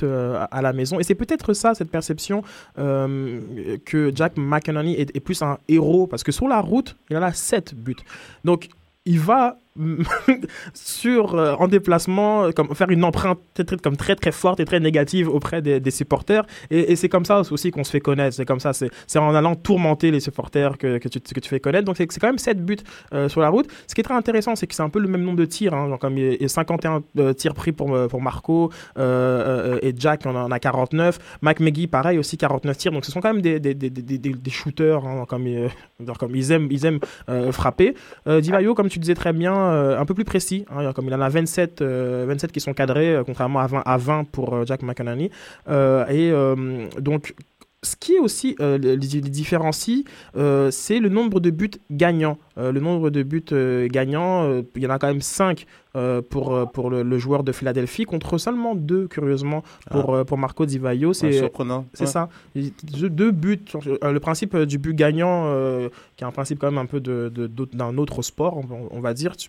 à 0.51 0.61
la 0.61 0.73
maison 0.73 0.99
et 0.99 1.05
c'est 1.05 1.15
peut-être 1.15 1.55
ça, 1.55 1.75
cette 1.75 1.91
perception 1.91 2.43
que 2.77 4.11
Jack 4.15 4.33
McInerney 4.37 4.95
est, 4.95 5.15
est 5.17 5.21
plus 5.21 5.41
un 5.43 5.59
héros 5.69 6.07
parce 6.09 6.25
que 6.25 6.33
sur 6.33 6.49
la 6.49 6.61
route, 6.61 6.97
il 7.11 7.17
en 7.17 7.23
a 7.23 7.33
7 7.33 7.75
buts. 7.75 7.95
Donc 8.45 8.69
il 9.05 9.21
va 9.21 9.57
sur 10.75 11.35
euh, 11.35 11.55
en 11.59 11.69
déplacement 11.69 12.45
euh, 12.45 12.51
comme 12.51 12.75
faire 12.75 12.91
une 12.91 13.05
empreinte 13.05 13.39
très, 13.55 13.77
comme 13.77 13.97
très 13.97 14.17
très 14.17 14.33
forte 14.33 14.61
et 14.61 14.65
très 14.65 14.81
négative 14.81 15.29
auprès 15.29 15.62
des, 15.62 15.91
supporters. 15.91 16.45
Et, 16.71 16.97
c'est 16.97 17.09
comme 17.09 17.25
ça 17.25 17.41
aussi 17.51 17.71
qu'on 17.71 17.85
se 17.85 17.91
fait 17.91 18.01
connaître. 18.01 18.37
C'est 18.37 18.45
comme 18.45 18.61
ça 18.61 18.73
c'est 18.73 19.19
en 19.19 19.35
allant 19.35 19.55
tourmenter 19.55 20.11
les 20.11 20.21
supporters 20.21 20.79
que, 20.79 20.99
que 20.99 21.09
tu 21.09 21.21
que 21.21 21.41
tu 21.41 21.49
fais 21.49 21.61
connaître. 21.61 21.85
Donc 21.85 21.97
c'est 21.97 22.07
quand 22.07 22.29
même 22.29 22.39
7 22.39 22.65
buts 22.65 22.77
euh, 23.12 23.29
sur 23.29 23.41
la 23.41 23.49
route. 23.49 23.69
Ce 23.87 23.95
qui 23.95 24.01
est 24.01 24.05
très 24.05 24.15
intéressant 24.15 24.57
c'est 24.57 24.67
que 24.67 24.75
c'est 24.75 24.83
un 24.83 24.89
peu 24.89 24.99
le 24.99 25.09
même 25.09 25.23
nombre 25.23 25.39
de 25.39 25.45
tirs 25.45 25.75
hein, 25.75 25.89
genre 25.89 25.99
comme 25.99 26.19
il 26.19 26.41
y 26.41 26.45
a 26.45 26.49
51 26.49 27.03
euh, 27.19 27.33
tirs 27.33 27.55
pris 27.55 27.73
pour 27.73 27.97
pour 28.09 28.23
Marco 28.23 28.71
et 28.97 29.95
Jack 29.97 30.23
on 30.27 30.35
en 30.35 30.51
a 30.51 30.59
49 30.59 31.19
Mike 31.43 31.61
McGee 31.61 31.87
pareil 31.87 32.19
aussi 32.19 32.37
49 32.37 32.77
tirs. 32.77 32.93
Donc 32.93 33.05
ce 33.05 33.12
sont 33.12 33.21
quand 33.21 33.33
même 33.33 33.43
des 33.43 33.61
des, 33.61 33.75
des, 33.75 33.91
des, 33.91 34.19
des- 34.19 34.51
shooters 34.51 35.05
hein, 35.05 35.25
comme, 35.29 35.47
comme 36.19 36.35
ils 36.35 36.53
aiment 36.53 36.69
ils 36.71 36.87
aiment 36.87 37.01
frapper. 37.51 37.95
Di 38.27 38.51
Vaio, 38.51 38.75
comme 38.75 38.89
tu 38.89 38.99
disais 38.99 39.15
très 39.15 39.33
bien, 39.33 39.65
euh, 39.70 39.98
un 39.98 40.05
peu 40.05 40.14
plus 40.14 40.24
précis. 40.24 40.64
hein, 40.70 40.92
comme 40.92 41.07
il 41.07 41.14
en 41.14 41.20
a 41.20 41.29
27, 41.29 41.83
euh, 41.83 42.24
27 42.29 42.52
qui 42.52 42.61
sont 42.61 42.74
cadrés, 42.74 43.14
euh, 43.14 43.24
contrairement 43.24 43.61
à 43.61 43.66
20, 43.66 43.83
à 43.85 43.96
20 43.96 44.24
pour 44.24 44.55
euh, 44.55 44.64
Jack. 44.64 44.81
Euh, 45.68 46.07
et 46.09 46.31
euh, 46.31 46.87
donc, 46.98 47.35
ce 47.83 47.96
qui 47.96 48.18
aussi 48.18 48.57
euh, 48.61 48.79
les, 48.79 48.96
différencie, 48.96 50.05
euh, 50.37 50.70
c'est 50.70 50.98
le 50.98 51.09
nombre 51.09 51.40
de 51.40 51.50
buts 51.50 51.70
gagnants. 51.90 52.38
Euh, 52.59 52.73
le 52.73 52.81
nombre 52.81 53.11
de 53.11 53.23
buts 53.23 53.45
euh, 53.53 53.87
gagnants, 53.88 54.45
euh, 54.45 54.62
il 54.77 54.83
y 54.83 54.87
en 54.87 54.90
a 54.90 54.99
quand 54.99 55.09
même 55.09 55.21
5 55.21 55.66
pour, 56.29 56.71
pour 56.75 56.90
le, 56.90 57.03
le 57.03 57.19
joueur 57.19 57.42
de 57.42 57.53
Philadelphie, 57.53 58.05
contre 58.05 58.37
seulement 58.37 58.75
2, 58.75 59.09
curieusement, 59.09 59.62
pour, 59.90 60.14
euh, 60.14 60.25
pour 60.25 60.37
Marco 60.37 60.66
Di 60.66 60.77
Vaio. 60.79 61.09
Ouais, 61.09 61.14
C'est 61.14 61.33
surprenant. 61.33 61.87
c'est 61.95 62.03
Ouais. 62.05 62.11
ça. 62.11 62.29
Deux 62.55 63.31
buts. 63.31 63.64
Le 64.03 64.19
principe 64.19 64.55
du 64.59 64.77
but 64.77 64.95
gagnant, 64.95 65.51
qui 66.16 66.25
est 66.25 66.27
un 66.27 66.33
principe 66.33 66.59
quand 66.59 66.71
même 66.71 66.77
un 66.77 66.85
peu 66.85 67.01
de- 67.01 67.31
de- 67.35 67.49
d'un 67.73 67.97
autre 67.97 68.21
sport, 68.21 68.59
on, 68.59 68.88
on 68.90 69.01
va 69.01 69.14
dire. 69.14 69.37
Tu, 69.38 69.49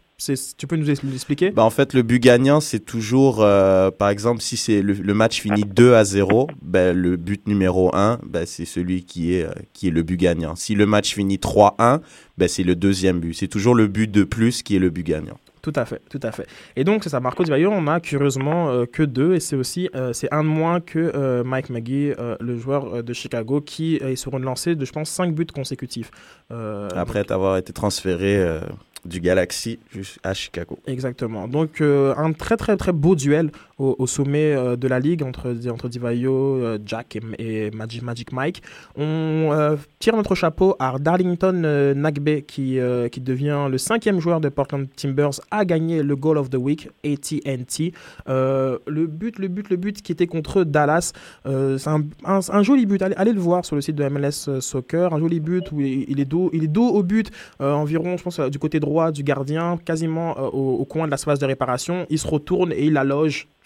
peux 0.68 0.78
nous 0.78 0.90
expliquer 0.90 1.52
Bah, 1.52 1.64
en 1.66 1.70
fait, 1.70 1.94
le 1.94 2.02
but 2.02 2.20
gagnant, 2.24 2.62
c'est 2.62 2.80
toujours, 2.80 3.38
par 3.40 4.08
exemple, 4.10 4.42
si 4.42 4.56
c'est 4.56 4.82
le, 4.82 4.94
le 4.94 5.14
match 5.14 5.42
finit 5.42 5.64
2 5.66 5.96
à 5.96 6.06
0, 6.06 6.48
ben, 6.62 6.96
le 6.96 7.18
but 7.18 7.46
numéro 7.46 7.94
1, 7.94 8.20
ben, 8.26 8.46
c'est 8.46 8.64
celui 8.66 9.04
qui 9.04 9.34
est, 9.34 9.48
qui 9.74 9.90
est 9.90 9.92
le 9.92 10.02
but 10.02 10.16
gagnant. 10.18 10.56
Si 10.56 10.76
le 10.76 10.86
match 10.86 11.14
finit 11.14 11.38
3-1, 11.40 12.00
ben, 12.38 12.48
c'est 12.48 12.64
le 12.64 12.76
deuxième 12.76 13.20
but. 13.20 13.34
C'est 13.34 13.48
toujours 13.48 13.76
le 13.76 13.88
but 13.88 14.10
de 14.10 14.24
plus 14.24 14.64
qui 14.64 14.76
est 14.76 14.80
le 14.80 14.90
but 14.90 15.04
gagnant. 15.04 15.40
Tout 15.68 15.74
à 15.76 15.84
fait, 15.84 16.02
tout 16.10 16.20
à 16.24 16.32
fait. 16.32 16.48
Et 16.78 16.86
donc, 16.86 17.04
c'est 17.04 17.10
ça, 17.10 17.20
Marco 17.20 17.44
Di 17.44 17.50
Vaio, 17.50 17.70
on 17.72 17.88
a 17.88 18.00
curieusement 18.00 18.70
euh, 18.70 18.86
que 18.86 19.04
deux, 19.04 19.34
et 19.34 19.42
c'est 19.42 19.58
aussi, 19.58 19.90
euh, 19.96 20.14
c'est 20.14 20.34
un 20.34 20.44
de 20.44 20.48
moins 20.48 20.80
que 20.80 21.12
euh, 21.14 21.44
Mike 21.44 21.70
McGee, 21.70 22.14
le 22.40 22.58
joueur 22.58 23.04
de 23.04 23.14
Chicago, 23.14 23.60
qui 23.60 23.98
est 23.98 24.16
sur 24.16 24.38
une 24.38 24.44
lancée 24.44 24.76
de, 24.76 24.86
je 24.86 24.92
pense, 24.94 25.10
cinq 25.10 25.36
buts 25.36 25.46
consécutifs. 25.54 26.10
Après 26.50 27.30
avoir 27.32 27.58
été 27.58 27.74
transféré 27.74 28.62
du 29.04 29.20
Galaxy 29.20 29.80
jusqu'à 29.92 30.34
Chicago. 30.34 30.80
Exactement. 30.88 31.50
Donc 31.50 31.82
un 31.82 32.32
très 32.32 32.56
très 32.56 32.78
très 32.78 32.94
beau 32.94 33.16
duel 33.16 33.52
au, 33.80 34.08
sommet 34.08 34.56
euh, 34.56 34.76
de 34.76 34.88
la 34.88 35.00
ligue 35.00 35.24
entre, 35.24 35.56
entre 35.70 35.88
Divayo, 35.88 36.34
euh, 36.34 36.80
Jack 36.84 37.18
et, 37.38 37.72
Magic, 37.72 38.02
Magic 38.02 38.32
Mike. 38.32 38.64
On 38.96 39.50
euh, 39.52 39.76
tire 40.00 40.16
notre 40.16 40.36
chapeau 40.36 40.76
à 40.80 40.98
Darlington 41.00 41.94
Nagbe 41.96 42.42
qui, 42.42 42.80
qui 43.12 43.22
devient 43.22 43.68
le 43.70 43.78
cinquième 43.78 44.20
joueur 44.20 44.42
de 44.42 44.50
Portland 44.50 44.88
Timbers 44.96 45.40
à 45.52 45.66
gagner 45.66 46.04
le 46.04 46.16
Goal 46.16 46.38
of 46.38 46.50
the 46.50 46.56
Week, 46.56 46.90
AT&T. 47.06 47.94
Le 48.28 49.06
but, 49.06 49.40
le 49.40 49.48
but, 49.48 49.70
le 49.70 49.76
but 49.76 50.02
qui 50.02 50.12
était 50.12 50.28
contre 50.28 50.64
Dallas, 50.64 51.14
c'est 51.46 51.88
un, 51.88 52.04
un- 52.26 52.64
joli 52.64 52.86
but. 52.86 53.02
Allez, 53.02 53.16
allez 53.16 53.34
le 53.34 53.40
voir 53.40 53.66
sur 53.66 53.76
le 53.76 53.82
site 53.82 53.96
de 53.96 54.08
MLS 54.08 54.60
Soccer. 54.60 55.14
Un 55.14 55.20
joli 55.20 55.40
but 55.40 55.72
où 55.72 55.82
il, 55.82 56.20
est 56.20 56.26
dos, 56.26 56.50
il 56.54 56.64
est 56.64 56.68
dos 56.68 56.88
au 56.88 57.04
but, 57.04 57.32
environ, 57.60 58.18
je 58.18 58.24
pense, 58.24 58.40
du 58.40 58.60
côté 58.60 58.80
droit 58.80 59.12
du 59.12 59.24
gardien, 59.24 59.78
quasiment 59.84 60.38
au, 60.38 60.86
coin 60.86 61.06
de 61.06 61.12
la 61.12 61.18
surface 61.18 61.40
de 61.40 61.46
réparation. 61.46 62.06
Il 62.10 62.20
se 62.20 62.28
retourne 62.28 62.72
et 62.72 62.86
il 62.86 62.94
la 62.94 63.04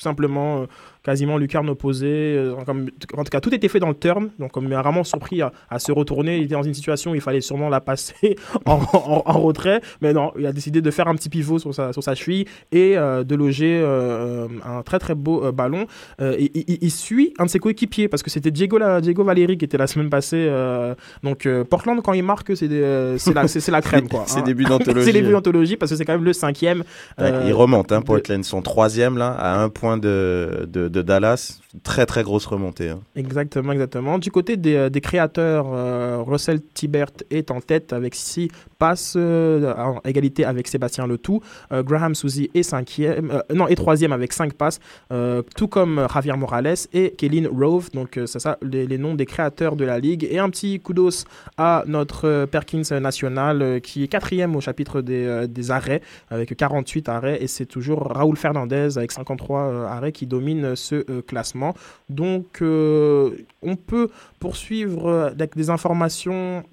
simplement. 0.01 0.67
Quasiment 1.03 1.37
lucarne 1.37 1.69
opposée. 1.69 2.35
euh, 2.37 2.55
comme- 2.65 2.89
en 3.17 3.23
tout 3.23 3.29
cas, 3.31 3.39
tout 3.39 3.53
était 3.53 3.67
fait 3.67 3.79
dans 3.79 3.87
le 3.89 3.95
turn. 3.95 4.29
Donc, 4.39 4.55
on 4.57 4.63
est 4.69 4.75
vraiment 4.75 5.03
surpris 5.03 5.41
à, 5.41 5.51
à 5.69 5.79
se 5.79 5.91
retourner. 5.91 6.37
Il 6.37 6.43
était 6.43 6.53
dans 6.53 6.63
une 6.63 6.73
situation 6.73 7.11
où 7.11 7.15
il 7.15 7.21
fallait 7.21 7.41
sûrement 7.41 7.69
la 7.69 7.79
passer 7.81 8.35
en, 8.65 8.79
en- 8.93 9.23
en 9.25 9.39
retrait. 9.39 9.81
Mais 10.01 10.13
non, 10.13 10.31
il 10.37 10.45
a 10.45 10.51
décidé 10.53 10.81
de 10.81 10.91
faire 10.91 11.07
un 11.07 11.15
petit 11.15 11.29
pivot 11.29 11.59
sur 11.59 11.73
sa, 11.73 11.91
sur 11.93 12.03
sa 12.03 12.13
cheville 12.15 12.45
et 12.71 12.97
euh, 12.97 13.23
de 13.23 13.35
loger 13.35 13.81
euh, 13.83 14.47
un 14.65 14.81
très 14.83 14.99
très 14.99 15.15
beau 15.15 15.51
ballon. 15.51 15.85
Et, 16.21 16.51
il- 16.53 16.63
il- 16.67 16.77
il 16.81 16.91
suit 16.91 17.33
un 17.39 17.45
de 17.45 17.49
ses 17.49 17.59
coéquipiers 17.59 18.07
parce 18.07 18.21
que 18.23 18.29
c'était 18.29 18.51
Diego, 18.51 18.77
la, 18.77 19.01
Diego 19.01 19.23
Valeri 19.23 19.57
qui 19.57 19.65
était 19.65 19.77
la 19.77 19.87
semaine 19.87 20.09
passée. 20.09 20.49
donc, 21.23 21.47
Portland, 21.69 21.99
quand 22.01 22.13
il 22.13 22.23
marque, 22.23 22.55
c'est 22.55 22.67
la, 22.67 23.15
la 23.71 23.81
crème. 23.81 24.07
C'est 24.27 24.39
hein. 24.39 24.43
des 24.43 24.53
buts 24.53 24.65
d'anthologie. 24.65 25.05
c'est 25.05 25.13
des 25.13 25.21
buts 25.21 25.31
d'anthologie 25.31 25.77
parce 25.77 25.91
que 25.91 25.97
c'est 25.97 26.05
quand 26.05 26.13
même 26.13 26.23
le 26.23 26.33
cinquième. 26.33 26.83
Ils 27.19 27.53
remontent, 27.53 27.95
hein, 27.95 27.99
de- 28.01 28.05
Portland. 28.05 28.39
Ils 28.41 28.43
sont 28.43 28.61
troisième, 28.61 29.17
là, 29.17 29.29
à 29.31 29.61
un 29.61 29.69
point 29.69 29.97
de, 29.97 30.67
de, 30.71 30.87
de 30.91 31.03
Dallas. 31.03 31.60
Très, 31.83 32.05
très 32.05 32.23
grosse 32.23 32.45
remontée. 32.45 32.89
hein. 32.89 32.99
Exactement, 33.15 33.71
exactement. 33.71 34.19
Du 34.19 34.31
côté 34.31 34.57
des, 34.57 34.75
euh, 34.75 34.89
créateurs, 34.89 35.67
euh, 35.73 36.21
Russell 36.25 36.61
Tibert 36.61 37.11
est 37.29 37.49
en 37.49 37.61
tête 37.61 37.93
avec 37.93 38.13
6 38.15 38.49
passes 38.77 39.13
euh, 39.15 39.73
en 39.75 39.99
égalité 40.05 40.45
avec 40.45 40.67
Sébastien 40.67 41.07
Letou. 41.07 41.41
Graham 41.71 42.15
Souzy 42.15 42.49
est 42.53 43.75
troisième 43.75 44.11
avec 44.11 44.33
5 44.33 44.53
passes, 44.53 44.79
tout 45.55 45.67
comme 45.67 46.07
Javier 46.13 46.33
Morales 46.33 46.75
et 46.93 47.11
Kéline 47.11 47.47
Rove. 47.47 47.89
Donc, 47.93 48.19
c'est 48.25 48.39
ça, 48.39 48.57
les, 48.61 48.97
noms 48.97 49.15
des 49.15 49.25
créateurs 49.25 49.75
de 49.75 49.85
la 49.85 49.99
ligue. 49.99 50.27
Et 50.29 50.39
un 50.39 50.49
petit 50.49 50.79
kudos 50.79 51.25
à 51.57 51.83
notre 51.87 52.45
Perkins 52.45 52.99
national 52.99 53.81
qui 53.81 54.03
est 54.03 54.07
quatrième 54.07 54.55
au 54.55 54.61
chapitre 54.61 55.01
des, 55.01 55.47
des 55.47 55.71
arrêts 55.71 56.01
avec 56.29 56.55
48 56.55 57.09
arrêts. 57.09 57.41
Et 57.41 57.47
c'est 57.47 57.65
toujours 57.65 58.11
Raoul 58.13 58.37
Fernandez 58.37 58.97
avec 58.97 59.11
53 59.11 59.59
euh, 59.61 59.85
arrêts 59.85 60.11
qui 60.11 60.27
domine 60.27 60.75
ce 60.75 60.95
euh, 61.09 61.21
Donc, 62.09 62.61
euh, 62.61 63.31
on 63.61 63.75
peut 63.75 64.09
poursuivre 64.39 65.07
euh, 65.07 65.27
avec 65.29 65.55
des 65.55 65.69
informations 65.69 66.63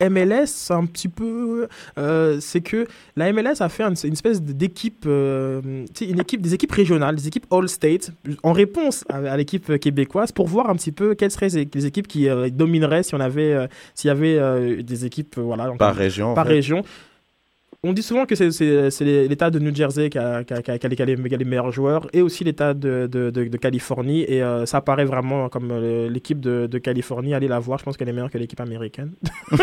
MLS 0.00 0.70
un 0.70 0.86
petit 0.86 1.08
peu 1.08 1.68
euh, 1.98 2.38
c'est 2.40 2.60
que 2.60 2.86
la 3.16 3.32
MLS 3.32 3.60
a 3.60 3.68
fait 3.68 3.84
une, 3.84 3.94
une 4.04 4.12
espèce 4.12 4.42
d'équipe 4.42 5.04
euh, 5.06 5.60
une 6.00 6.20
équipe 6.20 6.40
des 6.42 6.54
équipes 6.54 6.72
régionales 6.72 7.14
des 7.16 7.28
équipes 7.28 7.46
all 7.52 7.68
state 7.68 8.10
en 8.42 8.52
réponse 8.52 9.04
à, 9.08 9.16
à 9.18 9.36
l'équipe 9.36 9.78
québécoise 9.78 10.32
pour 10.32 10.48
voir 10.48 10.68
un 10.68 10.74
petit 10.74 10.92
peu 10.92 11.14
quelles 11.14 11.30
seraient 11.30 11.48
les, 11.48 11.86
équipes 11.86 12.08
qui 12.08 12.28
euh, 12.28 12.50
domineraient 12.50 13.02
si 13.02 13.14
on 13.14 13.20
avait 13.20 13.68
s'il 13.94 14.08
y 14.08 14.10
avait 14.10 14.82
des 14.82 15.04
équipes 15.06 15.38
voilà 15.38 15.66
donc, 15.66 15.78
Par 15.78 15.94
région, 15.94 16.32
en 16.32 16.34
par 16.34 16.46
fait. 16.46 16.54
région 16.54 16.82
on 17.84 17.92
dit 17.92 18.02
souvent 18.02 18.24
que 18.26 18.34
c'est- 18.34 19.00
l'État 19.28 19.50
de 19.50 19.58
New 19.58 19.74
Jersey 19.74 20.08
qui 20.10 20.18
a, 20.18 20.42
qui 20.44 20.54
a- 20.54 20.62
qui 20.62 20.70
a- 20.70 20.78
qui 20.78 21.02
a 21.02 21.04
les, 21.04 21.44
meilleurs 21.44 21.70
joueurs 21.70 22.08
et 22.12 22.22
aussi 22.22 22.42
l'État 22.44 22.72
de, 22.74 23.06
de- 23.06 23.30
de- 23.30 23.44
de 23.48 23.56
Californie. 23.58 24.22
Et 24.26 24.42
euh, 24.42 24.64
ça 24.66 24.78
apparaît 24.78 25.04
vraiment 25.04 25.48
comme 25.48 25.70
euh, 25.70 26.08
l'équipe 26.08 26.40
de, 26.40 26.66
Californie. 26.78 27.34
Allez 27.34 27.48
la 27.48 27.58
voir, 27.60 27.78
je 27.78 27.84
pense 27.84 27.96
qu'elle 27.96 28.08
est 28.08 28.12
meilleure 28.12 28.30
que 28.30 28.38
l'équipe 28.38 28.60
américaine. 28.60 29.12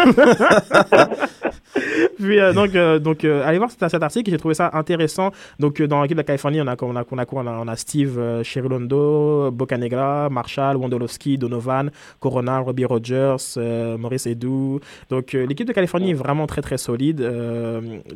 Puis, 2.18 2.40
euh, 2.40 2.54
donc, 2.54 2.72
donc 3.04 3.24
allez 3.26 3.58
voir 3.58 3.72
cet, 3.72 3.90
cet 3.90 4.04
article, 4.04 4.30
j'ai 4.30 4.38
trouvé 4.38 4.54
ça 4.54 4.70
intéressant. 4.74 5.32
Donc, 5.60 5.82
dans 5.82 6.02
l'équipe 6.02 6.16
de 6.16 6.20
la 6.22 6.26
Californie, 6.26 6.62
on 6.62 6.68
a, 6.68 6.76
on 6.82 6.96
a, 6.96 7.04
on 7.10 7.18
a, 7.18 7.26
quoi? 7.26 7.42
On 7.44 7.48
a, 7.48 7.52
on 7.64 7.68
a 7.68 7.76
Steve 7.76 8.20
Chirilondo, 8.44 9.50
Bocanegra, 9.52 10.30
Marshall, 10.30 10.78
Wondolowski, 10.78 11.38
Donovan, 11.38 11.90
Corona, 12.20 12.60
Robbie 12.60 12.86
Rogers, 12.86 13.38
Maurice 13.98 14.28
Edu. 14.28 14.80
Donc, 15.10 15.34
l'équipe 15.34 15.68
de 15.68 15.74
Californie 15.74 16.12
est 16.12 16.16
vraiment 16.16 16.46
très, 16.48 16.62
très 16.62 16.78
solide. 16.78 17.22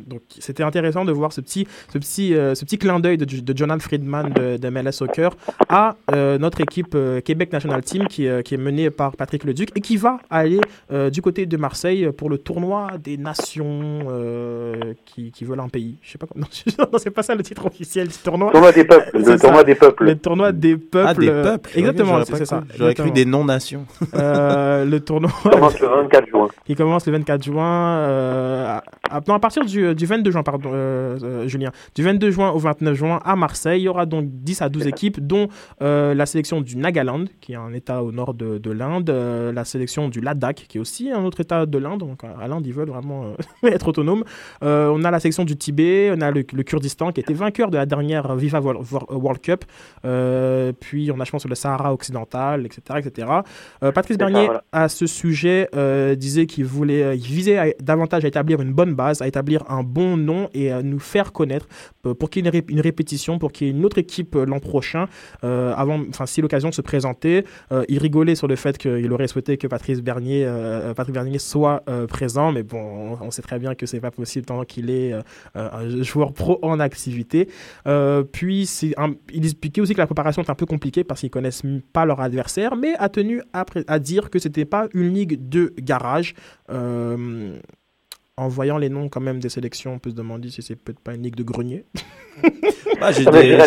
Donc, 0.06 0.20
c'était 0.38 0.62
intéressant 0.62 1.04
de 1.04 1.12
voir 1.12 1.32
ce 1.32 1.40
petit, 1.40 1.66
ce 1.92 1.98
petit, 1.98 2.34
euh, 2.34 2.54
ce 2.54 2.64
petit 2.64 2.78
clin 2.78 3.00
d'œil 3.00 3.16
de, 3.18 3.24
de 3.24 3.56
Jonathan 3.56 3.80
Friedman 3.80 4.30
de, 4.34 4.56
de 4.56 4.68
MLS 4.68 4.92
Soccer 4.92 5.30
à 5.68 5.96
euh, 6.14 6.38
notre 6.38 6.60
équipe 6.60 6.94
euh, 6.94 7.20
Québec 7.20 7.52
National 7.52 7.82
Team 7.82 8.06
qui, 8.08 8.26
euh, 8.28 8.42
qui 8.42 8.54
est 8.54 8.58
menée 8.58 8.90
par 8.90 9.16
Patrick 9.16 9.44
Leduc 9.44 9.70
et 9.76 9.80
qui 9.80 9.96
va 9.96 10.18
aller 10.30 10.60
euh, 10.92 11.10
du 11.10 11.22
côté 11.22 11.46
de 11.46 11.56
Marseille 11.56 12.10
pour 12.16 12.30
le 12.30 12.38
tournoi 12.38 12.92
des 13.02 13.16
nations 13.16 14.00
euh, 14.10 14.94
qui, 15.04 15.30
qui 15.32 15.44
veulent 15.44 15.60
un 15.60 15.68
pays. 15.68 15.96
Je 16.02 16.12
sais 16.12 16.18
pas 16.18 16.26
comment. 16.26 16.46
Non, 16.78 16.98
c'est 16.98 17.10
pas 17.10 17.22
ça 17.22 17.34
le 17.34 17.42
titre 17.42 17.64
officiel 17.66 18.08
du 18.08 18.14
tournoi. 18.18 18.52
Tournoi 18.52 18.72
des 18.72 18.84
peuples, 18.84 19.10
le 19.18 19.38
tournoi 19.38 19.64
des 19.64 19.74
peuples. 19.74 20.04
Le 20.04 20.16
tournoi 20.18 20.52
des 20.52 20.76
peuples. 20.76 21.06
Ah, 21.08 21.14
des 21.14 21.26
peuples. 21.28 21.70
Exactement, 21.78 22.18
J'aurais 22.24 22.24
c'est 22.38 22.44
ça. 22.46 22.58
cru. 22.68 22.76
J'aurais 22.78 22.94
cru 22.94 23.10
des 23.10 23.24
non-nations. 23.24 23.86
Euh, 24.14 24.84
le 24.84 25.00
tournoi. 25.00 25.30
Il 25.44 25.50
commence 25.50 25.80
le 25.80 25.86
24 25.88 26.26
juin. 26.28 26.48
qui 26.64 26.74
commence 26.74 27.06
le 27.06 27.12
24 27.12 27.42
juin. 27.44 27.96
euh, 27.98 28.66
à, 28.66 29.16
à- 29.16 29.20
non, 29.26 29.34
à 29.34 29.38
partir 29.38 29.64
du, 29.64 29.85
du 29.94 30.06
22 30.06 30.30
juin, 30.30 30.42
pardon, 30.42 30.70
euh, 30.72 31.18
euh, 31.22 31.48
Julien. 31.48 31.70
Du 31.94 32.02
22 32.02 32.30
juin 32.30 32.50
au 32.50 32.58
29 32.58 32.94
juin 32.94 33.20
à 33.24 33.36
Marseille. 33.36 33.80
Il 33.82 33.84
y 33.84 33.88
aura 33.88 34.06
donc 34.06 34.26
10 34.28 34.62
à 34.62 34.68
12 34.68 34.86
équipes, 34.86 35.20
dont 35.26 35.48
euh, 35.82 36.14
la 36.14 36.26
sélection 36.26 36.60
du 36.60 36.76
Nagaland, 36.76 37.24
qui 37.40 37.52
est 37.52 37.56
un 37.56 37.72
état 37.72 38.02
au 38.02 38.12
nord 38.12 38.34
de, 38.34 38.58
de 38.58 38.70
l'Inde, 38.70 39.10
euh, 39.10 39.52
la 39.52 39.64
sélection 39.64 40.08
du 40.08 40.20
Ladakh, 40.20 40.66
qui 40.68 40.78
est 40.78 40.80
aussi 40.80 41.10
un 41.10 41.24
autre 41.24 41.40
état 41.40 41.66
de 41.66 41.78
l'Inde. 41.78 42.00
Donc 42.00 42.22
à 42.24 42.46
l'Inde, 42.48 42.66
ils 42.66 42.72
veulent 42.72 42.88
vraiment 42.90 43.24
euh, 43.64 43.68
être 43.68 43.88
autonomes. 43.88 44.24
Euh, 44.62 44.90
on 44.94 45.04
a 45.04 45.10
la 45.10 45.20
sélection 45.20 45.44
du 45.44 45.56
Tibet, 45.56 46.12
on 46.16 46.20
a 46.20 46.30
le, 46.30 46.44
le 46.52 46.62
Kurdistan, 46.62 47.12
qui 47.12 47.20
était 47.20 47.34
vainqueur 47.34 47.70
de 47.70 47.76
la 47.76 47.86
dernière 47.86 48.34
Viva 48.36 48.60
World, 48.60 49.40
Cup. 49.42 49.64
Euh, 50.04 50.72
puis 50.78 51.10
on 51.12 51.20
a, 51.20 51.24
je 51.24 51.30
pense, 51.30 51.46
le 51.46 51.54
Sahara 51.54 51.92
occidental, 51.92 52.66
etc. 52.66 52.80
etc. 52.98 53.28
Euh, 53.82 53.92
Patrice 53.92 54.16
ça, 54.16 54.24
Bernier, 54.26 54.46
voilà. 54.46 54.64
à 54.72 54.88
ce 54.88 55.06
sujet, 55.06 55.68
euh, 55.74 56.14
disait 56.14 56.46
qu'il 56.46 56.64
voulait, 56.64 57.02
euh, 57.02 57.14
il 57.14 57.22
visait 57.22 57.58
à- 57.58 57.66
davantage 57.80 58.24
à 58.24 58.28
établir 58.28 58.60
une 58.60 58.72
bonne 58.72 58.94
base, 58.94 59.22
à 59.22 59.26
établir 59.26 59.64
un 59.70 59.75
bon 59.82 60.16
nom 60.16 60.48
et 60.54 60.70
à 60.70 60.82
nous 60.82 60.98
faire 60.98 61.32
connaître 61.32 61.68
euh, 62.06 62.14
pour 62.14 62.30
qu'il 62.30 62.44
y 62.44 62.48
ait 62.48 62.50
une, 62.50 62.56
ré- 62.56 62.64
une 62.68 62.80
répétition, 62.80 63.38
pour 63.38 63.52
qu'il 63.52 63.66
y 63.66 63.70
ait 63.70 63.72
une 63.72 63.84
autre 63.84 63.98
équipe 63.98 64.36
euh, 64.36 64.44
l'an 64.46 64.58
prochain, 64.60 65.08
euh, 65.44 65.74
avant, 65.76 66.00
si 66.26 66.40
l'occasion 66.40 66.72
se 66.72 66.82
présentait. 66.82 67.44
Il 67.88 67.98
rigolait 67.98 68.34
sur 68.34 68.48
le 68.48 68.56
fait 68.56 68.78
qu'il 68.78 69.12
aurait 69.12 69.28
souhaité 69.28 69.56
que 69.56 69.66
Patrice 69.66 70.00
Bernier, 70.02 70.44
euh, 70.46 70.94
Bernier 71.08 71.38
soit 71.38 71.82
présent, 72.08 72.52
mais 72.52 72.62
bon, 72.62 73.16
on, 73.20 73.30
sait 73.30 73.42
très 73.42 73.58
bien 73.58 73.74
que 73.74 73.86
c'est 73.86 74.00
pas 74.00 74.10
possible 74.10 74.46
tant 74.46 74.64
qu'il 74.64 74.90
est 74.90 75.12
un 75.54 76.02
joueur 76.02 76.32
pro 76.32 76.58
en 76.62 76.80
activité. 76.80 77.48
Puis, 78.32 78.68
un- 78.96 79.14
il 79.32 79.44
expliquait 79.44 79.80
aussi 79.80 79.94
que 79.94 79.98
la 80.00 80.06
préparation 80.06 80.42
est 80.42 80.50
un 80.50 80.54
peu 80.54 80.66
compliquée 80.66 81.04
parce 81.04 81.20
qu'ils 81.20 81.30
connaissent 81.30 81.62
pas 81.92 82.04
leur 82.04 82.20
adversaire, 82.20 82.76
mais 82.76 82.94
a 82.98 83.08
tenu 83.08 83.42
à, 83.52 83.64
à 83.86 83.98
dire 83.98 84.30
que 84.30 84.38
c'était 84.38 84.64
pas 84.64 84.88
une 84.94 85.12
ligue 85.12 85.48
de 85.48 85.72
garage. 85.78 86.34
Euh, 88.38 88.42
en 88.42 88.48
voyant 88.48 88.76
les 88.78 88.88
noms 88.90 89.08
quand 89.08 89.20
même 89.20 89.40
des 89.40 89.48
sélections, 89.48 89.94
on 89.94 89.98
peut 89.98 90.10
se 90.10 90.14
demander 90.14 90.50
si 90.50 90.60
c'est 90.62 90.76
peut-être 90.76 91.00
pas 91.00 91.14
une 91.14 91.22
ligue 91.22 91.36
de 91.36 91.42
grenier. 91.42 91.84
Bah, 92.98 93.12
j'ai 93.12 93.26
des, 93.26 93.58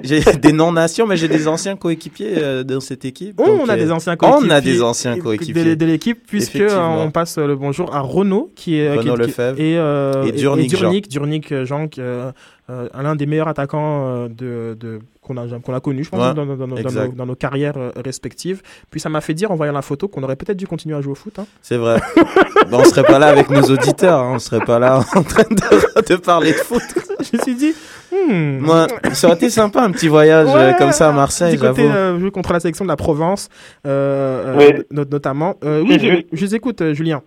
des, 0.00 0.38
des 0.40 0.52
non-nations, 0.52 1.08
mais 1.08 1.16
j'ai 1.16 1.26
des 1.26 1.48
anciens 1.48 1.74
coéquipiers 1.74 2.34
euh, 2.38 2.62
dans 2.62 2.78
cette 2.80 3.04
équipe. 3.04 3.34
Oh, 3.40 3.46
donc, 3.46 3.62
on 3.64 3.68
a 3.68 3.74
euh, 3.74 3.76
des 3.76 3.90
anciens 3.90 4.14
coéquipiers. 4.14 4.46
On 4.48 4.50
a 4.54 4.60
des 4.60 4.80
anciens 4.82 5.16
de- 5.16 5.20
coéquipiers. 5.22 5.64
De, 5.64 5.74
de 5.74 5.86
l'équipe, 5.86 6.20
puisque 6.24 6.54
euh, 6.54 6.78
on 6.78 7.10
passe 7.10 7.38
le 7.38 7.56
bonjour 7.56 7.92
à 7.94 8.00
Renaud, 8.00 8.52
qui 8.54 8.76
est. 8.76 8.90
Renaud 8.90 9.02
qui 9.02 9.08
est- 9.08 9.14
qui- 9.14 9.26
Lefebvre. 9.26 9.60
Et, 9.60 9.76
euh, 9.76 10.22
Et 10.24 10.32
Durnik 10.32 10.70
Jean. 10.70 10.78
Durnik, 10.82 11.08
Durnik, 11.08 11.50
euh, 11.52 11.64
Jean, 11.64 11.88
qui, 11.88 12.00
euh, 12.00 12.30
euh, 12.70 12.88
l'un 12.94 13.16
des 13.16 13.26
meilleurs 13.26 13.48
attaquants 13.48 14.06
euh, 14.06 14.28
de, 14.28 14.76
de, 14.78 15.00
qu'on 15.22 15.36
a, 15.36 15.46
qu'on 15.64 15.72
a 15.74 15.80
connu, 15.80 16.02
je 16.04 16.10
pense, 16.10 16.18
Ouais, 16.20 16.34
dans, 16.34 16.44
dans- 16.44 16.56
dans- 16.56 16.66
nos, 16.66 17.12
dans 17.12 17.26
nos 17.26 17.34
carrières 17.36 17.76
euh, 17.76 17.90
respectives. 18.04 18.60
Puis 18.90 18.98
ça 19.00 19.08
m'a 19.08 19.20
fait 19.20 19.34
dire, 19.34 19.50
en 19.52 19.54
voyant 19.54 19.72
la 19.72 19.80
photo, 19.82 20.08
qu'on 20.08 20.22
aurait 20.24 20.34
peut-être 20.36 20.56
dû 20.56 20.66
continuer 20.66 20.96
à 20.96 21.00
jouer 21.00 21.12
au 21.12 21.14
foot. 21.16 21.38
hein. 21.38 21.46
C'est 21.62 21.76
vrai. 21.76 22.00
Bah, 22.70 22.78
on 22.80 22.84
serait 22.84 23.02
pas 23.02 23.18
là 23.18 23.26
avec 23.26 23.50
nos 23.50 23.60
auditeurs, 23.62 24.20
hein, 24.20 24.32
on 24.36 24.38
serait 24.38 24.64
pas 24.64 24.78
là 24.78 24.98
en 25.16 25.22
train 25.24 25.42
de, 25.50 26.08
de 26.14 26.16
parler 26.16 26.52
de 26.52 26.56
foot. 26.56 26.80
Je 27.20 27.36
me 27.36 27.42
suis 27.42 27.54
dit, 27.56 27.74
hmm. 28.12 28.58
Moi, 28.60 28.86
ça 29.12 29.26
aurait 29.26 29.36
été 29.36 29.50
sympa 29.50 29.82
un 29.82 29.90
petit 29.90 30.06
voyage 30.08 30.46
euh, 30.48 30.54
Ouais, 30.70 30.74
comme 30.78 30.92
ça 30.92 31.08
à 31.08 31.12
Marseille, 31.12 31.54
Du 31.56 31.58
côté 31.60 31.82
euh, 31.82 32.18
jouer 32.20 32.30
contre 32.30 32.52
la 32.52 32.60
sélection 32.60 32.84
de 32.84 32.88
la 32.90 32.96
Provence, 32.96 33.48
euh, 33.86 34.56
euh, 34.58 34.70
Oui. 34.90 35.02
notamment. 35.10 35.56
Euh, 35.64 35.82
Si, 35.84 35.88
oui, 35.88 35.98
je, 36.00 36.06
juste- 36.06 36.26
je 36.32 36.44
les 36.44 36.54
écoute, 36.54 36.80
euh, 36.82 36.94
Julien. 36.94 37.22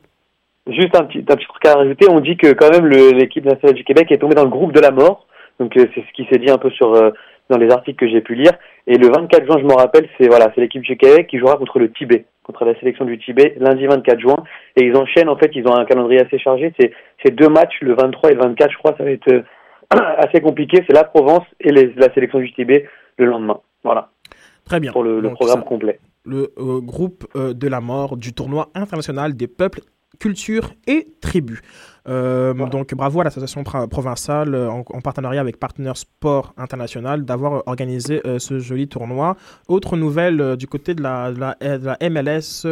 Juste 0.67 0.95
un 0.95 1.03
petit, 1.03 1.19
un 1.19 1.35
petit 1.35 1.45
truc 1.47 1.65
à 1.65 1.75
rajouter. 1.75 2.07
On 2.09 2.21
dit 2.21 2.37
que 2.37 2.53
quand 2.53 2.71
même 2.71 2.87
l'équipe 2.87 3.45
nationale 3.45 3.75
du 3.75 3.83
Québec 3.83 4.07
est 4.11 4.17
tombée 4.17 4.35
dans 4.35 4.45
le 4.45 4.49
groupe 4.49 4.71
de 4.71 4.79
la 4.79 4.91
mort. 4.91 5.27
Donc 5.59 5.75
euh, 5.77 5.85
c'est 5.93 6.01
ce 6.01 6.11
qui 6.15 6.25
s'est 6.31 6.39
dit 6.39 6.49
un 6.49 6.57
peu 6.57 6.69
sur 6.71 6.93
euh, 6.95 7.11
dans 7.49 7.57
les 7.57 7.69
articles 7.71 7.97
que 7.97 8.09
j'ai 8.11 8.21
pu 8.21 8.35
lire. 8.35 8.51
Et 8.87 8.97
le 8.97 9.07
24 9.07 9.45
juin, 9.45 9.57
je 9.59 9.65
me 9.65 9.73
rappelle, 9.73 10.07
c'est 10.17 10.27
voilà, 10.27 10.51
c'est 10.55 10.61
l'équipe 10.61 10.81
du 10.81 10.97
Québec 10.97 11.27
qui 11.27 11.37
jouera 11.39 11.57
contre 11.57 11.79
le 11.79 11.91
Tibet, 11.91 12.25
contre 12.43 12.65
la 12.65 12.77
sélection 12.79 13.05
du 13.05 13.17
Tibet, 13.19 13.55
lundi 13.59 13.85
24 13.85 14.19
juin. 14.19 14.37
Et 14.75 14.85
ils 14.85 14.95
enchaînent. 14.95 15.29
En 15.29 15.37
fait, 15.37 15.51
ils 15.55 15.67
ont 15.67 15.75
un 15.75 15.85
calendrier 15.85 16.21
assez 16.21 16.39
chargé. 16.39 16.73
C'est 17.23 17.31
deux 17.35 17.49
matchs, 17.49 17.75
le 17.81 17.93
23 17.95 18.31
et 18.31 18.33
le 18.35 18.41
24, 18.41 18.71
je 18.71 18.77
crois, 18.77 18.95
ça 18.97 19.03
va 19.03 19.11
être 19.11 19.31
euh, 19.31 19.41
assez 20.17 20.41
compliqué. 20.41 20.83
C'est 20.87 20.93
la 20.93 21.03
Provence 21.03 21.45
et 21.59 21.71
les- 21.71 21.93
la 21.95 22.13
sélection 22.13 22.39
du 22.39 22.51
Tibet 22.53 22.87
le 23.17 23.25
lendemain. 23.25 23.59
Voilà. 23.83 24.09
Très 24.65 24.79
bien. 24.79 24.91
Pour 24.91 25.03
le, 25.03 25.21
programme 25.33 25.59
ça- 25.59 25.65
complet. 25.67 25.99
le 26.25 26.51
euh, 26.57 26.81
groupe 26.81 27.25
euh, 27.35 27.53
de 27.53 27.67
la 27.67 27.81
mort 27.81 28.17
du 28.17 28.33
tournoi 28.33 28.69
international 28.73 29.35
des 29.35 29.47
peuples, 29.47 29.81
cultures 30.19 30.71
et 30.87 31.07
tribus. 31.21 31.61
Euh, 32.07 32.53
Donc 32.53 32.93
bravo 32.93 33.21
à 33.21 33.23
l'association 33.23 33.63
pro- 33.63 33.87
provinciale 33.87 34.53
euh, 34.53 34.69
en, 34.69 34.79
en 34.87 35.01
partenariat 35.01 35.41
avec 35.41 35.59
Partner 35.59 35.91
Sport 35.95 36.53
International 36.57 37.25
d'avoir 37.25 37.53
euh, 37.55 37.59
organisé 37.65 38.21
euh, 38.27 38.37
ce 38.39 38.59
joli 38.59 38.87
tournoi. 38.87 39.35
Autre 39.67 39.97
nouvelle 39.97 40.39
euh, 40.41 40.55
du 40.55 40.67
côté 40.67 40.93
de 40.93 41.01
la, 41.01 41.31
de 41.31 41.39
la, 41.39 41.55
de 41.79 41.85
la 41.85 41.97
MLS, 42.09 42.65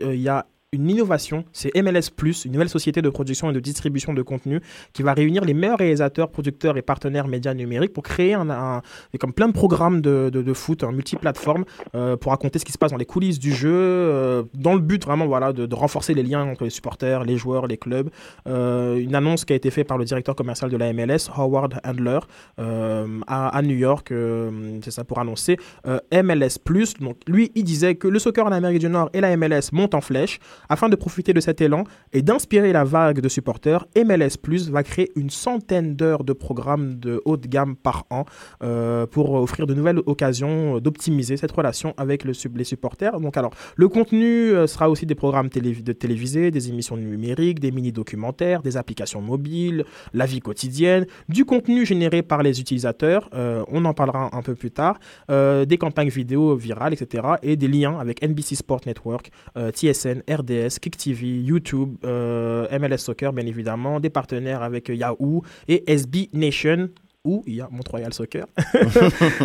il 0.00 0.20
y 0.20 0.28
a 0.28 0.46
une 0.72 0.90
innovation, 0.90 1.46
c'est 1.54 1.70
MLS 1.82 2.10
Plus, 2.14 2.44
une 2.44 2.52
nouvelle 2.52 2.68
société 2.68 3.00
de 3.00 3.08
production 3.08 3.48
et 3.48 3.54
de 3.54 3.60
distribution 3.60 4.12
de 4.12 4.20
contenu 4.20 4.60
qui 4.92 5.02
va 5.02 5.14
réunir 5.14 5.42
les 5.46 5.54
meilleurs 5.54 5.78
réalisateurs, 5.78 6.30
producteurs 6.30 6.76
et 6.76 6.82
partenaires 6.82 7.26
médias 7.26 7.54
numériques 7.54 7.94
pour 7.94 8.02
créer 8.02 8.34
un, 8.34 8.82
comme 9.18 9.32
plein 9.32 9.48
de 9.48 9.54
programmes 9.54 10.02
de, 10.02 10.52
foot 10.52 10.84
en 10.84 10.92
multiplateforme 10.92 11.64
euh, 11.94 12.16
pour 12.18 12.32
raconter 12.32 12.58
ce 12.58 12.66
qui 12.66 12.72
se 12.72 12.78
passe 12.78 12.90
dans 12.90 12.98
les 12.98 13.06
coulisses 13.06 13.38
du 13.38 13.54
jeu, 13.54 13.72
euh, 13.72 14.42
dans 14.52 14.74
le 14.74 14.80
but 14.80 15.02
vraiment 15.04 15.26
voilà, 15.26 15.54
de, 15.54 15.74
renforcer 15.74 16.12
les 16.12 16.22
liens 16.22 16.44
entre 16.44 16.64
les 16.64 16.70
supporters, 16.70 17.24
les 17.24 17.38
joueurs, 17.38 17.66
les 17.66 17.78
clubs. 17.78 18.10
Euh, 18.46 18.96
une 18.96 19.14
annonce 19.14 19.46
qui 19.46 19.54
a 19.54 19.56
été 19.56 19.70
faite 19.70 19.86
par 19.86 19.96
le 19.96 20.04
directeur 20.04 20.34
commercial 20.34 20.70
de 20.70 20.76
la 20.76 20.92
MLS, 20.92 21.30
Howard 21.34 21.80
Handler, 21.82 22.18
à, 22.58 23.48
à 23.48 23.62
New 23.62 23.76
York, 23.76 24.12
c'est 24.82 24.90
ça 24.90 25.04
pour 25.04 25.18
annoncer 25.18 25.56
MLS+. 26.12 26.58
Donc 27.00 27.16
lui, 27.26 27.52
il 27.54 27.64
disait 27.64 27.94
que 27.94 28.08
le 28.08 28.18
soccer 28.18 28.44
en 28.44 28.52
Amérique 28.52 28.80
du 28.80 28.88
Nord 28.88 29.08
et 29.14 29.22
la 29.22 29.34
MLS 29.36 29.72
montent 29.72 29.94
en 29.94 30.02
flèche. 30.02 30.40
Afin 30.68 30.88
de 30.88 30.96
profiter 30.96 31.32
de 31.32 31.40
cet 31.40 31.60
élan 31.60 31.84
et 32.12 32.22
d'inspirer 32.22 32.72
la 32.72 32.84
vague 32.84 33.20
de 33.20 33.28
supporters, 33.28 33.86
MLS 33.96 34.36
Plus 34.40 34.70
va 34.70 34.82
créer 34.82 35.10
une 35.16 35.30
centaine 35.30 35.94
d'heures 35.94 36.24
de 36.24 36.32
programmes 36.32 36.98
de 36.98 37.20
haute 37.24 37.46
gamme 37.46 37.76
par 37.76 38.04
an 38.10 38.24
euh, 38.62 39.06
pour 39.06 39.32
offrir 39.32 39.66
de 39.66 39.74
nouvelles 39.74 40.00
occasions 40.06 40.78
d'optimiser 40.78 41.36
cette 41.36 41.52
relation 41.52 41.94
avec 41.96 42.24
les 42.24 42.64
supporters. 42.64 43.20
Donc 43.20 43.36
alors, 43.36 43.52
le 43.76 43.88
contenu 43.88 44.50
euh, 44.50 44.66
sera 44.66 44.90
aussi 44.90 45.06
des 45.06 45.14
programmes 45.14 45.50
télé 45.50 45.72
de 45.74 45.92
télévisés, 45.92 46.50
des 46.50 46.68
émissions 46.68 46.96
numériques, 46.96 47.60
des 47.60 47.70
mini-documentaires, 47.70 48.62
des 48.62 48.76
applications 48.76 49.20
mobiles, 49.20 49.84
la 50.12 50.26
vie 50.26 50.40
quotidienne, 50.40 51.06
du 51.28 51.44
contenu 51.44 51.86
généré 51.86 52.22
par 52.22 52.42
les 52.42 52.60
utilisateurs, 52.60 53.28
euh, 53.34 53.64
on 53.68 53.84
en 53.84 53.94
parlera 53.94 54.30
un 54.36 54.42
peu 54.42 54.54
plus 54.54 54.70
tard, 54.70 54.98
des 55.28 55.78
campagnes 55.78 56.08
vidéo 56.08 56.56
virales, 56.56 56.92
etc. 56.92 57.22
et 57.42 57.56
des 57.56 57.68
liens 57.68 57.98
avec 57.98 58.22
NBC 58.22 58.54
Sport 58.54 58.80
Network, 58.86 59.30
TSN, 59.56 60.22
RDS, 60.48 60.78
Kick 60.80 60.96
TV, 60.96 61.26
YouTube, 61.26 61.96
euh, 62.04 62.66
MLS 62.78 62.98
Soccer, 62.98 63.32
bien 63.32 63.46
évidemment, 63.46 64.00
des 64.00 64.10
partenaires 64.10 64.62
avec 64.62 64.88
Yahoo 64.88 65.42
et 65.68 65.84
SB 65.90 66.30
Nation 66.32 66.88
où 67.24 67.42
il 67.46 67.56
y 67.56 67.60
a 67.60 67.68
Montreal 67.70 68.12
Soccer. 68.14 68.46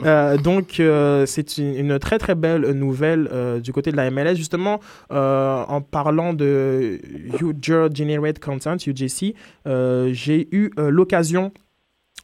Euh, 0.05 0.37
donc, 0.37 0.79
euh, 0.79 1.25
c'est 1.25 1.57
une, 1.57 1.97
très 1.97 2.19
très 2.19 2.35
belle 2.35 2.71
nouvelle 2.71 3.29
du 3.61 3.71
côté 3.71 3.91
de 3.91 3.95
la 3.95 4.11
MLS. 4.11 4.35
Justement, 4.35 4.79
en 5.09 5.81
parlant 5.81 6.33
de 6.33 6.99
User 7.41 7.87
Generate 7.93 8.39
Content, 8.39 8.75
UGC, 8.75 9.33
j'ai 9.65 10.47
eu 10.51 10.71
l'occasion 10.77 11.51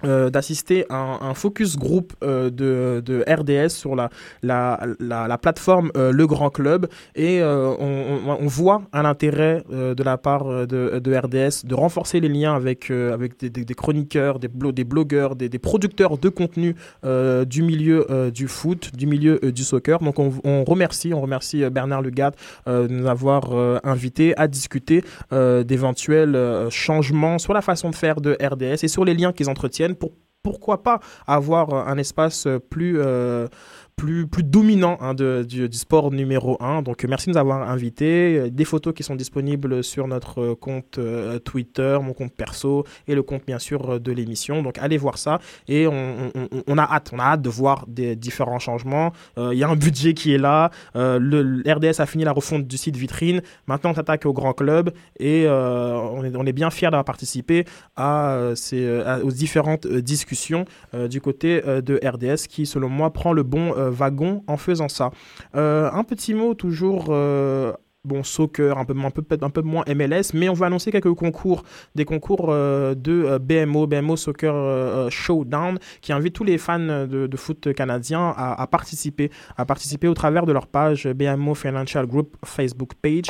euh, 0.06 0.30
d'assister 0.30 0.86
à 0.89 0.95
un, 1.26 1.34
focus 1.34 1.78
group 1.78 2.14
euh, 2.24 2.50
de, 2.50 3.02
de 3.06 3.24
RDS 3.28 3.70
sur 3.70 3.97
la, 3.97 4.10
la, 4.43 4.80
la, 5.00 5.28
la 5.28 5.38
plateforme 5.38 5.91
euh, 5.97 6.14
Le 6.14 6.26
Grand 6.26 6.50
Club 6.50 6.88
et 7.16 7.41
on, 7.43 8.38
voit 8.47 8.82
un 8.93 9.06
intérêt 9.06 9.64
de 9.70 10.04
la 10.04 10.18
part 10.18 10.45
de, 10.68 11.00
de 11.00 11.16
RDS 11.16 11.66
de 11.66 11.76
renforcer 11.76 12.20
les 12.20 12.30
liens 12.30 12.56
avec, 12.56 12.89
avec 12.89 13.39
des, 13.39 13.76
chroniqueurs, 13.76 14.39
des, 14.39 14.47
blo- 14.47 14.72
des 14.72 14.84
blogueurs, 14.84 15.36
des, 15.36 15.50
des 15.50 15.60
producteurs 15.60 16.18
de 16.18 16.30
contenu 16.30 16.76
du 17.04 17.62
milieu 17.62 18.32
du 18.34 18.47
foot, 18.47 18.91
du 18.95 19.06
milieu 19.06 19.39
du 19.39 19.64
soccer. 19.64 20.00
Donc 20.00 20.18
on, 20.20 20.64
remercie, 20.64 21.14
on 21.14 21.22
remercie 21.22 21.70
Bernard 21.70 22.02
Legat 22.02 22.32
de 22.66 22.88
nous 22.88 23.08
avoir 23.08 23.54
invités 23.84 24.36
à 24.38 24.47
discuter 24.47 25.04
d'éventuels 25.32 26.68
changements 26.70 27.38
sur 27.38 27.54
la 27.54 27.62
façon 27.62 27.89
de 27.89 27.95
faire 27.95 28.22
de 28.22 28.38
RDS 28.41 28.84
et 28.84 28.88
sur 28.88 29.06
les 29.06 29.14
liens 29.14 29.32
qu'ils 29.32 29.50
entretiennent 29.50 29.89
pour 29.96 30.12
pourquoi 30.42 30.84
pas 30.84 31.00
avoir 31.28 31.74
un 31.90 31.98
espace 31.98 32.48
plus, 32.70 33.00
euh, 33.00 33.48
plus, 34.00 34.28
plus 34.28 34.43
dominant 34.43 34.97
hein, 35.02 35.14
de- 35.14 35.43
du, 35.43 35.68
sport 35.74 36.10
numéro 36.12 36.58
1. 36.62 36.84
Donc 36.84 37.04
merci 37.04 37.26
de 37.28 37.32
nous 37.34 37.38
avoir 37.38 37.70
invités. 37.70 38.38
Euh, 38.38 38.50
Des 38.50 38.64
photos 38.64 38.93
qui 38.93 39.04
sont 39.04 39.16
disponibles 39.16 39.84
sur 39.84 40.08
notre 40.08 40.39
euh, 40.41 40.56
compte 40.56 40.97
euh, 41.00 41.38
Twitter, 41.39 41.97
mon 42.02 42.14
compte 42.14 42.32
perso 42.32 42.86
et 43.10 43.14
le 43.16 43.24
compte 43.24 43.43
bien 43.45 43.60
sûr 43.60 44.00
de 44.00 44.12
l'émission. 44.14 44.64
Donc 44.64 44.78
allez 44.78 44.97
voir 44.97 45.18
ça 45.18 45.39
et 45.68 45.86
on, 45.86 46.32
on- 46.68 46.78
a 46.78 46.84
hâte, 46.84 47.10
on 47.14 47.20
a 47.20 47.24
hâte 47.24 47.41
de 47.41 47.50
voir 47.50 47.86
des 47.89 48.16
différents 48.16 48.60
changements. 48.60 49.12
Il 49.38 49.58
y 49.58 49.64
a 49.66 49.68
un 49.68 49.76
budget 49.76 50.14
qui 50.14 50.34
est 50.34 50.38
là. 50.38 50.70
Le, 50.95 51.62
RDS 51.68 52.00
a 52.00 52.06
fini 52.06 52.24
la 52.24 52.32
refonte 52.32 52.66
du 52.66 52.78
site 52.78 52.95
vitrine. 52.95 53.41
Maintenant 53.68 53.91
on 53.91 53.93
s'attaque 53.95 54.26
au 54.26 54.32
grand 54.32 54.54
club 54.54 54.91
et 55.20 55.45
on, 55.50 56.24
est, 56.24 56.54
bien 56.54 56.70
fiers 56.70 56.88
d'avoir 56.88 57.04
participé 57.04 57.66
à, 57.97 58.52
aux 59.24 59.32
différentes 59.32 59.88
discussions 59.88 60.64
du 61.10 61.20
côté 61.20 61.62
de 61.62 62.00
RDS 62.02 62.47
qui, 62.47 62.66
selon 62.66 62.88
moi, 62.88 63.12
prend 63.12 63.34
le 63.34 63.43
bon 63.43 63.74
wagon 63.90 64.44
en 64.48 64.58
faisant 64.58 64.90
ça. 64.90 65.12
Euh, 65.56 65.90
un 65.92 66.04
petit 66.04 66.34
mot 66.34 66.54
toujours. 66.54 67.08
Bon, 68.10 68.24
soccer, 68.24 68.76
un 68.76 68.86
peu, 68.86 68.95
un 68.97 69.12
peu, 69.12 69.24
un 69.39 69.49
peu 69.51 69.62
moins 69.62 69.84
MLS, 69.88 70.34
mais 70.34 70.49
on 70.49 70.53
va 70.53 70.66
annoncer 70.66 70.91
quelques 70.91 71.14
concours, 71.14 71.62
des 71.93 72.05
concours 72.05 72.47
euh, 72.49 72.95
de 72.95 73.24
euh, 73.24 73.38
BMO, 73.38 73.86
BMO 73.86 74.16
Soccer 74.16 74.51
euh, 74.51 75.12
Showdown, 75.12 75.78
qui 76.01 76.12
invite 76.12 76.34
tous 76.34 76.43
les 76.43 76.57
fans 76.57 76.80
de, 76.80 77.30
foot 77.38 77.72
canadiens 77.74 78.34
à, 78.36 78.66
participer, 78.66 79.30
à 79.57 79.66
participer 79.66 80.07
au 80.07 80.16
travers 80.16 80.47
de 80.47 80.51
leur 80.51 80.66
page 80.66 81.07
BMO 81.07 81.53
Financial 81.53 82.07
Group 82.07 82.36
Facebook 82.43 82.93
page 82.99 83.28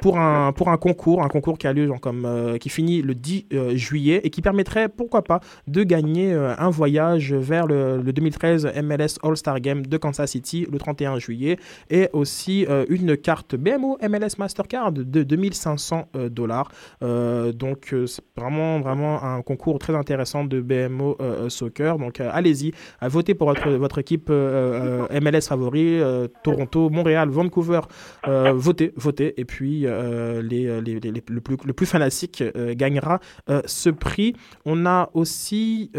pour 0.00 0.16
un 0.18 0.52
pour 0.52 0.68
un 0.68 0.76
concours, 0.76 1.24
un 1.24 1.28
concours 1.28 1.58
qui 1.58 1.66
a 1.66 1.72
lieu 1.72 1.88
genre, 1.88 2.00
comme 2.00 2.56
qui 2.60 2.68
finit 2.68 3.02
le 3.02 3.16
10 3.16 3.46
euh, 3.52 3.74
juillet 3.74 4.20
et 4.22 4.30
qui 4.30 4.42
permettrait 4.42 4.88
pourquoi 4.88 5.24
pas 5.24 5.40
de 5.66 5.82
gagner 5.82 6.32
un 6.32 6.70
voyage 6.70 7.34
vers 7.34 7.66
le, 7.66 8.00
le 8.00 8.12
2013 8.12 8.72
MLS 8.84 9.18
All-Star 9.24 9.60
Game 9.60 9.84
de 9.84 9.96
Kansas 9.96 10.30
City 10.30 10.66
le 10.70 10.78
31 10.78 11.18
juillet 11.18 11.58
et 11.90 12.08
aussi 12.12 12.66
une 12.88 13.16
carte 13.16 13.56
BMO 13.56 13.98
MLS 14.08 14.19
Mastercard 14.38 14.92
de 14.92 15.22
2500 15.22 16.08
euh, 16.16 16.28
dollars. 16.28 16.70
Euh, 17.02 17.52
donc 17.52 17.92
euh, 17.92 18.06
c'est 18.06 18.22
vraiment 18.36 18.80
vraiment 18.80 19.22
un 19.22 19.42
concours 19.42 19.78
très 19.78 19.94
intéressant 19.94 20.44
de 20.44 20.60
BMO 20.60 21.16
Soccer. 21.48 21.98
Donc 21.98 22.20
allez-y, 22.20 22.72
votez 23.02 23.34
pour 23.34 23.48
votre, 23.48 23.68
votre 23.70 23.98
équipe 23.98 24.30
MLS 24.30 25.42
favori, 25.48 26.00
Toronto, 26.42 26.90
Montréal, 26.90 27.28
Vancouver. 27.28 27.80
Votez, 28.26 28.92
votez. 28.96 29.34
Et 29.40 29.44
puis 29.44 29.80
les, 29.80 30.80
les- 30.80 31.00
le, 31.28 31.40
plus, 31.40 31.56
le 31.64 31.72
plus 31.72 31.86
fanatique 31.86 32.42
gagnera 32.72 33.20
ce 33.66 33.90
prix. 33.90 34.34
On 34.64 34.86
a 34.86 35.10
aussi 35.14 35.90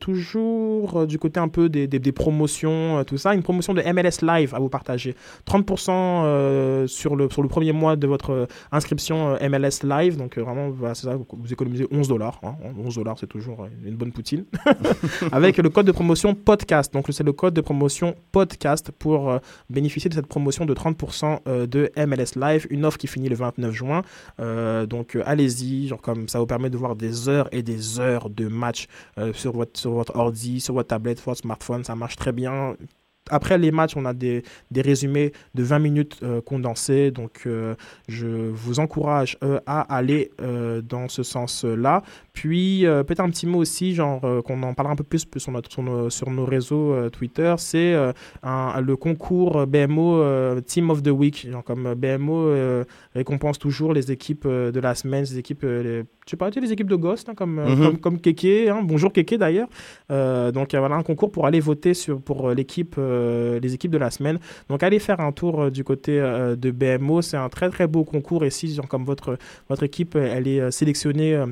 toujours 0.00 1.06
du 1.06 1.18
côté 1.18 1.40
un 1.40 1.48
peu 1.48 1.68
des, 1.68 1.86
des- 1.86 2.12
promotions, 2.12 3.04
tout 3.04 3.18
ça, 3.18 3.34
une 3.34 3.42
promotion 3.42 3.74
de 3.74 3.82
MLS 3.82 4.22
Live 4.22 4.54
à 4.54 4.58
vous 4.58 4.68
partager. 4.68 5.14
30% 5.46 5.90
euh, 5.90 6.86
sur 6.86 7.15
sur 7.30 7.42
le, 7.42 7.48
premier 7.48 7.72
mois 7.72 7.96
de 7.96 8.06
votre 8.06 8.30
euh, 8.30 8.46
inscription 8.72 9.36
euh, 9.40 9.48
MLS 9.48 9.82
Live. 9.84 10.16
Donc, 10.16 10.38
euh, 10.38 10.42
vraiment, 10.42 10.70
bah, 10.70 10.94
c'est 10.94 11.06
ça, 11.06 11.16
vous- 11.16 11.52
économisez 11.52 11.86
11 11.90 12.08
dollars. 12.08 12.40
11 12.78 12.94
dollars, 12.94 13.18
c'est 13.18 13.26
toujours 13.26 13.66
une 13.84 13.96
bonne 13.96 14.12
poutine. 14.12 14.44
Avec 15.32 15.56
le 15.58 15.68
code 15.70 15.86
de 15.86 15.92
promotion 15.92 16.34
podcast. 16.34 16.92
Donc, 16.92 17.06
c'est 17.10 17.24
le 17.24 17.32
code 17.32 17.54
de 17.54 17.60
promotion 17.60 18.14
podcast 18.32 18.90
pour 18.90 19.40
bénéficier 19.70 20.08
de 20.08 20.14
cette 20.14 20.26
promotion 20.26 20.66
de 20.66 20.74
30% 20.74 21.38
euh, 21.48 21.66
de 21.66 21.90
MLS 21.96 22.38
Live. 22.38 22.66
Une 22.70 22.84
offre 22.84 22.98
qui 22.98 23.06
finit 23.06 23.28
le 23.28 23.36
29 23.36 23.72
juin. 23.72 24.02
Donc, 24.88 25.16
allez-y. 25.24 25.88
Genre, 25.88 26.00
comme 26.00 26.28
ça 26.28 26.38
vous 26.38 26.46
permet 26.46 26.70
de 26.70 26.76
voir 26.76 26.96
des 26.96 27.28
heures 27.28 27.48
et 27.52 27.62
des 27.62 28.00
heures 28.00 28.30
de 28.30 28.48
match 28.48 28.86
euh, 29.18 29.32
sur, 29.32 29.52
votre, 29.52 29.78
sur 29.78 29.92
votre 29.92 30.16
ordi, 30.16 30.60
sur 30.60 30.74
votre 30.74 30.88
tablette, 30.88 31.18
sur 31.18 31.30
votre 31.30 31.40
smartphone. 31.40 31.84
Ça 31.84 31.94
marche 31.94 32.16
très 32.16 32.32
bien. 32.32 32.76
Après 33.30 33.58
les 33.58 33.70
matchs, 33.70 33.96
on 33.96 34.04
a 34.04 34.12
des, 34.12 34.42
des 34.70 34.82
résumés 34.82 35.32
de 35.54 35.62
20 35.62 35.78
minutes 35.78 36.20
euh, 36.22 36.40
condensés. 36.40 37.10
Donc, 37.10 37.42
euh, 37.46 37.74
je 38.08 38.26
vous 38.26 38.80
encourage 38.80 39.36
euh, 39.42 39.58
à 39.66 39.80
aller 39.94 40.30
dans 40.82 41.08
ce 41.08 41.22
sens-là. 41.22 42.02
Puis, 42.32 42.84
peut-être 42.84 43.20
un 43.20 43.30
petit 43.30 43.46
mot 43.46 43.58
aussi, 43.58 43.94
genre 43.94 44.20
qu'on 44.44 44.62
en 44.62 44.74
parlera 44.74 44.92
un 44.92 44.96
peu 44.96 45.04
plus 45.04 45.26
sur, 45.36 45.52
notre, 45.52 45.82
nos, 45.82 46.10
sur 46.10 46.30
nos 46.30 46.44
réseaux 46.44 47.08
Twitter, 47.10 47.54
c'est 47.58 47.94
le 47.94 48.94
concours 48.94 49.66
BMO 49.66 50.60
Team 50.62 50.90
of 50.90 51.02
the 51.02 51.08
Week. 51.08 51.48
Genre, 51.50 51.64
comme 51.64 51.94
BMO 51.94 52.84
récompense 53.16 53.58
toujours 53.58 53.92
les 53.92 54.12
équipes 54.12 54.44
euh, 54.46 54.70
de 54.70 54.78
la 54.80 54.94
semaine, 54.94 55.24
les 55.24 55.38
équipes, 55.38 55.64
euh, 55.64 55.82
les- 55.82 55.98
je 56.26 56.30
sais 56.30 56.36
pas, 56.36 56.50
les 56.50 56.72
équipes 56.72 56.88
de 56.88 56.96
Ghost, 56.96 57.28
hein, 57.28 57.34
comme, 57.34 57.56
Mhm. 57.60 57.82
comme, 57.84 57.98
comme 57.98 58.20
Keke. 58.20 58.68
hein. 58.68 58.82
bonjour 58.84 59.12
Keke 59.12 59.34
d'ailleurs. 59.36 59.68
Euh, 60.10 60.52
donc, 60.52 60.74
voilà 60.74 60.96
un 60.96 61.02
concours 61.02 61.30
pour 61.32 61.46
aller 61.46 61.60
voter 61.60 61.94
sur, 61.94 62.20
pour 62.20 62.50
l'équipe, 62.50 62.96
euh, 62.98 63.58
les 63.60 63.74
équipes 63.74 63.90
de 63.92 63.98
la 63.98 64.10
semaine. 64.10 64.38
Donc, 64.68 64.82
allez 64.82 64.98
faire 64.98 65.20
un 65.20 65.32
tour 65.32 65.62
euh, 65.62 65.70
du 65.70 65.82
côté 65.84 66.12
de 66.18 66.70
BMO. 66.70 67.22
C'est 67.22 67.36
un 67.36 67.48
très 67.48 67.70
très 67.70 67.86
beau 67.86 68.04
concours. 68.04 68.44
Et 68.44 68.50
si, 68.50 68.72
genre, 68.74 68.88
comme 68.88 69.04
votre, 69.04 69.38
votre 69.68 69.82
équipe, 69.82 70.14
elle 70.16 70.46
est 70.48 70.70
sélectionnée. 70.70 71.42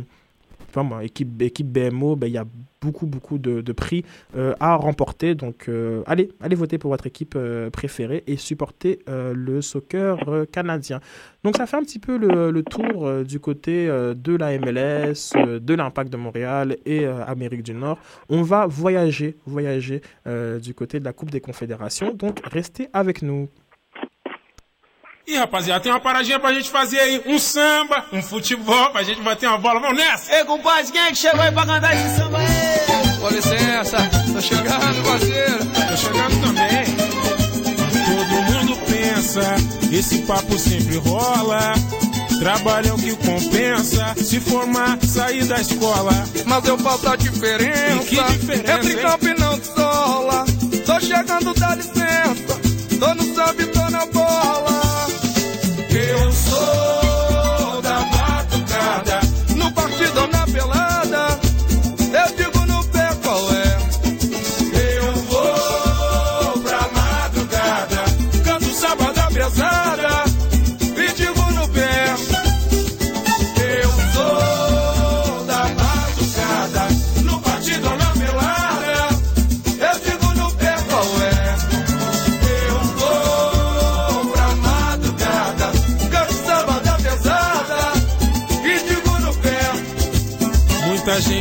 Enfin, 0.74 0.82
moi, 0.82 1.04
équipe, 1.04 1.40
équipe 1.40 1.68
BMO, 1.68 2.16
ben, 2.16 2.26
il 2.26 2.32
y 2.32 2.38
a 2.38 2.44
beaucoup, 2.84 3.06
beaucoup 3.06 3.38
de, 3.38 3.60
de 3.62 3.72
prix 3.72 4.04
euh, 4.36 4.54
à 4.60 4.76
remporter. 4.76 5.34
Donc, 5.34 5.68
euh, 5.68 6.02
allez, 6.06 6.30
allez 6.40 6.56
voter 6.56 6.78
pour 6.78 6.90
votre 6.90 7.06
équipe 7.06 7.34
euh, 7.36 7.70
préférée 7.70 8.22
et 8.26 8.36
supporter 8.36 9.00
le 9.06 9.62
soccer 9.62 10.18
canadien. 10.52 11.00
Donc, 11.42 11.56
ça 11.56 11.66
fait 11.66 11.76
un 11.76 11.82
petit 11.82 11.98
peu 11.98 12.16
le, 12.16 12.50
le 12.50 12.62
tour 12.62 13.24
du 13.24 13.40
côté 13.40 13.86
de 13.86 14.36
la 14.36 14.58
MLS, 14.58 15.32
de 15.60 15.74
l'Impact 15.74 16.12
de 16.12 16.16
Montréal 16.16 16.76
et 16.84 17.06
Amérique 17.06 17.62
du 17.62 17.74
Nord. 17.74 17.98
On 18.28 18.42
va 18.42 18.66
voyager, 18.66 19.36
voyager 19.46 20.00
du 20.62 20.74
côté 20.74 21.00
de 21.00 21.04
la 21.04 21.12
Coupe 21.12 21.30
des 21.30 21.40
Confédérations. 21.40 22.14
Donc, 22.14 22.40
restez 22.44 22.88
avec 22.92 23.22
nous. 23.22 23.48
Ih, 25.26 25.38
rapaziada, 25.38 25.80
tem 25.80 25.90
uma 25.90 26.00
paradinha 26.00 26.38
pra 26.38 26.52
gente 26.52 26.68
fazer 26.68 27.00
aí. 27.00 27.22
Um 27.24 27.38
samba, 27.38 28.04
um 28.12 28.22
futebol, 28.22 28.90
pra 28.90 29.02
gente 29.02 29.22
bater 29.22 29.48
uma 29.48 29.56
bola. 29.56 29.80
Vamos 29.80 29.96
nessa! 29.96 30.34
Ei, 30.34 30.44
compadre, 30.44 30.92
quem 30.92 31.00
é 31.00 31.08
que 31.08 31.16
chegou 31.16 31.40
aí 31.40 31.50
pra 31.50 31.64
cantar 31.64 31.94
esse 31.96 32.16
samba 32.16 32.38
aí? 32.38 33.18
Com 33.18 33.28
licença, 33.30 33.96
tô 34.32 34.40
chegando, 34.42 35.02
parceiro. 35.02 35.64
Tô 35.88 35.96
chegando 35.96 36.40
também. 36.46 36.84
Todo 38.04 38.52
mundo 38.52 38.76
pensa, 38.86 39.54
esse 39.90 40.18
papo 40.22 40.58
sempre 40.58 40.98
rola. 40.98 41.72
Trabalho 42.38 42.88
é 42.88 42.92
o 42.92 42.96
que 42.98 43.16
compensa, 43.16 44.14
se 44.16 44.38
formar, 44.40 44.98
sair 45.06 45.44
da 45.46 45.58
escola. 45.58 46.12
Mas 46.44 46.64
eu 46.66 46.76
faço 46.76 47.08
a 47.08 47.16
diferença. 47.16 47.94
E 47.94 47.98
que 48.00 48.22
diferença, 48.22 48.74
Entre 48.74 48.92
hein? 48.92 48.98
campo 49.00 49.26
e 49.26 49.34
não 49.40 49.62
sola. 49.64 50.44
Tô 50.84 51.00
chegando, 51.00 51.54
dá 51.54 51.74
licença. 51.76 52.60
Tô 53.00 53.14
no 53.14 53.34
samba 53.34 53.62
e 53.62 53.66
tô 53.68 53.88
na 53.88 54.04
bola. 54.06 54.93
Eu 56.06 56.30
sou 56.32 56.53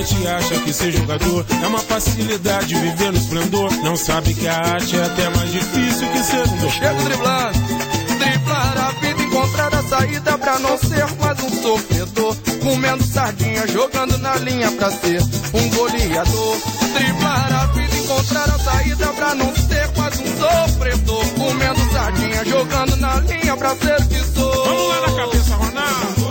gente 0.03 0.27
acha 0.27 0.59
que 0.59 0.73
ser 0.73 0.91
jogador 0.91 1.45
é 1.63 1.67
uma 1.67 1.79
facilidade 1.79 2.75
viver 2.75 3.11
no 3.11 3.17
esplendor. 3.17 3.71
Não 3.83 3.95
sabe 3.95 4.33
que 4.33 4.47
a 4.47 4.57
arte 4.57 4.97
é 4.97 5.03
até 5.03 5.29
mais 5.29 5.51
difícil 5.51 6.07
que 6.09 6.23
ser 6.23 6.41
um 6.41 6.69
Chego 6.69 7.03
driblando, 7.03 7.59
driblar 8.19 8.77
a 8.77 8.91
vida, 8.99 9.21
encontrar 9.21 9.73
a 9.73 9.83
saída 9.83 10.37
pra 10.37 10.59
não 10.59 10.77
ser 10.77 11.05
mais 11.19 11.43
um 11.43 11.61
sofredor. 11.61 12.35
Comendo 12.61 13.03
sardinha, 13.03 13.67
jogando 13.67 14.17
na 14.17 14.35
linha 14.35 14.71
pra 14.71 14.91
ser 14.91 15.21
um 15.53 15.69
goleador. 15.69 16.57
Driblar 16.93 17.53
a 17.53 17.65
vida, 17.67 17.95
encontrar 17.95 18.49
a 18.49 18.59
saída 18.59 19.07
pra 19.07 19.35
não 19.35 19.55
ser 19.55 19.89
mais 19.97 20.19
um 20.19 20.37
sofredor. 20.37 21.25
Comendo 21.37 21.91
sardinha, 21.91 22.45
jogando 22.45 22.95
na 22.97 23.19
linha 23.21 23.55
pra 23.55 23.75
ser 23.75 24.05
que 24.07 24.19
sou. 24.33 24.65
Vamos 24.65 24.87
lá 24.89 25.01
na 25.01 25.15
cabeça, 25.15 25.55
Ronaldo. 25.55 26.22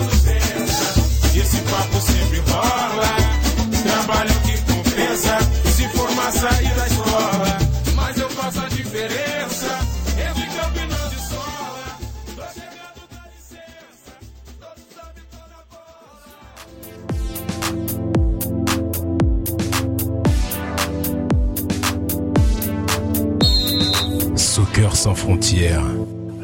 Soccer 24.75 24.97
sans 24.97 25.14
frontières, 25.14 25.85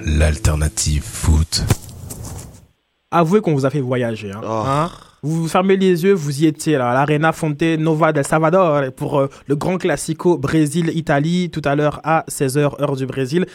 l'alternative 0.05 1.03
foot. 1.03 1.63
Avouez 3.11 3.41
qu'on 3.41 3.55
vous 3.55 3.65
a 3.65 3.71
fait 3.71 3.81
voyager. 3.81 4.33
Hein, 4.33 4.41
Hein? 4.45 4.91
Vous 5.23 5.43
vous 5.45 5.49
fermez 5.49 5.79
les 5.79 6.05
yeux, 6.05 6.13
vous 6.13 6.43
y 6.43 6.47
étiez 6.47 6.77
là, 6.77 6.91
à 6.91 6.95
l'Arena 6.95 7.33
Fonte 7.33 7.63
Nova 7.63 8.13
del 8.13 8.27
Salvador 8.27 8.93
pour 8.95 9.19
euh, 9.19 9.29
le 9.47 9.57
grand 9.57 9.79
classico 9.79 10.37
Brésil-Italie 10.37 11.49
tout 11.51 11.63
à 11.65 11.75
l'heure 11.75 12.01
à 12.05 12.27
16h 12.31 12.79
heure 12.83 12.97
du 12.97 13.07
Brésil. 13.07 13.47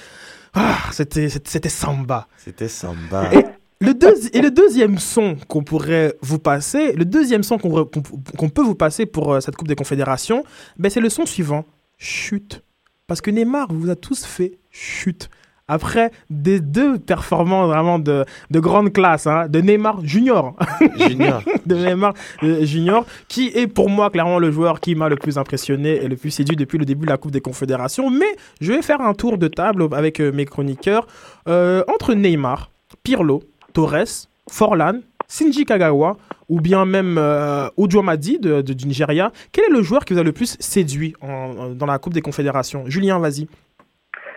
Ah, 0.55 0.77
c'était 0.91 1.29
samba. 1.69 2.27
C'était 2.37 2.67
samba. 2.67 3.31
Et 3.31 3.45
le, 3.79 3.91
deuxi- 3.93 4.31
et 4.33 4.41
le 4.41 4.49
deuxième 4.49 4.97
son 4.97 5.35
qu'on 5.47 5.63
pourrait 5.63 6.15
vous 6.21 6.39
passer, 6.39 6.93
le 6.93 7.05
deuxième 7.05 7.43
son 7.43 7.59
qu'on 7.59 7.69
re- 7.69 7.89
qu'on- 7.91 8.01
qu'on 8.37 8.49
peut 8.49 8.63
vous 8.63 8.75
passer 8.75 9.05
pour 9.05 9.33
euh, 9.33 9.39
cette 9.39 9.55
Coupe 9.55 9.67
des 9.67 9.75
Confédérations, 9.75 10.43
ben 10.79 10.89
c'est 10.89 10.99
le 10.99 11.09
son 11.09 11.27
suivant. 11.27 11.63
Chute. 11.99 12.62
Parce 13.07 13.21
que 13.21 13.31
Neymar 13.31 13.67
vous 13.71 13.89
a 13.89 13.95
tous 13.95 14.25
fait 14.25 14.59
chute. 14.71 15.29
Après 15.69 16.11
des 16.29 16.59
deux 16.59 16.99
performances 16.99 17.67
vraiment 17.67 17.97
de, 17.97 18.25
de 18.51 18.59
grande 18.59 18.91
classe, 18.91 19.27
hein, 19.27 19.47
de 19.47 19.61
Neymar 19.61 20.05
Junior. 20.05 20.55
Junior. 20.97 21.41
de 21.65 21.75
Neymar 21.75 22.13
euh, 22.43 22.65
Junior, 22.65 23.05
qui 23.29 23.47
est 23.55 23.67
pour 23.67 23.89
moi 23.89 24.09
clairement 24.09 24.39
le 24.39 24.51
joueur 24.51 24.81
qui 24.81 24.93
m'a 24.95 25.07
le 25.07 25.15
plus 25.15 25.37
impressionné 25.37 26.03
et 26.03 26.07
le 26.07 26.17
plus 26.17 26.31
séduit 26.31 26.57
depuis 26.57 26.77
le 26.77 26.85
début 26.85 27.05
de 27.05 27.11
la 27.11 27.17
Coupe 27.17 27.31
des 27.31 27.41
Confédérations. 27.41 28.09
Mais 28.09 28.35
je 28.59 28.73
vais 28.73 28.81
faire 28.81 28.99
un 28.99 29.13
tour 29.13 29.37
de 29.37 29.47
table 29.47 29.87
avec 29.93 30.19
euh, 30.19 30.31
mes 30.33 30.45
chroniqueurs. 30.45 31.07
Euh, 31.47 31.83
entre 31.87 32.13
Neymar, 32.13 32.69
Pirlo, 33.03 33.43
Torres, 33.71 34.27
Forlan, 34.49 34.99
Shinji 35.35 35.65
Kagawa 35.65 36.15
ou 36.49 36.61
bien 36.61 36.85
même 36.85 37.17
euh, 37.17 37.67
Madi 38.03 38.37
de, 38.39 38.61
de- 38.61 38.73
du 38.73 38.85
Nigeria, 38.85 39.31
quel 39.51 39.65
est 39.65 39.73
le 39.77 39.81
joueur 39.81 40.05
qui 40.05 40.13
vous 40.13 40.19
a 40.19 40.23
le 40.23 40.31
plus 40.31 40.57
séduit 40.59 41.15
dans 41.21 41.85
la 41.87 41.97
Coupe 41.97 42.13
des 42.13 42.21
Confédérations? 42.21 42.83
Julien, 42.85 43.17
vas-y. 43.19 43.47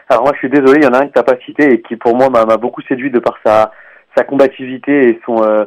Alors 0.08 0.22
moi, 0.22 0.32
je 0.34 0.38
suis 0.38 0.48
désolé, 0.50 0.78
il 0.80 0.84
y 0.84 0.86
en 0.86 0.92
a 0.94 1.02
un 1.02 1.08
que 1.08 1.12
t'as 1.12 1.22
pas 1.22 1.36
cité 1.44 1.64
et 1.74 1.82
qui 1.82 1.96
pour 1.96 2.16
moi 2.16 2.30
m'a 2.30 2.56
beaucoup 2.56 2.80
séduit 2.82 3.10
de 3.10 3.18
par 3.18 3.36
sa 3.44 3.72
sa 4.16 4.24
combativité 4.24 5.08
et 5.10 5.20
son 5.26 5.42
euh, 5.42 5.64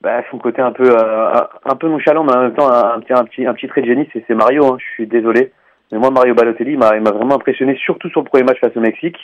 bah, 0.00 0.22
son 0.30 0.38
côté 0.38 0.62
un 0.62 0.70
peu 0.72 0.88
euh, 0.88 1.40
un- 1.64 1.74
peu 1.76 1.88
nonchalant, 1.88 2.22
mais 2.22 2.32
en 2.36 2.42
même 2.42 2.54
temps 2.54 2.70
un, 2.70 3.00
petit 3.00 3.12
un 3.14 3.24
petit 3.24 3.46
un 3.46 3.54
petit 3.54 3.66
trait 3.66 3.80
de 3.82 3.86
génie, 3.86 4.08
c'est 4.12 4.34
Mario. 4.34 4.64
Hein, 4.66 4.76
je 4.78 4.84
suis 4.94 5.06
désolé, 5.08 5.52
mais 5.90 5.98
moi 5.98 6.10
Mario 6.10 6.34
Balotelli, 6.34 6.72
il 6.72 6.78
m'a 6.78 6.92
vraiment 7.10 7.34
impressionné, 7.34 7.76
surtout 7.84 8.08
sur 8.10 8.20
le 8.20 8.26
premier 8.28 8.44
match 8.44 8.60
face 8.60 8.76
au 8.76 8.80
Mexique. 8.80 9.16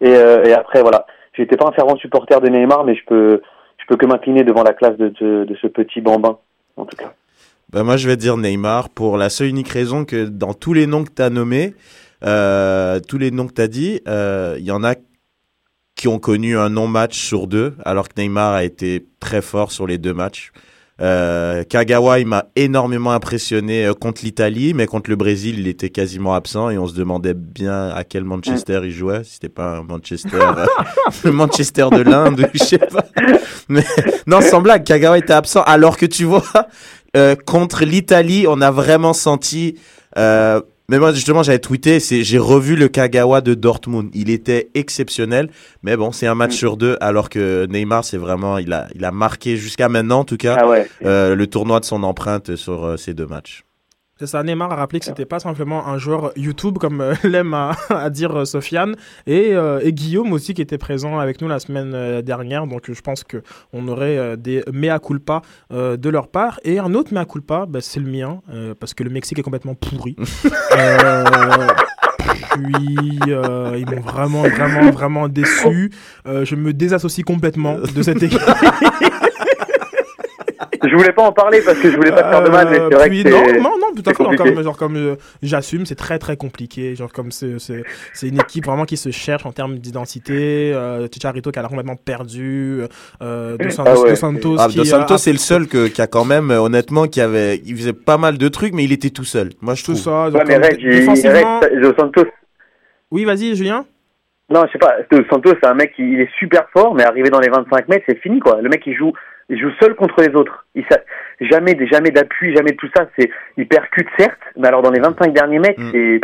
Et, 0.00 0.14
euh, 0.14 0.44
et 0.44 0.52
après 0.54 0.80
voilà, 0.80 1.04
j'étais 1.34 1.56
pas 1.56 1.66
un 1.68 1.72
fervent 1.72 1.96
supporter 1.96 2.40
de 2.40 2.48
Neymar, 2.48 2.84
mais 2.84 2.94
je 2.94 3.04
peux 3.06 3.42
je 3.86 3.94
peux 3.94 3.96
que 3.96 4.06
m'incliner 4.06 4.42
devant 4.42 4.64
la 4.64 4.72
classe 4.72 4.96
de, 4.96 5.12
ce 5.60 5.66
petit 5.68 6.00
bambin, 6.00 6.38
en 6.76 6.86
tout 6.86 6.96
cas. 6.96 7.14
Ben 7.72 7.84
moi, 7.84 7.96
je 7.96 8.08
vais 8.08 8.16
dire 8.16 8.36
Neymar 8.36 8.88
pour 8.88 9.16
la 9.16 9.28
seule 9.30 9.48
unique 9.48 9.68
raison 9.68 10.04
que 10.04 10.24
dans 10.24 10.54
tous 10.54 10.72
les 10.72 10.86
noms 10.86 11.04
que 11.04 11.12
tu 11.14 11.22
as 11.22 11.30
nommés, 11.30 11.74
euh, 12.24 12.98
tous 13.00 13.18
les 13.18 13.30
noms 13.30 13.46
que 13.46 13.52
tu 13.52 13.62
as 13.62 13.68
dit, 13.68 14.00
euh, 14.08 14.56
il 14.58 14.64
y 14.64 14.72
en 14.72 14.82
a 14.82 14.94
qui 15.94 16.08
ont 16.08 16.18
connu 16.18 16.58
un 16.58 16.68
non-match 16.68 17.16
sur 17.16 17.46
deux, 17.46 17.74
alors 17.84 18.08
que 18.08 18.20
Neymar 18.20 18.54
a 18.54 18.64
été 18.64 19.06
très 19.20 19.40
fort 19.40 19.70
sur 19.70 19.86
les 19.86 19.98
deux 19.98 20.14
matchs. 20.14 20.52
Euh, 21.02 21.62
Kagawa, 21.64 22.20
il 22.20 22.26
m'a 22.26 22.46
énormément 22.56 23.12
impressionné 23.12 23.84
euh, 23.84 23.92
contre 23.92 24.24
l'Italie, 24.24 24.72
mais 24.72 24.86
contre 24.86 25.10
le 25.10 25.16
Brésil, 25.16 25.58
il 25.58 25.68
était 25.68 25.90
quasiment 25.90 26.34
absent 26.34 26.70
et 26.70 26.78
on 26.78 26.86
se 26.86 26.94
demandait 26.94 27.34
bien 27.34 27.88
à 27.88 28.02
quel 28.02 28.24
Manchester 28.24 28.80
il 28.84 28.92
jouait. 28.92 29.22
Si 29.24 29.34
c'était 29.34 29.50
pas 29.50 29.76
un 29.76 29.82
Manchester, 29.82 30.38
euh, 30.40 30.66
le 31.24 31.32
Manchester 31.32 31.88
de 31.92 32.00
l'Inde, 32.00 32.48
je 32.54 32.64
sais 32.64 32.78
pas. 32.78 33.04
Mais 33.68 33.84
non, 34.26 34.40
sans 34.40 34.62
blague, 34.62 34.84
Kagawa 34.84 35.18
était 35.18 35.34
absent. 35.34 35.62
Alors 35.64 35.98
que 35.98 36.06
tu 36.06 36.24
vois, 36.24 36.42
euh, 37.16 37.34
contre 37.34 37.84
l'Italie, 37.84 38.46
on 38.48 38.60
a 38.60 38.70
vraiment 38.70 39.12
senti. 39.12 39.78
Euh, 40.16 40.60
mais 40.88 40.98
moi, 40.98 41.12
justement, 41.12 41.42
j'avais 41.42 41.58
tweeté, 41.58 41.98
c'est, 42.00 42.22
j'ai 42.22 42.38
revu 42.38 42.76
le 42.76 42.88
Kagawa 42.88 43.40
de 43.40 43.54
Dortmund. 43.54 44.10
Il 44.14 44.30
était 44.30 44.70
exceptionnel. 44.74 45.50
Mais 45.82 45.96
bon, 45.96 46.12
c'est 46.12 46.26
un 46.26 46.34
match 46.34 46.54
sur 46.54 46.76
deux, 46.76 46.96
alors 47.00 47.28
que 47.28 47.66
Neymar, 47.66 48.04
c'est 48.04 48.16
vraiment, 48.18 48.58
il 48.58 48.72
a, 48.72 48.86
il 48.94 49.04
a 49.04 49.10
marqué 49.10 49.56
jusqu'à 49.56 49.88
maintenant, 49.88 50.20
en 50.20 50.24
tout 50.24 50.36
cas, 50.36 50.56
Ah 50.60 50.68
ouais. 50.68 50.86
euh, 51.04 51.34
le 51.34 51.46
tournoi 51.46 51.80
de 51.80 51.84
son 51.84 52.02
empreinte 52.02 52.56
sur 52.56 52.84
euh, 52.84 52.96
ces 52.96 53.14
deux 53.14 53.26
matchs. 53.26 53.64
C'est 54.18 54.26
ça, 54.26 54.42
Neymar 54.42 54.72
a 54.72 54.76
rappelé 54.76 54.98
que 54.98 55.04
c'était 55.04 55.26
pas 55.26 55.40
simplement 55.40 55.86
un 55.86 55.98
joueur 55.98 56.32
YouTube 56.36 56.78
comme 56.78 57.02
euh, 57.02 57.14
l'aime 57.24 57.52
à, 57.52 57.76
à 57.90 58.08
dire 58.08 58.34
euh, 58.34 58.44
Sofiane 58.46 58.96
et, 59.26 59.52
euh, 59.52 59.80
et 59.82 59.92
Guillaume 59.92 60.32
aussi 60.32 60.54
qui 60.54 60.62
était 60.62 60.78
présent 60.78 61.18
avec 61.18 61.42
nous 61.42 61.48
la 61.48 61.58
semaine 61.58 62.22
dernière 62.22 62.66
donc 62.66 62.90
je 62.90 63.00
pense 63.02 63.24
que 63.24 63.42
on 63.74 63.86
aurait 63.88 64.16
euh, 64.16 64.36
des 64.36 64.62
mea 64.72 64.98
culpa 65.00 65.42
de 65.70 66.08
leur 66.08 66.28
part 66.28 66.60
et 66.64 66.78
un 66.78 66.94
autre 66.94 67.12
mea 67.12 67.26
culpa 67.26 67.66
bah, 67.66 67.80
c'est 67.82 68.00
le 68.00 68.10
mien 68.10 68.40
parce 68.80 68.94
que 68.94 69.04
le 69.04 69.10
Mexique 69.10 69.38
est 69.38 69.42
complètement 69.42 69.74
pourri. 69.74 70.16
Euh, 70.76 71.24
puis 72.52 73.18
euh, 73.28 73.76
ils 73.78 73.86
m'ont 73.88 74.00
vraiment 74.00 74.42
vraiment 74.42 74.90
vraiment 74.90 75.28
déçu. 75.28 75.90
Euh, 76.26 76.44
je 76.44 76.54
me 76.54 76.72
désassocie 76.72 77.24
complètement 77.24 77.78
de 77.78 78.02
cette 78.02 78.22
équipe. 78.22 78.40
Je 80.88 80.94
voulais 80.96 81.12
pas 81.12 81.22
en 81.22 81.32
parler 81.32 81.60
parce 81.64 81.78
que 81.78 81.90
je 81.90 81.96
voulais 81.96 82.10
pas 82.10 82.22
te 82.22 82.28
faire 82.30 82.42
de 82.42 82.50
mal, 82.50 82.68
mais 82.70 82.76
c'est 82.76 82.94
vrai 82.94 83.06
Euh, 83.06 83.08
puis 83.08 83.24
que 83.24 83.28
non, 83.30 83.62
non, 83.62 83.76
non, 83.78 83.92
tout 83.94 84.02
à 84.08 84.14
fait. 84.14 84.22
Genre 84.24 84.36
comme, 84.36 84.62
genre 84.62 84.76
comme 84.76 84.96
euh, 84.96 85.16
j'assume, 85.42 85.86
c'est 85.86 85.94
très 85.94 86.18
très 86.18 86.36
compliqué. 86.36 86.94
Genre 86.94 87.12
comme 87.12 87.30
c'est 87.30 87.58
c'est 87.58 87.82
c'est 88.12 88.28
une 88.28 88.40
équipe 88.40 88.66
vraiment 88.66 88.84
qui 88.84 88.96
se 88.96 89.10
cherche 89.10 89.44
en 89.46 89.52
termes 89.52 89.76
d'identité. 89.78 90.72
Euh, 90.74 91.06
Chicharito 91.12 91.50
qui 91.50 91.58
a 91.58 91.62
l'air 91.62 91.68
complètement 91.68 91.96
perdu. 91.96 92.80
Euh, 93.22 93.56
Dos, 93.56 93.70
Santos, 93.70 94.08
Dos 94.08 94.14
Santos 94.16 94.56
Ah, 94.58 94.66
qui 94.68 94.76
Dos 94.78 94.84
Santos, 94.84 95.14
a- 95.14 95.18
c'est 95.18 95.32
le 95.32 95.38
seul 95.38 95.66
que, 95.66 95.88
qui 95.88 96.00
a 96.02 96.06
quand 96.06 96.24
même, 96.24 96.50
euh, 96.50 96.60
honnêtement, 96.60 97.06
qui 97.06 97.20
avait, 97.20 97.56
il 97.64 97.76
faisait 97.76 97.92
pas 97.92 98.18
mal 98.18 98.38
de 98.38 98.48
trucs, 98.48 98.72
mais 98.74 98.84
il 98.84 98.92
était 98.92 99.10
tout 99.10 99.24
seul. 99.24 99.50
Moi, 99.60 99.74
je 99.74 99.82
trouve. 99.82 99.96
ça. 99.96 100.28
Ouais, 100.28 100.42
mais 100.46 100.56
Reg, 100.56 100.76
il- 100.80 100.90
défensivement- 100.90 101.60
Reg, 101.60 101.80
Dos 101.80 101.94
Santos. 101.98 102.26
Oui, 103.10 103.24
vas-y, 103.24 103.54
Julien. 103.54 103.84
Non, 104.48 104.62
je 104.66 104.72
sais 104.72 104.78
pas. 104.78 104.94
Dos 105.10 105.22
Santos, 105.30 105.54
c'est 105.60 105.66
un 105.68 105.74
mec 105.74 105.92
qui 105.96 106.02
il 106.02 106.20
est 106.20 106.28
super 106.38 106.66
fort, 106.72 106.94
mais 106.94 107.02
arrivé 107.04 107.30
dans 107.30 107.40
les 107.40 107.48
25 107.48 107.88
mètres, 107.88 108.04
c'est 108.08 108.18
fini, 108.20 108.38
quoi. 108.40 108.60
Le 108.62 108.68
mec, 108.68 108.82
il 108.86 108.94
joue, 108.96 109.12
il 109.48 109.60
joue 109.60 109.70
seul 109.80 109.94
contre 109.94 110.20
les 110.22 110.34
autres. 110.34 110.66
Il 110.74 110.84
sa- 110.90 111.00
jamais, 111.40 111.76
jamais 111.86 112.10
d'appui, 112.10 112.54
jamais 112.54 112.72
de 112.72 112.76
tout 112.76 112.88
ça. 112.96 113.08
C'est, 113.18 113.30
il 113.56 113.66
percute 113.68 114.08
certes, 114.18 114.40
mais 114.56 114.68
alors 114.68 114.82
dans 114.82 114.90
les 114.90 115.00
25 115.00 115.32
derniers 115.32 115.58
mètres, 115.58 115.80
c'est, 115.92 116.20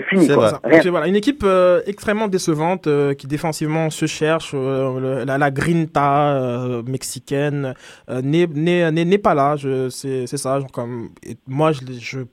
c'est 0.00 0.08
fini, 0.08 0.26
quoi. 0.28 0.60
Donc, 0.70 0.86
voilà, 0.86 1.06
une 1.06 1.16
équipe 1.16 1.42
euh, 1.44 1.80
extrêmement 1.86 2.28
décevante 2.28 2.86
euh, 2.86 3.14
qui 3.14 3.26
défensivement 3.26 3.90
se 3.90 4.06
cherche. 4.06 4.52
euh, 4.54 5.00
le- 5.00 5.24
la, 5.24 5.38
la 5.38 5.50
grinta 5.50 6.80
mexicaine 6.86 7.74
n'est- 8.22 9.18
pas 9.18 9.34
là. 9.34 9.56
C'est 9.90 10.26
ça. 10.26 10.60
Genre 10.60 10.70
comme, 10.72 11.08
moi, 11.46 11.72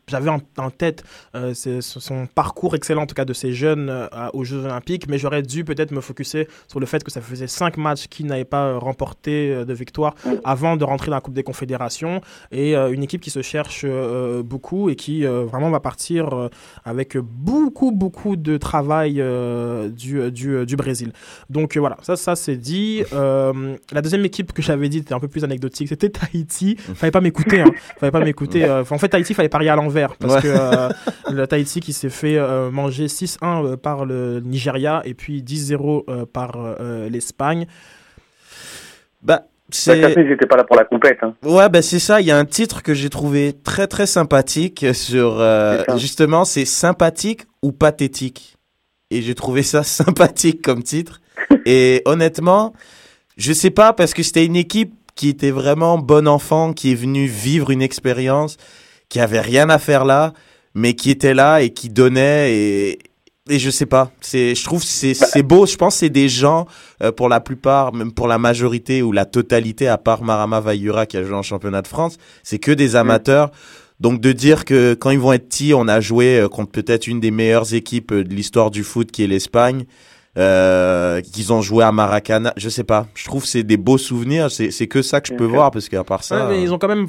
j'avais 0.08 0.30
en, 0.30 0.40
en 0.58 0.70
tête 0.70 1.04
son 1.82 2.28
parcours 2.34 2.76
excellent, 2.76 3.04
en 3.04 3.06
tout 3.06 3.16
cas 3.16 3.26
de 3.26 3.34
ces 3.34 3.54
jeunes 3.54 4.08
aux 4.34 4.44
Jeux 4.44 4.64
Olympiques, 4.66 5.08
mais 5.08 5.18
j'aurais 5.18 5.42
dû 5.42 5.64
peut-être 5.64 5.92
me 5.92 6.02
focuser 6.02 6.48
sur 6.68 6.80
le 6.80 6.86
fait 6.86 7.04
que 7.04 7.12
ça 7.12 7.22
faisait 7.22 7.48
cinq 7.48 7.78
matchs 7.78 8.08
qu'il 8.08 8.26
n'avait 8.28 8.46
pas 8.46 8.78
remporté 8.78 9.64
de 9.66 9.74
victoire 9.74 10.16
avant 10.44 10.76
de 10.78 10.84
rentrer 10.84 11.10
dans 11.10 11.18
la 11.18 11.22
Coupe 11.22 11.34
des 11.34 11.44
Confédérations. 11.44 12.22
Et 12.52 12.76
une 12.76 13.04
équipe 13.04 13.22
qui 13.22 13.30
se 13.30 13.42
cherche 13.42 13.86
beaucoup 14.44 14.90
et 14.90 14.96
qui 14.96 15.26
vraiment 15.26 15.70
va 15.70 15.80
partir 15.80 16.50
avec 16.86 17.18
beaucoup, 17.18 17.53
beaucoup 17.62 18.36
de 18.36 18.58
travail 18.58 19.20
euh, 19.20 19.90
du, 19.90 20.32
du, 20.32 20.66
du 20.66 20.76
Brésil. 20.76 21.12
Donc 21.50 21.76
euh, 21.76 21.80
voilà, 21.80 21.98
ça, 22.02 22.16
ça 22.16 22.36
c'est 22.36 22.56
dit. 22.58 23.04
Euh, 23.14 23.76
la 23.92 24.02
deuxième 24.02 24.26
équipe 24.26 24.54
que 24.54 24.62
j'avais 24.62 24.90
dit 24.90 25.00
était 25.00 25.14
un 25.14 25.20
peu 25.20 25.28
plus 25.28 25.44
anecdotique, 25.44 25.88
c'était 25.90 26.10
Tahiti. 26.10 26.76
Fallait 26.96 27.12
pas 27.12 27.22
m'écouter, 27.22 27.62
hein. 27.62 27.72
Fallait 28.00 28.12
pas 28.12 28.20
m'écouter. 28.20 28.64
euh, 28.66 28.84
en 28.90 28.98
fait, 28.98 29.10
Tahiti, 29.10 29.34
fallait 29.34 29.50
parier 29.50 29.70
à 29.70 29.76
l'envers 29.76 30.16
parce 30.18 30.36
Ouais. 30.36 30.42
que 30.42 30.48
euh, 30.50 30.90
le 31.32 31.48
Tahiti 31.48 31.80
qui 31.80 31.94
s'est 31.94 32.10
fait 32.10 32.38
euh, 32.38 32.72
manger 32.72 33.08
6-1 33.08 33.38
euh, 33.66 33.78
par 33.78 34.06
le 34.06 34.40
Nigeria 34.40 35.02
et 35.06 35.14
puis 35.14 35.42
10-0 35.44 36.04
euh, 36.10 36.26
par 36.26 36.54
euh, 36.56 37.10
l'Espagne. 37.10 37.68
Bah, 39.22 39.44
C'est... 39.70 40.02
Bah, 40.02 40.10
étaient 40.10 40.46
pas 40.46 40.58
là 40.58 40.64
pour 40.64 40.76
la 40.76 40.86
compète, 40.86 41.20
hein. 41.22 41.34
Ouais, 41.44 41.68
ben 41.70 41.82
c'est 41.82 42.00
ça. 42.00 42.22
Il 42.22 42.28
y 42.28 42.32
a 42.32 42.38
un 42.38 42.46
titre 42.46 42.84
que 42.84 42.94
j'ai 42.94 43.10
trouvé 43.10 43.54
très 43.54 43.88
très 43.88 44.06
sympathique 44.06 44.86
sur 44.94 45.40
euh, 45.40 45.84
justement, 45.98 46.46
c'est 46.46 46.66
sympathique 46.66 47.44
ou 47.62 47.72
pathétique. 47.72 48.58
Et 49.10 49.22
j'ai 49.22 49.36
trouvé 49.36 49.64
ça 49.64 49.84
sympathique 49.84 50.62
comme 50.62 50.84
titre. 50.84 51.22
Et 51.66 52.02
honnêtement, 52.06 52.74
je 53.38 53.54
sais 53.54 53.72
pas 53.72 53.94
parce 53.94 54.14
que 54.14 54.22
c'était 54.22 54.46
une 54.46 54.56
équipe 54.56 54.94
qui 55.16 55.30
était 55.30 55.52
vraiment 55.52 55.98
bon 55.98 56.28
enfant, 56.28 56.74
qui 56.74 56.92
est 56.92 56.96
venue 56.96 57.26
vivre 57.26 57.72
une 57.72 57.82
expérience, 57.82 58.58
qui 59.10 59.20
avait 59.20 59.42
rien 59.42 59.70
à 59.70 59.78
faire 59.78 60.06
là, 60.06 60.34
mais 60.74 60.94
qui 60.94 61.12
était 61.12 61.34
là 61.34 61.62
et 61.62 61.70
qui 61.70 61.90
donnait 61.90 62.54
et 62.54 63.00
et 63.50 63.60
je 63.60 63.70
sais 63.70 63.86
pas, 63.86 64.12
c'est 64.22 64.56
je 64.56 64.64
trouve 64.64 64.82
que 64.82 64.88
c'est 64.88 65.14
c'est 65.14 65.44
beau, 65.44 65.66
je 65.66 65.76
pense 65.76 65.96
que 65.96 66.00
c'est 66.00 66.10
des 66.10 66.30
gens 66.30 66.66
euh, 67.02 67.12
pour 67.12 67.28
la 67.28 67.42
plupart, 67.42 67.94
même 67.94 68.14
pour 68.14 68.28
la 68.28 68.38
majorité 68.38 69.02
ou 69.02 69.12
la 69.12 69.26
totalité 69.26 69.88
à 69.90 69.98
part 69.98 70.24
Marama 70.24 70.62
Vayura 70.62 71.06
qui 71.06 71.18
a 71.18 71.24
joué 71.24 71.36
en 71.36 71.42
championnat 71.42 71.82
de 71.82 71.88
France, 71.88 72.18
c'est 72.44 72.60
que 72.60 72.72
des 72.72 72.96
amateurs. 72.96 73.52
Donc 74.00 74.20
de 74.20 74.32
dire 74.32 74.66
que 74.66 74.96
quand 74.96 75.12
ils 75.12 75.20
vont 75.20 75.34
être 75.34 75.48
petits, 75.48 75.74
on 75.74 75.88
a 75.88 76.00
joué 76.00 76.40
euh, 76.40 76.50
contre 76.50 76.72
peut-être 76.72 77.08
une 77.08 77.20
des 77.20 77.32
meilleures 77.32 77.74
équipes 77.74 78.12
euh, 78.12 78.24
de 78.24 78.34
l'histoire 78.34 78.72
du 78.72 78.84
foot 78.84 79.12
qui 79.12 79.24
est 79.24 79.28
l'Espagne, 79.28 79.86
euh, 80.38 81.22
qu'ils 81.22 81.54
ont 81.54 81.62
joué 81.62 81.84
à 81.84 81.92
Maracana, 81.92 82.54
je 82.58 82.70
sais 82.70 82.84
pas. 82.84 83.08
Je 83.14 83.26
trouve 83.26 83.44
que 83.44 83.48
c'est 83.50 83.64
des 83.64 83.78
beaux 83.78 83.98
souvenirs, 83.98 84.50
c'est 84.52 84.72
c'est 84.72 84.88
que 84.88 85.02
ça 85.02 85.22
que 85.22 85.28
je 85.28 85.34
peux 85.34 85.46
voir 85.46 85.70
parce 85.72 85.90
qu'à 85.90 86.04
part 86.04 86.24
ça. 86.24 86.48
Ouais, 86.48 86.56
mais 86.56 86.64
ils 86.64 86.74
ont 86.74 86.80
quand 86.80 86.88
même 86.88 87.08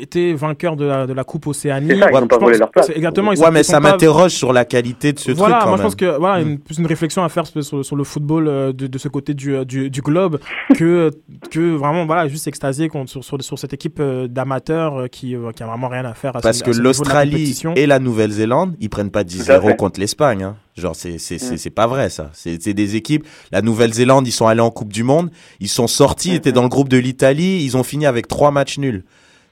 été 0.00 0.34
vainqueurs 0.34 0.76
de 0.76 0.84
la, 0.84 1.06
de 1.06 1.12
la 1.12 1.24
Coupe 1.24 1.46
Océanie. 1.46 1.88
C'est 1.90 1.98
ça, 1.98 2.08
ils 2.10 2.14
Ouais, 2.14 2.22
ont 2.22 2.26
pas 2.26 2.36
je 2.36 2.40
volé 2.40 2.52
pense- 2.52 2.60
leur 2.60 2.70
place. 2.70 2.86
c'est 2.86 2.96
Exactement. 2.96 3.32
ils 3.32 3.38
ouais, 3.38 3.46
sont- 3.46 3.52
mais 3.52 3.60
ils 3.60 3.64
ça 3.64 3.80
pas- 3.80 3.90
m'interroge 3.92 4.30
sur 4.32 4.52
la 4.52 4.64
qualité 4.64 5.12
de 5.12 5.18
ce 5.18 5.32
voilà, 5.32 5.54
truc 5.56 5.62
quand 5.64 5.68
moi 5.68 5.76
même. 5.76 5.78
je 5.78 5.82
pense 5.82 5.94
que 5.96 6.18
voilà, 6.18 6.40
une, 6.42 6.58
plus 6.58 6.78
une 6.78 6.86
réflexion 6.86 7.22
à 7.24 7.28
faire 7.28 7.44
sur, 7.46 7.96
le 7.96 8.04
football 8.04 8.48
euh, 8.48 8.72
de, 8.72 8.86
de 8.86 8.98
ce 8.98 9.08
côté 9.08 9.34
du, 9.34 9.54
euh, 9.54 9.64
du, 9.64 9.90
du 9.90 10.00
globe 10.02 10.38
que, 10.76 11.10
que 11.50 11.74
vraiment 11.74 12.06
voilà, 12.06 12.28
juste 12.28 12.46
extasié 12.46 12.88
contre, 12.88 13.10
sur, 13.10 13.24
sur, 13.24 13.42
sur 13.42 13.58
cette 13.58 13.72
équipe 13.72 13.98
euh, 14.00 14.28
d'amateurs 14.28 15.08
qui, 15.10 15.34
qui 15.54 15.62
a 15.62 15.66
vraiment 15.66 15.88
rien 15.88 16.04
à 16.04 16.14
faire 16.14 16.34
à 16.36 16.40
ce- 16.40 16.42
Parce 16.42 16.62
que 16.62 16.70
la 16.70 16.78
l'Australie 16.78 17.58
et 17.76 17.86
la 17.86 17.98
Nouvelle-Zélande, 17.98 18.74
ils 18.80 18.88
prennent 18.90 19.10
pas 19.10 19.24
Tout 19.24 19.30
à 19.48 19.58
10-0 19.58 19.68
fait. 19.68 19.76
contre 19.76 20.00
l'Espagne. 20.00 20.42
Hein. 20.42 20.56
Genre, 20.76 20.94
c'est 20.94 21.16
c'est 21.18 21.38
c'est 21.38 21.54
Mm. 21.54 21.58
c'est 21.58 21.70
pas 21.70 21.86
vrai 21.86 22.10
ça. 22.10 22.28
C'est 22.34 22.62
c'est 22.62 22.74
des 22.74 22.96
équipes. 22.96 23.26
La 23.50 23.62
Nouvelle-Zélande, 23.62 24.26
ils 24.28 24.32
sont 24.32 24.46
allés 24.46 24.60
en 24.60 24.70
Coupe 24.70 24.92
du 24.92 25.04
Monde, 25.04 25.30
ils 25.60 25.68
sont 25.68 25.86
sortis, 25.86 26.30
ils 26.30 26.34
étaient 26.34 26.52
dans 26.52 26.62
le 26.62 26.68
groupe 26.68 26.90
de 26.90 26.98
l'Italie, 26.98 27.62
ils 27.64 27.76
ont 27.78 27.82
fini 27.82 28.04
avec 28.04 28.28
trois 28.28 28.50
matchs 28.50 28.76
nuls. 28.78 29.02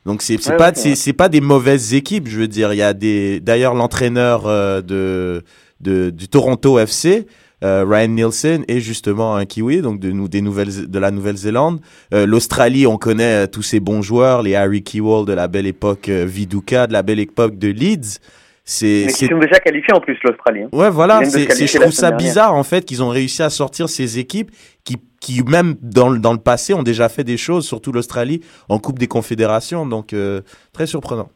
Donc 0.06 0.22
c'est 0.22 0.36
c'est 0.42 0.50
Ouais, 0.50 0.56
pas 0.56 0.70
ouais, 0.72 0.94
c'est 0.94 1.12
pas 1.12 1.28
des 1.28 1.40
mauvaises 1.40 1.94
équipes. 1.94 2.28
Je 2.28 2.38
veux 2.38 2.48
dire, 2.48 2.72
il 2.72 2.76
y 2.76 2.82
a 2.82 2.92
des. 2.92 3.40
D'ailleurs, 3.40 3.74
l'entraîneur 3.74 4.46
euh, 4.46 4.82
de 4.82 5.42
de 5.80 6.10
du 6.10 6.28
Toronto 6.28 6.78
FC. 6.78 7.26
euh, 7.62 7.84
Ryan 7.88 8.08
Nielsen 8.08 8.64
est 8.68 8.80
justement 8.80 9.36
un 9.36 9.46
Kiwi, 9.46 9.80
donc 9.80 9.98
de, 10.00 10.10
nous, 10.12 10.28
des 10.28 10.42
nouvelles, 10.42 10.90
de 10.90 10.98
la 10.98 11.10
Nouvelle-Zélande. 11.10 11.80
Euh, 12.12 12.26
L'Australie, 12.26 12.86
on 12.86 12.98
connaît 12.98 13.44
euh, 13.44 13.46
tous 13.46 13.62
ces 13.62 13.80
bons 13.80 14.02
joueurs, 14.02 14.42
les 14.42 14.54
Harry 14.54 14.82
Kewell 14.82 15.24
de 15.24 15.32
la 15.32 15.48
belle 15.48 15.66
époque 15.66 16.10
euh, 16.10 16.26
Viduka, 16.26 16.86
de 16.86 16.92
la 16.92 17.02
belle 17.02 17.20
époque 17.20 17.56
de 17.58 17.68
Leeds. 17.68 18.18
C'est 18.66 19.06
qui 19.14 19.26
sont 19.26 19.38
déjà 19.38 19.58
qualifiés 19.60 19.92
en 19.94 20.00
plus, 20.00 20.16
l'Australie. 20.24 20.62
hein. 20.62 20.68
Ouais, 20.72 20.88
voilà, 20.90 21.22
c'est, 21.24 21.46
je 21.66 21.78
trouve 21.78 21.92
ça 21.92 22.10
bizarre 22.12 22.54
en 22.54 22.62
fait 22.64 22.84
qu'ils 22.86 23.02
ont 23.02 23.10
réussi 23.10 23.42
à 23.42 23.50
sortir 23.50 23.90
ces 23.90 24.18
équipes 24.18 24.50
qui, 24.84 24.96
qui 25.24 25.42
même 25.42 25.74
dans, 25.80 26.10
le- 26.10 26.18
dans 26.18 26.32
le 26.34 26.38
passé 26.38 26.74
ont 26.74 26.82
déjà 26.82 27.08
fait 27.08 27.24
des 27.24 27.38
choses, 27.38 27.66
surtout 27.66 27.92
l'Australie 27.92 28.42
en 28.68 28.78
Coupe 28.78 28.98
des 28.98 29.06
Confédérations, 29.08 29.86
donc 29.86 30.12
euh, 30.12 30.42
très 30.72 30.86
surprenant. 30.86 31.30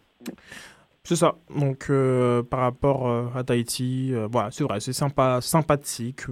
C'est 1.09 1.17
ça. 1.17 1.37
Donc, 1.59 1.87
euh, 1.89 2.43
par 2.43 2.61
rapport 2.61 3.09
euh, 3.09 3.25
à 3.35 3.43
Tahiti, 3.43 4.11
euh, 4.13 4.29
voilà, 4.31 4.51
c'est 4.53 4.63
vrai, 4.63 4.79
c'est 4.79 4.93
sympa, 4.93 5.39
sympathique, 5.41 6.25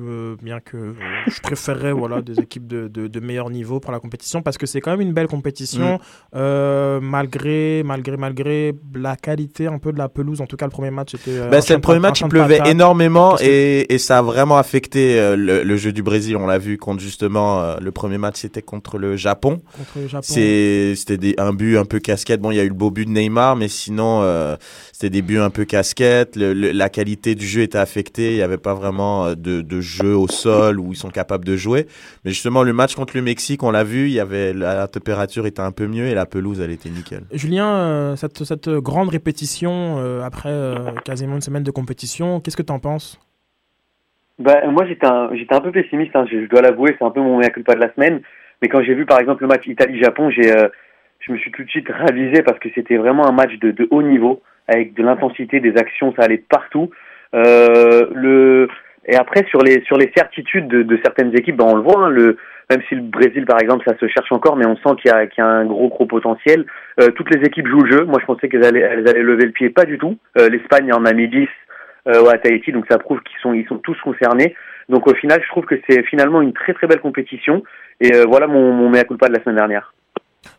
bien 0.43 0.61
que 0.61 0.95
je 1.29 1.41
préférerais 1.41 1.93
voilà, 1.95 2.21
des 2.21 2.39
équipes 2.41 2.67
de, 2.67 2.87
de, 2.87 3.07
de 3.09 3.21
meilleur 3.21 3.49
niveau 3.49 3.81
pour 3.81 3.91
la 3.91 4.01
compétition 4.01 4.43
parce 4.43 4.59
que 4.59 4.67
c'est 4.67 4.83
quand 4.83 4.91
même 4.91 5.01
une 5.01 5.15
belle 5.15 5.29
compétition, 5.29 5.99
Mm. 6.35 6.99
malgré, 7.01 7.83
malgré, 7.85 8.17
malgré 8.19 8.75
la 8.95 9.17
qualité 9.17 9.67
un 9.67 9.79
peu 9.79 9.93
de 9.93 9.99
la 9.99 10.11
pelouse. 10.11 10.43
En 10.43 10.47
tout 10.47 10.57
cas, 10.57 10.67
le 10.67 10.71
premier 10.71 10.91
match 10.91 11.15
était. 11.15 11.39
un 11.41 11.61
c'est 11.63 11.75
le 11.75 11.81
premier 11.81 12.01
match, 12.01 12.21
il 12.21 12.29
pleuvait 12.29 12.61
énormément 12.67 13.37
et, 13.41 13.95
et 13.95 13.97
ça 13.99 14.19
a 14.19 14.23
vraiment 14.23 14.59
affecté 14.59 15.17
le, 15.37 15.63
le 15.63 15.77
jeu 15.79 15.93
du 15.93 16.03
Brésil. 16.03 16.37
On 16.37 16.47
l'a 16.47 16.59
vu 16.59 16.77
contre 16.77 17.01
justement 17.01 17.77
le 17.81 17.93
premier 17.93 18.19
match, 18.19 18.37
c'était 18.41 18.61
contre 18.61 18.99
le 18.99 19.17
Japon. 19.17 19.63
Contre 19.79 19.99
le 20.03 20.09
Japon. 20.09 20.27
C'était 20.27 21.35
un 21.41 21.53
but 21.55 21.79
un 21.79 21.87
peu 21.87 21.99
casquette. 21.99 22.43
Bon, 22.43 22.51
il 22.51 22.57
y 22.57 22.61
a 22.61 22.65
eu 22.65 22.69
le 22.69 22.75
beau 22.75 22.91
but 22.91 23.07
de 23.07 23.11
Neymar, 23.13 23.57
mais 23.57 23.69
sinon 23.69 24.23
c'était 24.93 25.11
des 25.11 25.23
buts 25.23 25.39
un 25.39 25.51
peu 25.51 25.65
casquettes. 25.65 26.37
Le, 26.37 26.53
le- 26.53 26.73
la 26.73 26.89
qualité 26.89 27.35
du 27.35 27.47
jeu 27.47 27.63
était 27.63 27.79
affectée. 27.79 28.33
Il 28.33 28.37
n'y 28.37 28.43
avait 28.43 28.59
pas 28.59 28.75
vraiment 28.75 29.27
euh, 29.27 29.35
de, 29.35 29.61
de 29.61 29.81
jeu 29.81 30.17
au 30.17 30.29
sol 30.29 30.81
où 30.81 30.93
ils 30.93 30.97
sont 30.97 31.11
capables 31.11 31.45
de 31.45 31.57
jouer. 31.57 31.87
Mais 32.25 32.31
justement, 32.31 32.63
le 32.63 32.73
match 32.73 32.95
contre 32.95 33.17
le 33.17 33.23
Mexique, 33.23 33.63
on 33.63 33.71
l'a 33.71 33.85
vu, 33.85 34.07
il 34.07 34.13
y 34.13 34.21
avait 34.21 34.53
la, 34.53 34.75
la 34.75 34.89
température 34.89 35.47
était 35.47 35.61
un 35.61 35.73
peu 35.73 35.87
mieux 35.87 36.07
et 36.07 36.15
la 36.15 36.27
pelouse, 36.27 36.61
elle 36.61 36.71
était 36.71 36.91
nickel. 36.91 37.25
Julien, 37.33 37.69
euh, 37.69 38.17
cette, 38.17 38.45
cette 38.45 38.69
grande 38.69 39.09
répétition 39.09 39.97
euh, 39.99 40.23
après 40.23 40.51
euh, 40.51 40.93
quasiment 41.05 41.35
une 41.37 41.41
semaine 41.41 41.63
de 41.63 41.71
compétition, 41.71 42.41
qu'est-ce 42.41 42.57
que 42.57 42.63
tu 42.63 42.73
en 42.73 42.79
penses? 42.79 43.21
Bah, 44.39 44.67
moi, 44.71 44.87
j'étais 44.87 45.07
un, 45.07 45.31
j'étais 45.35 45.55
un 45.55 45.61
peu 45.61 45.73
pessimiste, 45.73 46.15
hein, 46.15 46.27
je, 46.31 46.43
je 46.43 46.49
dois 46.49 46.61
l'avouer, 46.61 46.95
c'est 46.99 47.05
un 47.05 47.11
peu 47.11 47.21
mon 47.21 47.39
mea 47.39 47.49
culpa 47.51 47.75
de 47.75 47.81
la 47.81 47.93
semaine. 47.95 48.21
Mais 48.63 48.69
quand 48.69 48.83
j'ai 48.83 48.95
vu, 48.95 49.07
par 49.07 49.19
exemple, 49.21 49.43
le 49.43 49.49
match 49.49 49.67
Italie-Japon, 49.67 50.31
j'ai, 50.31 50.51
euh, 50.51 50.69
je 51.27 51.33
me 51.33 51.39
suis 51.39 51.51
tout 51.51 51.65
de 51.65 51.69
suite 51.69 51.89
ravisé 51.89 52.43
parce 52.43 52.59
que 52.59 52.69
c'était 52.75 52.97
vraiment 52.97 53.27
un 53.27 53.33
match 53.33 53.59
de, 53.59 53.71
de 53.71 53.89
haut 53.91 54.03
niveau, 54.03 54.43
avec 54.69 54.95
de 54.95 55.03
l'intensité, 55.03 55.61
des 55.61 55.77
actions, 55.77 56.15
ça 56.17 56.25
allait 56.25 56.43
partout. 56.49 56.91
Euh, 57.35 58.09
le, 58.15 58.69
et 59.07 59.17
après, 59.17 59.45
sur 59.49 59.61
les, 59.63 59.83
sur 59.83 59.97
les 59.97 60.11
certitudes 60.17 60.69
de, 60.69 60.83
de 60.83 60.99
certaines 61.05 61.37
équipes, 61.37 61.57
ben, 61.57 61.67
on 61.69 61.77
le 61.77 61.83
voit, 61.83 62.07
hein, 62.07 62.11
le, 62.11 62.37
même 62.71 62.83
si 62.89 62.95
le 62.97 63.03
Brésil, 63.03 63.45
par 63.47 63.61
exemple, 63.61 63.85
ça 63.87 63.97
se 63.99 64.09
cherche 64.09 64.31
encore, 64.33 64.57
mais 64.57 64.67
on 64.67 64.77
sent 64.77 64.97
qu'il 65.01 65.11
y 65.11 65.15
a, 65.15 65.27
qu'il 65.27 65.43
y 65.43 65.47
a 65.47 65.49
un 65.49 65.67
gros, 65.67 65.89
gros 65.89 66.07
potentiel. 66.07 66.67
Euh, 67.01 67.09
toutes 67.11 67.33
les 67.35 67.45
équipes 67.47 67.69
jouent 67.69 67.83
le 67.83 67.93
jeu. 67.99 68.05
Moi, 68.05 68.19
je 68.21 68.27
pensais 68.27 68.49
qu'elles 68.49 68.65
allaient, 68.65 68.81
elles 68.81 69.09
allaient 69.09 69.23
lever 69.23 69.47
le 69.47 69.53
pied, 69.53 69.71
pas 69.71 69.85
du 69.85 69.99
tout. 69.99 70.19
Euh, 70.39 70.49
L'Espagne 70.49 70.93
en 70.93 71.05
a 71.05 71.13
mis 71.13 71.29
10 71.29 71.49
euh, 72.09 72.29
à 72.29 72.39
Tahiti, 72.39 72.73
donc 72.73 72.87
ça 72.89 72.99
prouve 72.99 73.21
qu'ils 73.23 73.39
sont, 73.41 73.53
ils 73.53 73.67
sont 73.67 73.79
tous 73.79 73.99
concernés. 74.03 74.55
Donc 74.89 75.07
au 75.09 75.15
final, 75.15 75.41
je 75.43 75.49
trouve 75.49 75.65
que 75.65 75.75
c'est 75.89 76.03
finalement 76.05 76.41
une 76.41 76.53
très 76.53 76.73
très 76.73 76.87
belle 76.87 77.01
compétition. 77.01 77.63
Et 78.01 78.15
euh, 78.15 78.25
voilà 78.29 78.47
mon, 78.47 78.73
mon 78.73 78.89
mea 78.89 79.05
culpa 79.05 79.29
de 79.29 79.35
la 79.35 79.43
semaine 79.43 79.57
dernière. 79.57 79.93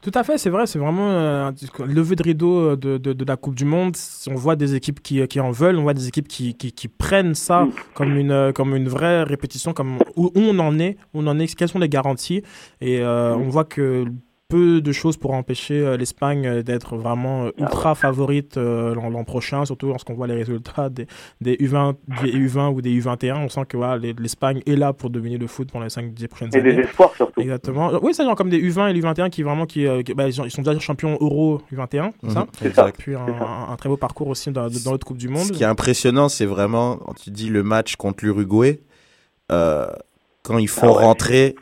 Tout 0.01 0.11
à 0.13 0.23
fait, 0.23 0.38
c'est 0.38 0.49
vrai, 0.49 0.67
c'est 0.67 0.79
vraiment 0.79 1.09
euh, 1.09 1.49
un 1.49 1.85
lever 1.85 2.15
de 2.15 2.23
rideau 2.23 2.75
de, 2.75 2.97
de, 2.97 3.13
de 3.13 3.25
la 3.25 3.35
Coupe 3.38 3.55
du 3.55 3.65
Monde. 3.65 3.95
On 4.27 4.35
voit 4.35 4.55
des 4.55 4.75
équipes 4.75 5.01
qui, 5.01 5.25
qui 5.27 5.39
en 5.39 5.51
veulent, 5.51 5.77
on 5.77 5.83
voit 5.83 5.93
des 5.93 6.07
équipes 6.07 6.27
qui, 6.27 6.55
qui, 6.55 6.71
qui 6.71 6.88
prennent 6.88 7.35
ça 7.35 7.67
comme 7.93 8.15
une, 8.17 8.31
euh, 8.31 8.51
comme 8.51 8.75
une 8.75 8.88
vraie 8.88 9.23
répétition, 9.23 9.73
comme 9.73 9.99
où, 10.15 10.31
on 10.35 10.59
en 10.59 10.79
est, 10.79 10.97
où 11.13 11.21
on 11.21 11.27
en 11.27 11.39
est, 11.39 11.53
quelles 11.55 11.69
sont 11.69 11.79
les 11.79 11.89
garanties. 11.89 12.43
Et 12.81 12.99
euh, 13.01 13.35
on 13.35 13.49
voit 13.49 13.65
que 13.65 14.05
peu 14.49 14.79
de 14.79 14.91
choses 14.93 15.17
pour 15.17 15.33
empêcher 15.33 15.73
euh, 15.81 15.97
l'Espagne 15.97 16.47
euh, 16.47 16.63
d'être 16.63 16.95
vraiment 16.95 17.45
euh, 17.47 17.51
ultra 17.57 17.95
favorite 17.95 18.55
euh, 18.57 18.95
l'an 18.95 19.23
prochain, 19.25 19.65
surtout 19.65 19.87
lorsqu'on 19.87 20.13
voit 20.13 20.27
les 20.27 20.35
résultats 20.35 20.89
des, 20.89 21.05
des, 21.41 21.55
U20, 21.57 21.95
des 22.23 22.31
U20 22.31 22.73
ou 22.73 22.81
des 22.81 22.97
U21. 23.01 23.39
On 23.43 23.49
sent 23.49 23.65
que 23.67 23.75
voilà, 23.75 23.97
les- 23.97 24.13
l'Espagne 24.13 24.61
est 24.65 24.75
là 24.77 24.93
pour 24.93 25.09
devenir 25.09 25.37
le 25.37 25.47
foot 25.47 25.69
pour 25.69 25.81
les 25.81 25.87
5-10 25.89 26.27
prochaines 26.29 26.49
Et 26.53 26.59
années. 26.59 26.75
des 26.75 26.81
espoirs 26.83 27.13
surtout. 27.15 27.41
Exactement. 27.41 27.91
Oui, 28.01 28.13
c'est 28.13 28.23
genre 28.23 28.35
comme 28.35 28.49
des 28.49 28.61
U20 28.61 28.89
et 28.89 28.93
les 28.93 29.01
U21 29.01 29.29
qui 29.29 29.43
vraiment 29.43 29.65
qui, 29.65 29.85
euh, 29.85 30.01
qui- 30.01 30.13
bah, 30.13 30.27
ils, 30.27 30.33
sont, 30.33 30.45
ils 30.45 30.51
sont 30.51 30.61
déjà 30.61 30.79
champions 30.79 31.17
euro 31.19 31.61
U21, 31.73 32.13
c'est 32.23 32.31
ça 32.31 32.47
ça. 32.73 32.91
Puis 32.97 33.15
un, 33.15 33.19
un- 33.25 33.69
un 33.73 33.75
très 33.75 33.89
beau 33.89 33.97
parcours 33.97 34.29
aussi 34.29 34.49
dans, 34.51 34.69
dans 34.69 34.91
l'autre 34.91 35.05
Coupe 35.05 35.17
du 35.17 35.27
Monde. 35.27 35.47
Ce 35.47 35.51
qui 35.51 35.63
est 35.63 35.67
impressionnant, 35.67 36.29
c'est 36.29 36.45
vraiment, 36.45 36.95
quand 36.95 37.15
tu 37.15 37.31
dis 37.31 37.49
le 37.49 37.63
match 37.63 37.97
contre 37.97 38.23
l'Uruguay, 38.23 38.79
euh, 39.51 39.87
quand 40.43 40.57
ils 40.57 40.69
font 40.69 40.93
Ah 40.93 40.97
ouais. 40.99 41.03
rentrer 41.05 41.55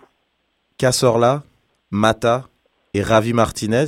Cazorla, 0.78 1.42
Mata 1.90 2.48
et 2.96 3.02
Ravi 3.02 3.34
Martinez, 3.34 3.86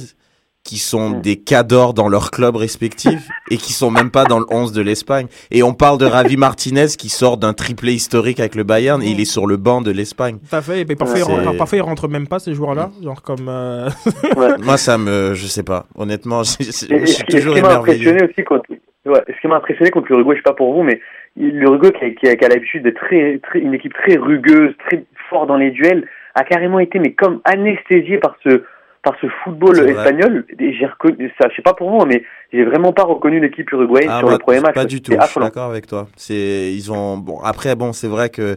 qui 0.64 0.80
sont 0.80 1.12
Mm. 1.12 1.22
des 1.22 1.38
cadors 1.38 1.94
dans 1.94 2.10
leurs 2.10 2.30
clubs 2.30 2.58
respectifs 2.58 3.26
et 3.52 3.56
qui 3.56 3.72
sont 3.72 3.90
même 3.90 4.12
pas 4.12 4.26
dans 4.26 4.38
le 4.40 4.46
11 4.50 4.74
de 4.74 4.82
l'Espagne. 4.82 5.28
Et 5.50 5.64
on 5.64 5.74
parle 5.74 5.98
de 5.98 6.06
Ravi 6.06 6.36
Martinez 6.36 6.88
qui 7.00 7.08
sort 7.08 7.38
d'un 7.38 7.54
triplé 7.54 7.94
historique 7.94 8.42
avec 8.42 8.54
le 8.56 8.64
Bayern 8.64 9.02
et 9.02 9.08
il 9.08 9.20
est 9.22 9.26
sur 9.26 9.48
le 9.48 9.56
banc 9.56 9.80
de 9.82 9.92
l'Espagne. 9.92 10.40
Tout 10.50 10.56
à 10.56 10.62
fait. 10.62 10.82
Et 10.82 10.86
puis 10.86 10.98
parfois, 10.98 11.20
ils 11.20 11.58
parfois, 11.58 11.78
ils 11.78 11.82
rentrent 11.82 12.10
même 12.10 12.28
pas 12.28 12.40
ces 12.40 12.54
joueurs-là. 12.54 12.90
Genre 13.02 13.22
comme. 13.22 13.48
euh, 13.48 13.90
Moi, 14.60 14.76
ça 14.78 14.98
me, 14.98 15.34
je 15.36 15.46
sais 15.48 15.64
pas. 15.64 15.86
Honnêtement, 15.96 16.44
je, 16.44 16.58
je- 16.60 16.66
je 16.90 16.94
et 16.96 17.06
suis 17.06 17.16
ce 17.20 17.24
qui, 17.24 17.32
ce 17.32 17.38
toujours 17.38 17.56
qui 17.56 17.62
m'a 17.62 17.68
émerveillé. 17.70 18.08
impressionné 18.10 18.30
aussi 18.30 18.44
contre, 18.44 18.70
ouais, 19.06 19.24
ce 19.34 19.40
qui 19.40 19.48
m'a 19.48 19.56
impressionné 19.56 19.90
contre 19.90 20.08
l'Uruguay, 20.10 20.34
je 20.36 20.40
sais 20.40 20.44
pas 20.44 20.54
pour 20.54 20.74
vous, 20.74 20.84
mais 20.84 21.00
l'Uruguay 21.38 21.92
qui, 21.98 22.04
a- 22.04 22.10
qui, 22.12 22.28
a- 22.28 22.36
qui 22.36 22.44
a 22.44 22.50
l'habitude 22.50 22.84
d'être 22.84 23.00
très, 23.00 23.40
très, 23.42 23.60
une 23.60 23.74
équipe 23.74 23.94
très 23.94 24.18
rugueuse, 24.18 24.74
très 24.86 25.06
fort 25.30 25.48
dans 25.48 25.56
les 25.56 25.72
duels, 25.72 26.06
a 26.36 26.44
carrément 26.44 26.80
été 26.80 27.00
mais 27.00 27.14
comme 27.14 27.40
anesthésié 27.46 28.18
par 28.18 28.36
ce 28.44 28.64
par 29.10 29.20
ce 29.22 29.28
football 29.44 29.78
espagnol. 29.90 30.46
Et 30.60 30.74
j'ai 30.74 30.86
reconnu 30.86 31.32
ça, 31.40 31.48
je 31.50 31.56
sais 31.56 31.62
pas 31.62 31.74
pour 31.74 31.90
vous, 31.90 32.06
mais 32.06 32.24
j'ai 32.52 32.64
vraiment 32.66 32.92
pas 32.94 33.04
reconnu 33.04 33.40
l'équipe 33.40 33.72
uruguayenne 33.72 34.10
Ah, 34.14 34.20
sur 34.20 34.30
le 34.30 34.38
premier 34.38 34.60
match. 34.60 34.76
Pas 34.76 34.86
du 34.86 35.02
tout. 35.02 35.12
C'était 35.12 35.26
Je 35.26 35.32
suis 35.32 35.40
d'accord 35.42 35.70
avec 35.70 35.88
toi. 35.88 36.08
C'est, 36.16 36.72
ils 36.74 36.92
ont, 36.92 37.18
bon, 37.18 37.40
après, 37.44 37.76
bon, 37.76 37.94
c'est 37.94 38.08
vrai 38.08 38.30
que 38.30 38.56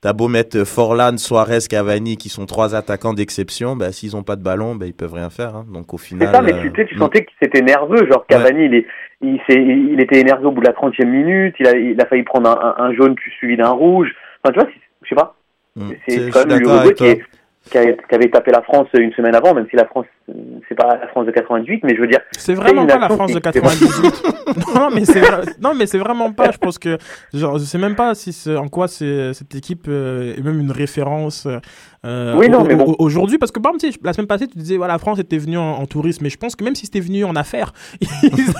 t'as 0.00 0.12
beau 0.12 0.26
mettre 0.28 0.64
Forlan, 0.64 1.16
Suarez, 1.16 1.58
Cavani, 1.70 2.16
qui 2.16 2.28
sont 2.28 2.46
trois 2.46 2.74
attaquants 2.74 3.14
d'exception, 3.14 3.76
bah, 3.76 3.92
s'ils 3.92 4.16
ont 4.16 4.24
pas 4.24 4.34
de 4.36 4.42
ballon, 4.42 4.74
bah, 4.74 4.86
ils 4.86 4.94
peuvent 4.94 5.14
rien 5.14 5.30
faire, 5.30 5.54
hein. 5.54 5.64
Donc, 5.72 5.94
au 5.94 5.98
final. 5.98 6.26
C'est 6.28 6.34
ça, 6.34 6.42
mais 6.42 6.52
euh, 6.54 6.62
tu, 6.62 6.72
sais, 6.74 6.86
tu 6.86 6.96
sentais 6.98 7.24
qu'il 7.24 7.46
était 7.46 7.62
nerveux. 7.62 8.06
Genre, 8.10 8.26
Cavani, 8.26 8.64
il, 8.66 8.74
est, 8.74 8.86
il, 9.20 9.38
il 9.92 10.00
était 10.00 10.18
énervé 10.18 10.44
au 10.46 10.50
bout 10.50 10.60
de 10.62 10.66
la 10.66 10.72
30e 10.72 11.06
minute. 11.06 11.54
Il 11.60 11.66
a, 11.68 11.76
il 11.76 12.00
a 12.00 12.06
failli 12.06 12.24
prendre 12.24 12.50
un, 12.50 12.74
un, 12.78 12.84
un 12.86 12.92
jaune 12.94 13.14
suivi 13.38 13.56
d'un 13.56 13.70
rouge. 13.70 14.08
Enfin, 14.42 14.52
tu 14.52 14.60
vois, 14.60 14.68
je 15.04 15.08
sais 15.08 15.14
pas. 15.14 15.36
mm, 15.76 15.90
C'est 16.08 16.30
quand 16.30 16.46
même 16.46 16.58
l'Uruguay 16.58 16.94
qui, 16.94 17.04
est- 17.06 17.22
qui, 17.70 17.78
a- 17.78 17.92
qui 17.92 18.14
avait 18.14 18.28
tapé 18.30 18.50
la 18.50 18.62
France 18.62 18.88
une 18.94 19.12
semaine 19.12 19.34
avant, 19.34 19.54
même 19.54 19.66
si 19.70 19.76
la 19.76 19.86
France, 19.86 20.06
c'est 20.68 20.74
pas 20.74 20.98
la 21.00 21.08
France 21.08 21.26
de 21.26 21.30
98, 21.30 21.80
mais 21.84 21.94
je 21.94 22.00
veux 22.00 22.06
dire. 22.08 22.20
C'est 22.32 22.54
vraiment 22.54 22.86
pas 22.86 22.98
la 22.98 23.08
France 23.08 23.28
qui- 23.30 23.34
de 23.34 23.40
98. 23.40 24.22
non, 24.74 24.88
mais 24.94 25.04
c'est 25.04 25.20
vra- 25.20 25.44
non, 25.60 25.74
mais 25.74 25.86
c'est 25.86 25.98
vraiment 25.98 26.32
pas. 26.32 26.50
Je 26.50 26.58
pense 26.58 26.78
que 26.78 26.98
genre, 27.32 27.58
je 27.58 27.64
sais 27.64 27.78
même 27.78 27.94
pas 27.94 28.14
si 28.14 28.32
c'est- 28.32 28.56
en 28.56 28.68
quoi 28.68 28.88
c'est 28.88 29.32
cette 29.34 29.54
équipe 29.54 29.86
euh, 29.88 30.34
est 30.36 30.42
même 30.42 30.60
une 30.60 30.72
référence. 30.72 31.46
euh, 32.04 32.34
Oui, 32.36 32.48
non, 32.48 32.62
au- 32.62 32.64
mais 32.64 32.74
bon. 32.74 32.84
au- 32.84 32.96
Aujourd'hui, 33.04 33.38
parce 33.38 33.52
que 33.52 33.60
par 33.60 33.72
exemple, 33.74 33.94
la 34.04 34.12
semaine 34.12 34.26
passée, 34.26 34.48
tu 34.48 34.58
disais 34.58 34.76
voilà, 34.76 34.94
la 34.94 34.98
France 34.98 35.18
était 35.20 35.38
venue 35.38 35.58
en, 35.58 35.74
en 35.78 35.86
tourisme, 35.86 36.24
mais 36.24 36.30
je 36.30 36.38
pense 36.38 36.56
que 36.56 36.64
même 36.64 36.74
si 36.74 36.86
c'était 36.86 37.00
venu 37.00 37.24
en 37.24 37.36
affaires, 37.36 37.72
ils, 38.00 38.08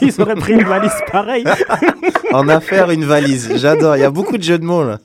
ils 0.02 0.20
auraient 0.22 0.34
pris 0.36 0.52
une 0.52 0.64
valise 0.64 0.92
pareille. 1.10 1.44
en 2.32 2.48
affaire 2.48 2.90
une 2.90 3.04
valise. 3.04 3.56
J'adore. 3.56 3.96
Il 3.96 4.00
y 4.00 4.04
a 4.04 4.10
beaucoup 4.10 4.38
de 4.38 4.42
jeux 4.42 4.58
de 4.58 4.64
mots 4.64 4.84
là. 4.84 4.98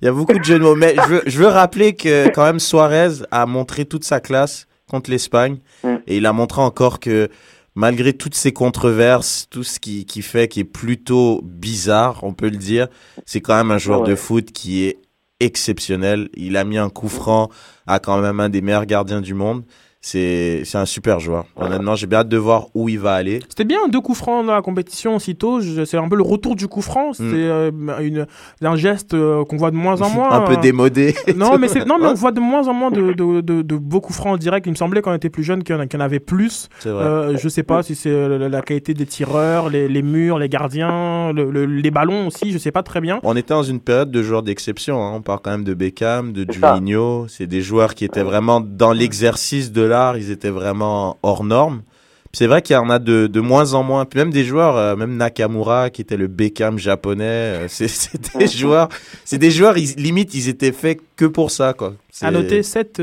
Il 0.00 0.04
y 0.04 0.08
a 0.08 0.12
beaucoup 0.12 0.38
de 0.38 0.44
jeux 0.44 0.58
de 0.58 0.64
mots. 0.64 0.74
Mais 0.76 0.94
je 0.96 1.08
veux, 1.08 1.22
je 1.26 1.38
veux 1.38 1.46
rappeler 1.48 1.94
que 1.94 2.28
quand 2.28 2.44
même 2.44 2.60
Suarez 2.60 3.22
a 3.30 3.46
montré 3.46 3.84
toute 3.84 4.04
sa 4.04 4.20
classe 4.20 4.66
contre 4.90 5.10
l'Espagne 5.10 5.58
Mm. 5.84 5.96
et 6.06 6.16
il 6.16 6.26
a 6.26 6.32
montré 6.32 6.60
encore 6.62 6.98
que 7.00 7.28
malgré 7.74 8.12
toutes 8.12 8.34
ces 8.34 8.52
controverses, 8.52 9.46
tout 9.50 9.62
ce 9.62 9.78
qui, 9.78 10.04
qui 10.06 10.22
fait 10.22 10.48
qui 10.48 10.60
est 10.60 10.64
plutôt 10.64 11.40
bizarre, 11.44 12.20
on 12.24 12.32
peut 12.32 12.48
le 12.48 12.56
dire, 12.56 12.88
c'est 13.26 13.40
quand 13.40 13.56
même 13.56 13.70
un 13.70 13.78
joueur 13.78 14.00
Ouais. 14.02 14.08
de 14.08 14.14
foot 14.16 14.50
qui 14.52 14.84
est 14.84 14.98
exceptionnel. 15.40 16.28
Il 16.34 16.56
a 16.56 16.64
mis 16.64 16.78
un 16.78 16.90
coup 16.90 17.08
franc 17.08 17.48
à 17.86 17.98
quand 17.98 18.20
même 18.20 18.40
un 18.40 18.48
des 18.48 18.60
meilleurs 18.60 18.86
gardiens 18.86 19.20
du 19.20 19.34
monde. 19.34 19.62
C'est 20.00 20.62
c'est 20.64 20.78
un 20.78 20.84
super 20.86 21.18
joueur. 21.18 21.44
Honnêtement, 21.56 21.96
j'ai 21.96 22.06
bien 22.06 22.20
hâte 22.20 22.28
de 22.28 22.36
voir 22.36 22.66
où 22.74 22.88
il 22.88 23.00
va 23.00 23.14
aller. 23.14 23.40
C'était 23.48 23.64
bien 23.64 23.88
deux 23.88 24.00
coups 24.00 24.16
francs 24.18 24.46
dans 24.46 24.54
la 24.54 24.62
compétition 24.62 25.16
aussitôt. 25.16 25.60
C'est 25.60 25.96
un 25.96 26.08
peu 26.08 26.14
le 26.16 26.22
retour 26.22 26.54
du 26.54 26.68
coup 26.68 26.82
franc. 26.82 27.12
C'est 27.12 27.22
euh, 27.24 27.70
une, 28.00 28.26
un 28.62 28.76
geste 28.76 29.14
euh, 29.14 29.44
qu'on 29.44 29.56
voit 29.56 29.72
de 29.72 29.76
moins 29.76 30.00
en 30.00 30.08
moins. 30.14 30.30
Mm. 30.30 30.32
un 30.32 30.40
peu 30.46 30.52
euh, 30.52 30.60
démodé. 30.60 31.14
Non, 31.36 31.58
mais, 31.58 31.66
c'est- 31.68 31.84
non, 31.84 31.96
mais 32.00 32.06
on 32.06 32.14
voit 32.14 32.30
de 32.32 32.38
moins 32.40 32.68
en 32.68 32.74
moins 32.74 32.90
de, 32.92 33.12
de, 33.12 33.40
de, 33.40 33.62
de 33.62 33.76
beaux 33.76 34.00
coups 34.00 34.16
francs 34.18 34.34
en 34.34 34.36
direct. 34.36 34.66
Il 34.66 34.70
me 34.70 34.76
semblait 34.76 35.02
quand 35.02 35.10
on 35.10 35.14
était 35.16 35.30
plus 35.30 35.42
jeune 35.42 35.64
qu'il 35.64 35.74
y 35.74 35.78
en, 35.78 35.86
qu'il 35.88 35.98
y 35.98 36.02
en 36.02 36.04
avait 36.04 36.20
plus. 36.20 36.68
C'est 36.78 36.90
vrai. 36.90 37.04
Euh, 37.04 37.36
je 37.36 37.48
sais 37.48 37.64
pas 37.64 37.82
si 37.82 37.96
c'est 37.96 38.08
euh, 38.10 38.48
la, 38.48 38.62
qualité 38.62 38.94
des 38.94 39.06
tireurs, 39.06 39.68
les, 39.68 39.88
les 39.88 40.02
murs, 40.02 40.38
les 40.38 40.48
gardiens, 40.48 41.32
le- 41.32 41.50
le- 41.50 41.66
les 41.66 41.90
ballons 41.90 42.28
aussi. 42.28 42.52
Je 42.52 42.58
sais 42.58 42.72
pas 42.72 42.84
très 42.84 43.00
bien. 43.00 43.18
On 43.24 43.36
était 43.36 43.52
dans 43.54 43.62
une 43.64 43.80
période 43.80 44.12
de 44.12 44.22
joueurs 44.22 44.44
d'exception. 44.44 45.02
hein. 45.04 45.10
On 45.14 45.22
parle 45.22 45.40
quand 45.42 45.50
même 45.50 45.64
de 45.64 45.74
Beckham, 45.74 46.32
de 46.32 46.46
C'est. 46.48 46.54
Juninho. 46.60 47.26
C'est 47.28 47.46
des 47.48 47.62
joueurs 47.62 47.94
qui 47.96 48.04
étaient 48.04 48.22
vraiment 48.22 48.60
dans 48.60 48.92
l'exercice 48.92 49.72
de 49.72 49.87
Ils 50.16 50.30
étaient 50.30 50.50
vraiment 50.50 51.18
hors 51.22 51.44
normes. 51.44 51.82
Puis 52.30 52.40
C'est 52.40 52.46
vrai 52.46 52.60
qu'il 52.60 52.74
y 52.74 52.76
en 52.76 52.90
a 52.90 52.98
de, 52.98 53.26
de 53.26 53.40
moins 53.40 53.72
en 53.72 53.82
moins. 53.82 54.04
Puis 54.04 54.18
même 54.18 54.30
des 54.30 54.44
joueurs, 54.44 54.76
euh, 54.76 54.96
même 54.96 55.16
Nakamura, 55.16 55.88
qui 55.88 56.02
était 56.02 56.18
le 56.18 56.26
Beckham 56.26 56.78
japonais. 56.78 57.24
euh, 57.24 57.66
c'est 57.68 57.88
c'est 57.88 58.36
des 58.36 58.46
joueurs, 58.46 58.88
c'est 59.24 59.38
des 59.38 59.50
joueurs. 59.50 59.78
Ils, 59.78 59.94
limite, 59.96 60.34
ils 60.34 60.48
étaient 60.48 60.72
faits 60.72 61.00
que 61.16 61.24
pour 61.24 61.50
ça, 61.50 61.72
quoi. 61.72 61.94
À 62.22 62.30
noter 62.30 62.62
7, 62.62 63.00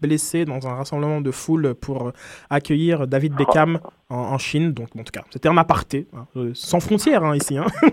blessés 0.00 0.44
dans 0.44 0.66
un 0.66 0.74
rassemblement 0.74 1.20
de 1.20 1.30
foule 1.30 1.74
pour 1.74 2.08
euh, 2.08 2.12
accueillir 2.50 3.06
David 3.06 3.34
Beckham 3.34 3.78
en, 4.08 4.16
en 4.16 4.38
Chine. 4.38 4.72
Donc, 4.72 4.88
en 4.98 5.04
tout 5.04 5.12
cas, 5.12 5.22
c'était 5.30 5.48
un 5.48 5.56
aparté, 5.58 6.06
hein, 6.16 6.26
euh, 6.36 6.50
sans 6.54 6.80
frontières 6.80 7.24
hein, 7.24 7.36
ici. 7.36 7.56
hein. 7.58 7.66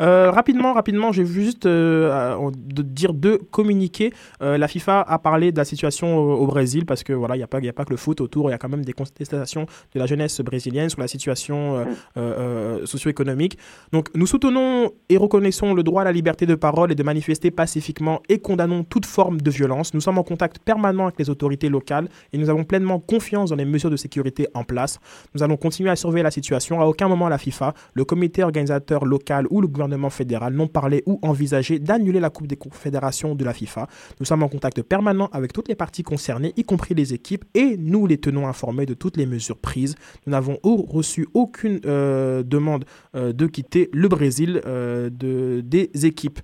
Euh, 0.00 0.30
rapidement, 0.30 0.74
rapidement, 0.74 1.12
j'ai 1.12 1.24
juste 1.26 1.66
de 1.66 2.82
dire 2.82 3.14
deux 3.14 3.38
communiqués. 3.38 4.12
La 4.40 4.68
FIFA 4.68 5.00
a 5.00 5.18
parlé 5.18 5.50
de 5.50 5.56
la 5.56 5.64
situation 5.64 6.16
au, 6.16 6.34
au 6.36 6.46
Brésil 6.46 6.84
parce 6.86 7.02
que 7.02 7.12
voilà, 7.12 7.34
il 7.34 7.38
n'y 7.38 7.42
a, 7.44 7.48
pas- 7.48 7.58
y 7.60 7.68
a 7.68 7.72
pas 7.72 7.84
que 7.84 7.90
le 7.90 7.96
foot 7.96 8.20
autour, 8.20 8.48
il 8.48 8.52
y 8.52 8.54
a 8.54 8.58
quand 8.58 8.68
même 8.68 8.84
des 8.84 8.92
contestations 8.92 9.66
de 9.94 9.98
la 9.98 10.06
jeunesse 10.06 10.40
brésilienne 10.40 10.88
sur 10.88 11.00
la 11.00 11.08
situation 11.08 11.84
socio-économique. 12.84 13.58
Donc, 13.92 14.08
nous 14.14 14.26
soutenons 14.26 14.90
et 15.08 15.16
reconnaissons 15.16 15.74
le 15.74 15.82
droit 15.82 16.02
à 16.02 16.04
la 16.04 16.12
liberté 16.12 16.46
de 16.46 16.54
parole 16.54 16.92
et 16.92 16.94
de 16.94 17.02
manifester 17.02 17.50
pacifiquement 17.50 18.20
et 18.28 18.38
condamnons 18.38 18.84
toute 18.84 19.06
forme 19.06 19.37
de 19.42 19.50
violence. 19.50 19.94
Nous 19.94 20.00
sommes 20.00 20.18
en 20.18 20.22
contact 20.22 20.58
permanent 20.58 21.04
avec 21.04 21.18
les 21.18 21.30
autorités 21.30 21.68
locales 21.68 22.08
et 22.32 22.38
nous 22.38 22.50
avons 22.50 22.64
pleinement 22.64 23.00
confiance 23.00 23.50
dans 23.50 23.56
les 23.56 23.64
mesures 23.64 23.90
de 23.90 23.96
sécurité 23.96 24.48
en 24.54 24.64
place. 24.64 24.98
Nous 25.34 25.42
allons 25.42 25.56
continuer 25.56 25.90
à 25.90 25.96
surveiller 25.96 26.22
la 26.22 26.30
situation. 26.30 26.80
À 26.80 26.86
aucun 26.86 27.08
moment 27.08 27.28
la 27.28 27.38
FIFA, 27.38 27.74
le 27.94 28.04
comité 28.04 28.42
organisateur 28.42 29.04
local 29.04 29.46
ou 29.50 29.60
le 29.60 29.68
gouvernement 29.68 30.10
fédéral 30.10 30.52
n'ont 30.52 30.68
parlé 30.68 31.02
ou 31.06 31.18
envisagé 31.22 31.78
d'annuler 31.78 32.20
la 32.20 32.30
Coupe 32.30 32.46
des 32.46 32.56
confédérations 32.56 33.34
de 33.34 33.44
la 33.44 33.52
FIFA. 33.52 33.86
Nous 34.20 34.26
sommes 34.26 34.42
en 34.42 34.48
contact 34.48 34.82
permanent 34.82 35.28
avec 35.32 35.52
toutes 35.52 35.68
les 35.68 35.74
parties 35.74 36.02
concernées, 36.02 36.52
y 36.56 36.64
compris 36.64 36.94
les 36.94 37.14
équipes, 37.14 37.44
et 37.54 37.76
nous 37.76 38.06
les 38.06 38.18
tenons 38.18 38.46
informés 38.46 38.86
de 38.86 38.94
toutes 38.94 39.16
les 39.16 39.26
mesures 39.26 39.58
prises. 39.58 39.94
Nous 40.26 40.32
n'avons 40.32 40.58
reçu 40.62 41.26
aucune 41.34 41.80
euh, 41.86 42.42
demande 42.42 42.84
euh, 43.14 43.32
de 43.32 43.46
quitter 43.46 43.88
le 43.92 44.08
Brésil 44.08 44.60
euh, 44.66 45.10
de, 45.10 45.60
des 45.60 45.90
équipes. 46.04 46.40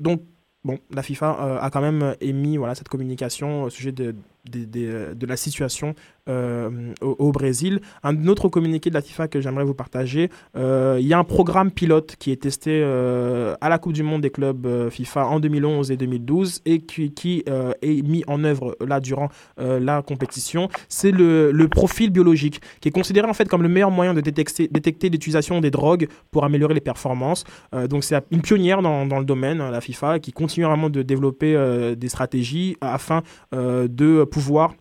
Donc, 0.00 0.22
bon, 0.68 0.78
la 0.92 1.02
FIFA 1.02 1.38
euh, 1.40 1.58
a 1.60 1.70
quand 1.70 1.80
même 1.80 2.14
émis 2.20 2.58
voilà, 2.58 2.74
cette 2.74 2.88
communication 2.88 3.62
au 3.62 3.70
sujet 3.70 3.90
de, 3.90 4.14
de, 4.50 5.14
de- 5.14 5.26
la 5.26 5.36
situation 5.36 5.94
euh, 6.28 6.92
au, 7.00 7.32
Brésil. 7.32 7.80
Un 8.02 8.26
autre 8.28 8.48
communiqué 8.48 8.88
de 8.90 8.94
la 8.94 9.02
FIFA 9.02 9.28
que 9.28 9.40
j'aimerais 9.40 9.64
vous 9.64 9.74
partager, 9.74 10.30
euh, 10.56 10.96
il 11.00 11.06
y 11.06 11.12
a 11.12 11.18
un 11.18 11.24
programme 11.24 11.70
pilote 11.70 12.16
qui 12.18 12.32
est 12.32 12.42
testé 12.42 12.80
euh, 12.82 13.54
à 13.60 13.68
la 13.68 13.78
Coupe 13.78 13.92
du 13.92 14.02
Monde 14.02 14.22
des 14.22 14.30
clubs 14.30 14.66
euh, 14.66 14.90
FIFA 14.90 15.26
en 15.26 15.40
2011 15.40 15.90
et 15.90 15.96
2012 15.96 16.62
et 16.64 16.80
qui, 16.80 17.44
euh, 17.48 17.72
est 17.82 18.02
mis 18.02 18.24
en 18.26 18.44
œuvre 18.44 18.76
là 18.86 19.00
durant 19.00 19.28
euh, 19.60 19.78
la 19.78 20.02
compétition. 20.02 20.68
C'est 20.88 21.10
le, 21.10 21.52
profil 21.68 22.10
biologique 22.10 22.60
qui 22.80 22.88
est 22.88 22.92
considéré 22.92 23.28
en 23.28 23.34
fait 23.34 23.46
comme 23.46 23.62
le 23.62 23.68
meilleur 23.68 23.90
moyen 23.90 24.14
de 24.14 24.20
détecter, 24.22 25.08
l'utilisation 25.10 25.60
des 25.60 25.70
drogues 25.70 26.08
pour 26.30 26.44
améliorer 26.44 26.74
les 26.74 26.80
performances. 26.80 27.44
Euh, 27.74 27.86
donc 27.86 28.04
c'est 28.04 28.18
une 28.30 28.40
pionnière 28.40 28.80
dans, 28.80 29.06
dans 29.06 29.18
le 29.18 29.24
domaine, 29.26 29.60
hein, 29.60 29.70
la 29.70 29.80
FIFA, 29.82 30.18
qui 30.18 30.32
continue 30.32 30.64
vraiment 30.64 30.88
de 30.88 31.02
développer 31.02 31.54
euh, 31.54 31.94
des 31.94 32.08
stratégies 32.08 32.76
afin 32.80 33.22
euh, 33.54 33.86
de 33.88 34.24
pouvoir 34.24 34.37
pouvoir 34.38 34.74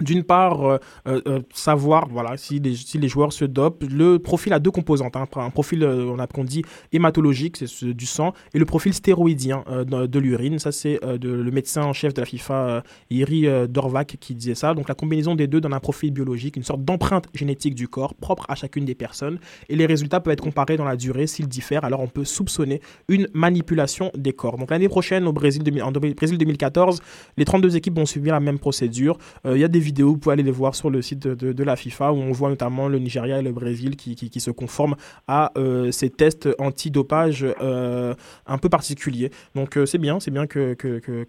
d'une 0.00 0.22
part, 0.22 0.64
euh, 0.64 0.78
euh, 1.06 1.20
euh, 1.26 1.40
savoir 1.52 2.08
voilà, 2.08 2.36
si, 2.36 2.58
les, 2.60 2.74
si 2.74 2.98
les 2.98 3.08
joueurs 3.08 3.32
se 3.32 3.44
dopent. 3.44 3.84
Le 3.90 4.18
profil 4.18 4.52
a 4.52 4.58
deux 4.58 4.70
composantes. 4.70 5.16
hein. 5.16 5.26
Un 5.36 5.50
profil, 5.50 5.84
on 5.84 6.18
a 6.18 6.26
qu'on 6.26 6.44
dit 6.44 6.62
hématologique, 6.92 7.56
c'est 7.56 7.66
ce- 7.66 7.86
du 7.86 8.06
sang, 8.06 8.32
et 8.54 8.58
le 8.58 8.64
profil 8.64 8.92
stéroïdien 8.94 9.64
de, 9.86 10.18
l'urine. 10.18 10.58
Ça, 10.58 10.72
c'est 10.72 10.98
le 11.02 11.50
médecin 11.50 11.82
en 11.84 11.92
chef 11.92 12.14
de 12.14 12.20
la 12.20 12.26
FIFA, 12.26 12.82
Iri 13.10 13.46
Dorvac, 13.68 14.16
qui 14.20 14.34
disait 14.34 14.54
ça. 14.54 14.74
Donc, 14.74 14.88
la 14.88 14.94
combinaison 14.94 15.34
des 15.34 15.46
deux 15.46 15.60
donne 15.60 15.72
un 15.74 15.80
profil 15.80 16.10
biologique, 16.10 16.56
une 16.56 16.62
sorte 16.64 16.84
d'empreinte 16.84 17.26
génétique 17.34 17.74
du 17.74 17.88
corps 17.88 18.14
propre 18.14 18.46
à 18.48 18.54
chacune 18.54 18.84
des 18.84 18.94
personnes. 18.94 19.38
Et 19.68 19.76
les 19.76 19.86
résultats 19.86 20.20
peuvent 20.20 20.32
être 20.32 20.42
comparés 20.42 20.76
dans 20.76 20.84
la 20.84 20.96
durée. 20.96 21.26
S'ils 21.26 21.48
diffèrent, 21.48 21.84
alors 21.84 22.00
on 22.00 22.08
peut 22.08 22.24
soupçonner 22.24 22.80
une 23.08 23.28
manipulation 23.32 24.10
des 24.16 24.32
corps. 24.32 24.58
Donc, 24.58 24.70
l'année 24.70 24.88
prochaine, 24.88 25.26
au 25.26 25.32
Brésil, 25.32 25.62
2000 25.62 25.82
en 25.82 25.92
Brésil 25.92 26.38
2014, 26.38 27.00
les 27.36 27.44
32 27.44 27.76
équipes 27.76 27.96
vont 27.96 28.06
subir 28.06 28.34
la 28.34 28.40
même 28.40 28.58
procédure. 28.58 29.18
Il 29.44 29.58
y 29.58 29.64
a 29.64 29.68
des 29.68 29.80
vous 29.98 30.16
pouvez 30.16 30.34
aller 30.34 30.42
les 30.42 30.50
voir 30.50 30.74
sur 30.74 30.90
le 30.90 31.02
site 31.02 31.20
de, 31.26 31.64
la 31.64 31.76
FIFA, 31.76 32.12
où 32.12 32.16
on 32.16 32.32
voit 32.32 32.48
notamment 32.48 32.88
le 32.88 32.98
Nigeria 32.98 33.38
et 33.38 33.42
le 33.42 33.52
Brésil 33.52 33.96
qui, 33.96 34.40
se 34.40 34.50
conforment 34.52 34.94
à 35.26 35.50
euh, 35.58 35.90
ces 35.90 36.10
tests 36.10 36.48
antidopage 36.58 37.44
euh, 37.60 38.14
un 38.46 38.58
peu 38.58 38.68
particuliers. 38.68 39.30
Donc 39.54 39.76
euh, 39.76 39.86
c'est 39.86 39.98
bien, 39.98 40.20
c'est 40.20 40.30
bien 40.30 40.46
que, 40.46 40.76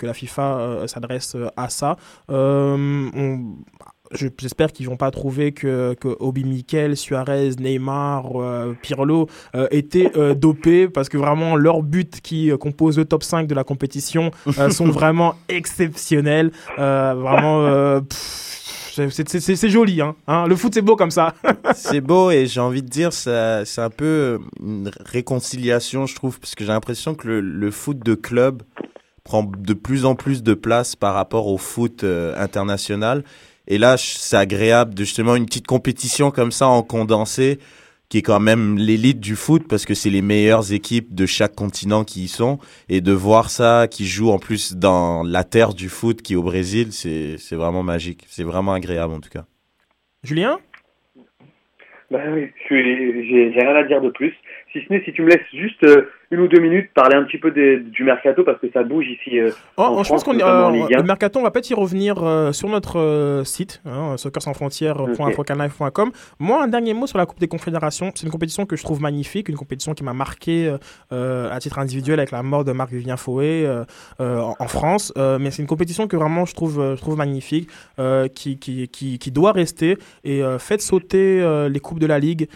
la 0.02 0.14
FIFA 0.14 0.60
euh, 0.60 0.88
s'adresse 0.88 1.36
à 1.56 1.70
ça. 1.70 1.98
J'espère 4.12 4.72
qu'ils 4.72 4.88
vont 4.88 4.98
pas 4.98 5.12
trouver 5.12 5.52
que, 5.52 5.94
que 5.94 6.16
Obi 6.20 6.44
Mikel, 6.44 6.98
Suarez, 6.98 7.52
Neymar, 7.60 8.42
euh, 8.42 8.74
Pirlo 8.82 9.28
euh, 9.56 9.68
étaient 9.70 10.12
euh, 10.18 10.34
dopés 10.34 10.90
parce 10.90 11.10
que 11.10 11.18
vraiment 11.18 11.56
leurs 11.56 11.84
buts 11.84 12.10
qui 12.24 12.52
composent 12.60 12.98
le 12.98 13.06
top 13.06 13.24
5 13.24 13.46
de 13.46 13.54
la 13.54 13.64
compétition 13.64 14.32
sont 14.72 14.88
vraiment 14.88 15.36
exceptionnels. 15.48 16.52
Vraiment, 16.78 18.02
c'est- 18.90 19.70
joli. 19.70 20.02
Hein, 20.02 20.16
hein. 20.28 20.48
Le 20.48 20.56
foot, 20.56 20.74
c'est 20.74 20.82
beau 20.82 20.96
comme 20.96 21.12
ça. 21.12 21.36
c'est 21.76 22.02
beau 22.02 22.32
et 22.32 22.48
j'ai 22.48 22.62
envie 22.62 22.82
de 22.82 22.90
dire 22.90 23.14
c'est 23.14 23.30
un 23.78 23.90
peu 23.92 24.40
une 24.60 24.90
réconciliation 25.06 26.08
je 26.08 26.16
trouve 26.16 26.40
parce 26.40 26.56
que 26.56 26.64
j'ai 26.64 26.72
l'impression 26.72 27.14
que 27.14 27.28
le, 27.28 27.42
le 27.42 27.72
foot 27.72 28.00
de 28.00 28.16
club 28.16 28.64
prend 29.24 29.44
de 29.44 29.74
plus 29.74 30.06
en 30.06 30.16
plus 30.16 30.42
de 30.42 30.56
place 30.56 30.96
par 30.96 31.14
rapport 31.14 31.46
au 31.48 31.58
foot 31.60 32.04
international 32.04 33.24
et 33.70 33.78
là 33.78 33.96
c'est 33.98 34.38
agréable 34.38 34.94
de 34.94 35.04
justement 35.04 35.36
une 35.36 35.46
petite 35.46 35.68
compétition 35.68 36.32
comme 36.32 36.52
ça 36.52 36.68
en 36.68 36.84
condensé 36.84 37.60
qui 38.10 38.18
est 38.18 38.22
quand 38.24 38.40
même 38.40 38.76
l'élite 38.78 39.20
du 39.20 39.36
foot 39.36 39.68
parce 39.70 39.86
que 39.86 39.94
c'est 39.94 40.10
les 40.10 40.24
meilleures 40.24 40.74
équipes 40.74 41.14
de 41.14 41.28
chaque 41.28 41.54
continent 41.54 42.04
qui 42.04 42.24
y 42.24 42.28
sont. 42.28 42.58
Et 42.90 43.02
de 43.02 43.12
voir 43.14 43.52
ça 43.52 43.88
qui 43.90 44.08
joue 44.08 44.32
en 44.32 44.40
plus 44.40 44.76
dans 44.76 45.24
la 45.24 45.44
terre 45.44 45.76
du 45.76 45.90
foot 45.90 46.22
qui 46.22 46.34
est 46.34 46.36
au 46.36 46.44
Brésil 46.44 46.88
c'est 46.92 47.38
c'est 47.38 47.56
vraiment 47.56 47.84
magique. 47.84 48.24
C'est 48.28 48.44
vraiment 48.44 48.74
agréable 48.74 49.14
en 49.14 49.20
tout 49.20 49.30
cas. 49.30 49.46
Julien? 50.24 50.60
Bah 52.10 52.20
j'ai 52.70 53.52
rien 53.56 53.76
à 53.76 53.84
dire 53.84 54.02
de 54.02 54.10
plus. 54.10 54.34
Si 54.74 54.82
ce 54.82 54.92
n'est 54.92 55.04
si 55.04 55.14
tu 55.14 55.22
me 55.22 55.30
laisses 55.30 55.46
juste 55.54 55.84
euh, 55.84 56.10
une 56.32 56.42
ou 56.42 56.48
deux 56.48 56.60
minutes 56.60 56.92
parler 56.94 57.16
un 57.16 57.24
petit 57.24 57.38
peu 57.40 57.50
des- 57.52 57.78
du 57.80 58.04
mercato 58.04 58.44
parce 58.44 58.60
que 58.60 58.68
ça 58.72 58.84
bouge 58.84 59.06
ici. 59.08 59.40
euh, 59.40 59.50
Oh, 59.78 59.82
en 59.84 60.04
je 60.04 60.10
pense 60.10 60.24
France, 60.24 60.24
qu'on 60.24 60.34
Ligue 60.34 60.94
1. 60.94 60.98
le 60.98 61.04
mercato, 61.04 61.40
on 61.40 61.44
va 61.44 61.50
peut-être 61.52 61.70
y 61.70 61.74
revenir 61.74 62.24
euh, 62.24 62.52
sur 62.52 62.70
notre 62.70 63.00
euh, 63.00 63.44
site, 63.44 63.82
hein, 63.86 64.16
soccersansfrontières.afrocalife.com. 64.18 66.12
Moi, 66.40 66.64
un 66.64 66.68
dernier 66.68 66.94
mot 66.94 67.08
sur 67.08 67.18
la 67.18 67.26
Coupe 67.26 67.40
des 67.40 67.48
Confédérations. 67.48 68.12
C'est 68.14 68.26
une 68.26 68.32
compétition 68.32 68.66
que 68.68 68.76
je 68.76 68.84
trouve 68.84 69.02
magnifique, 69.02 69.50
une 69.50 69.56
compétition 69.56 69.94
qui 69.94 70.04
m'a 70.04 70.14
marqué 70.14 70.68
euh, 70.68 70.78
euh, 71.12 71.50
à 71.52 71.60
titre 71.60 71.80
individuel 71.80 72.20
avec 72.20 72.30
la 72.32 72.44
mort 72.44 72.64
de 72.64 72.72
Marc-Vivien 72.74 73.16
euh, 73.28 73.86
en, 74.20 74.56
en 74.60 74.68
France. 74.68 75.12
Mais 75.18 75.50
c'est 75.52 75.62
une 75.64 75.68
compétition 75.68 76.08
que 76.08 76.16
vraiment 76.16 76.46
je 76.46 76.54
trouve, 76.54 76.96
je 76.96 77.02
trouve 77.02 77.18
magnifique, 77.18 77.70
qui, 78.36 78.60
qui, 78.60 78.88
qui, 78.88 79.18
qui 79.20 79.32
doit 79.32 79.52
rester. 79.52 79.98
Et 80.24 80.42
faites 80.60 80.82
sauter 80.82 81.68
les 81.70 81.80
coupes 81.80 82.00
de 82.00 82.06
la 82.06 82.20
Ligue, 82.20 82.48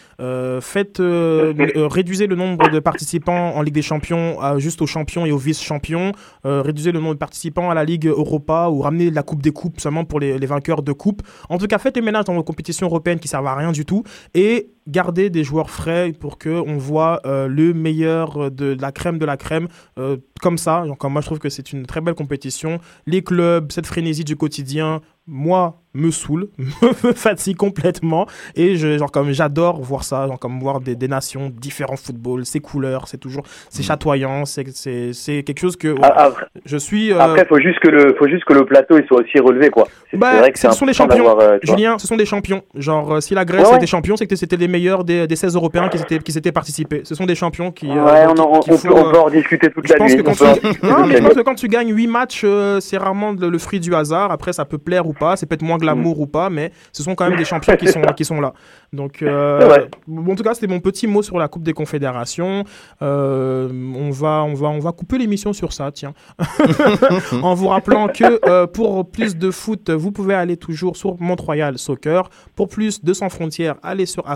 faites 0.61 0.97
réduisez 0.99 2.27
le 2.27 2.35
nombre 2.35 2.69
de 2.69 2.79
participants 2.79 3.53
en 3.55 3.62
Ligue 3.63 3.73
des 3.73 3.81
Champions 3.81 4.39
à, 4.39 4.59
juste 4.59 4.81
aux 4.81 4.87
champions 4.87 5.25
et 5.25 5.31
aux 5.31 5.37
vice-champions, 5.37 6.11
euh, 6.45 6.61
réduisez 6.61 6.91
le 6.91 6.99
nombre 6.99 7.13
de 7.15 7.19
participants 7.19 7.69
à 7.69 7.73
la 7.73 7.83
Ligue 7.83 8.07
Europa 8.07 8.69
ou 8.69 8.81
ramenez 8.81 9.09
la 9.09 9.23
Coupe 9.23 9.41
des 9.41 9.51
Coupes 9.51 9.79
seulement 9.79 10.05
pour 10.05 10.19
les, 10.19 10.37
les 10.37 10.47
vainqueurs 10.47 10.83
de 10.83 10.91
Coupe. 10.91 11.21
En 11.49 11.57
tout 11.57 11.67
cas, 11.67 11.77
faites 11.77 11.97
le 11.97 12.03
ménage 12.03 12.25
dans 12.25 12.33
vos 12.33 12.43
compétitions 12.43 12.87
européennes 12.87 13.19
qui 13.19 13.27
servent 13.27 13.47
à 13.47 13.55
rien 13.55 13.71
du 13.71 13.85
tout 13.85 14.03
et 14.33 14.69
gardez 14.87 15.29
des 15.29 15.43
joueurs 15.43 15.69
frais 15.69 16.11
pour 16.19 16.37
que 16.37 16.49
on 16.49 16.77
voit 16.77 17.21
euh, 17.25 17.47
le 17.47 17.73
meilleur 17.73 18.51
de, 18.51 18.73
de 18.73 18.81
la 18.81 18.91
crème 18.91 19.17
de 19.17 19.25
la 19.25 19.37
crème 19.37 19.67
euh, 19.97 20.17
comme 20.41 20.57
ça. 20.57 20.83
Donc, 20.85 21.03
moi, 21.05 21.21
je 21.21 21.25
trouve 21.27 21.39
que 21.39 21.49
c'est 21.49 21.71
une 21.73 21.85
très 21.85 22.01
belle 22.01 22.15
compétition. 22.15 22.79
Les 23.07 23.23
clubs, 23.23 23.71
cette 23.71 23.87
frénésie 23.87 24.23
du 24.25 24.35
quotidien, 24.35 24.99
moi, 25.25 25.79
me 25.93 26.11
saoule, 26.11 26.49
me 26.57 27.13
fatigue 27.13 27.55
complètement. 27.55 28.25
Et 28.55 28.75
je, 28.75 28.97
genre, 28.97 29.09
comme 29.11 29.31
j'adore 29.31 29.79
voir 29.81 30.03
ça, 30.03 30.27
genre, 30.27 30.37
comme 30.37 30.59
voir 30.59 30.81
des, 30.81 30.95
des 30.97 31.07
nations, 31.07 31.49
différents 31.49 31.95
footballs, 31.95 32.45
ces 32.45 32.59
couleurs, 32.59 33.07
c'est 33.07 33.19
toujours, 33.19 33.43
c'est 33.69 33.83
chatoyant, 33.83 34.43
c'est, 34.43 34.67
c'est, 34.75 35.13
c'est 35.13 35.43
quelque 35.43 35.59
chose 35.59 35.77
que 35.77 35.89
ouais, 35.93 35.99
Ah, 36.01 36.25
après- 36.25 36.47
je 36.65 36.75
suis. 36.75 37.13
euh, 37.13 37.19
Après, 37.19 37.45
faut 37.45 37.59
juste 37.61 37.79
que 37.79 37.87
le, 37.87 38.15
faut 38.19 38.27
juste 38.27 38.43
que 38.43 38.51
le 38.53 38.65
plateau 38.65 38.97
il 38.99 39.05
soit 39.07 39.21
aussi 39.21 39.39
relevé, 39.39 39.69
quoi. 39.69 39.87
C'est 40.11 40.17
bah, 40.17 40.39
vrai 40.39 40.51
que 40.51 40.59
ce 40.59 40.69
sont 40.71 40.85
des 40.85 40.91
important 41.01 41.23
champions. 41.23 41.59
Julien, 41.63 41.97
ce 41.97 42.05
sont 42.07 42.17
des 42.17 42.25
champions. 42.25 42.63
Genre, 42.75 43.23
si 43.23 43.33
la 43.33 43.45
Grèce 43.45 43.63
Ouais, 43.63 43.69
ouais. 43.71 43.77
était 43.77 43.87
champion, 43.87 44.17
c'est 44.17 44.27
que 44.27 44.35
c'était 44.35 44.57
les 44.57 44.67
meilleurs 44.73 45.03
des, 45.03 45.27
des 45.27 45.35
16 45.37 45.55
Européens 45.55 45.87
qui 45.89 45.97
s'étaient, 45.99 46.19
qui 46.19 46.31
s'étaient 46.31 46.51
participés. 46.51 47.01
Ce 47.05 47.15
sont 47.15 47.25
des 47.25 47.35
champions 47.35 47.71
qui. 47.71 47.89
euh, 47.89 48.03
Ouais, 48.05 48.25
on, 48.27 48.37
en- 48.41 48.59
qui 48.59 48.69
peut, 48.71 48.77
font, 48.77 48.89
on 48.89 49.11
peut 49.11 49.17
euh, 49.17 49.21
en 49.21 49.29
discuter 49.29 49.69
toute 49.71 49.87
je 49.87 49.93
la 49.93 49.99
pense 49.99 50.11
nuit. 50.11 50.17
que 50.17 50.23
quand 50.23 50.33
tu... 50.33 50.43
Non, 50.91 51.05
mais 51.07 51.17
je 51.17 51.23
pense 51.23 51.33
que 51.33 51.41
quand 51.47 51.55
tu 51.55 51.67
gagnes 51.67 51.93
8 51.93 52.07
matchs, 52.07 52.41
euh, 52.43 52.79
c'est 52.81 52.97
rarement 52.97 53.31
le, 53.31 53.49
le 53.49 53.57
fruit 53.59 53.79
du 53.79 53.93
hasard. 53.95 54.31
Après, 54.31 54.51
ça 54.53 54.65
peut 54.65 54.77
plaire 54.77 55.07
ou 55.07 55.13
pas, 55.13 55.35
c'est 55.37 55.45
peut-être 55.45 55.61
moins 55.61 55.77
glamour 55.77 56.19
ou 56.19 56.27
pas, 56.27 56.49
mais 56.49 56.71
ce 56.91 57.03
sont 57.03 57.15
quand 57.15 57.29
même 57.29 57.37
des 57.37 57.45
champions 57.45 57.75
qui 57.77 57.87
sont, 57.87 58.01
qui 58.17 58.25
sont 58.25 58.41
là. 58.41 58.53
Donc, 58.91 59.21
euh, 59.21 59.85
bon, 60.07 60.33
en 60.33 60.35
tout 60.35 60.43
cas, 60.43 60.53
c'était 60.53 60.67
mon 60.67 60.79
petit 60.79 61.07
mot 61.07 61.21
sur 61.23 61.37
la 61.39 61.47
Coupe 61.47 61.63
des 61.63 61.73
Confédérations. 61.73 62.63
Euh, 63.01 63.69
on, 63.95 64.09
va, 64.11 64.43
on, 64.43 64.53
va, 64.53 64.67
on 64.67 64.79
va 64.79 64.91
couper 64.91 65.17
l'émission 65.17 65.53
sur 65.53 65.71
ça, 65.73 65.91
tiens. 65.91 66.13
en 67.41 67.53
vous 67.53 67.67
rappelant 67.67 68.07
que 68.07 68.39
euh, 68.49 68.67
pour 68.67 69.09
plus 69.09 69.35
de 69.37 69.51
foot, 69.51 69.89
vous 69.89 70.11
pouvez 70.11 70.33
aller 70.33 70.57
toujours 70.57 70.95
sur 70.97 71.15
Mont-Royal 71.19 71.77
Soccer. 71.77 72.29
Pour 72.55 72.67
plus 72.67 73.03
de 73.03 73.13
Sans 73.13 73.29
Frontières, 73.29 73.75
allez 73.83 74.05
sur 74.05 74.27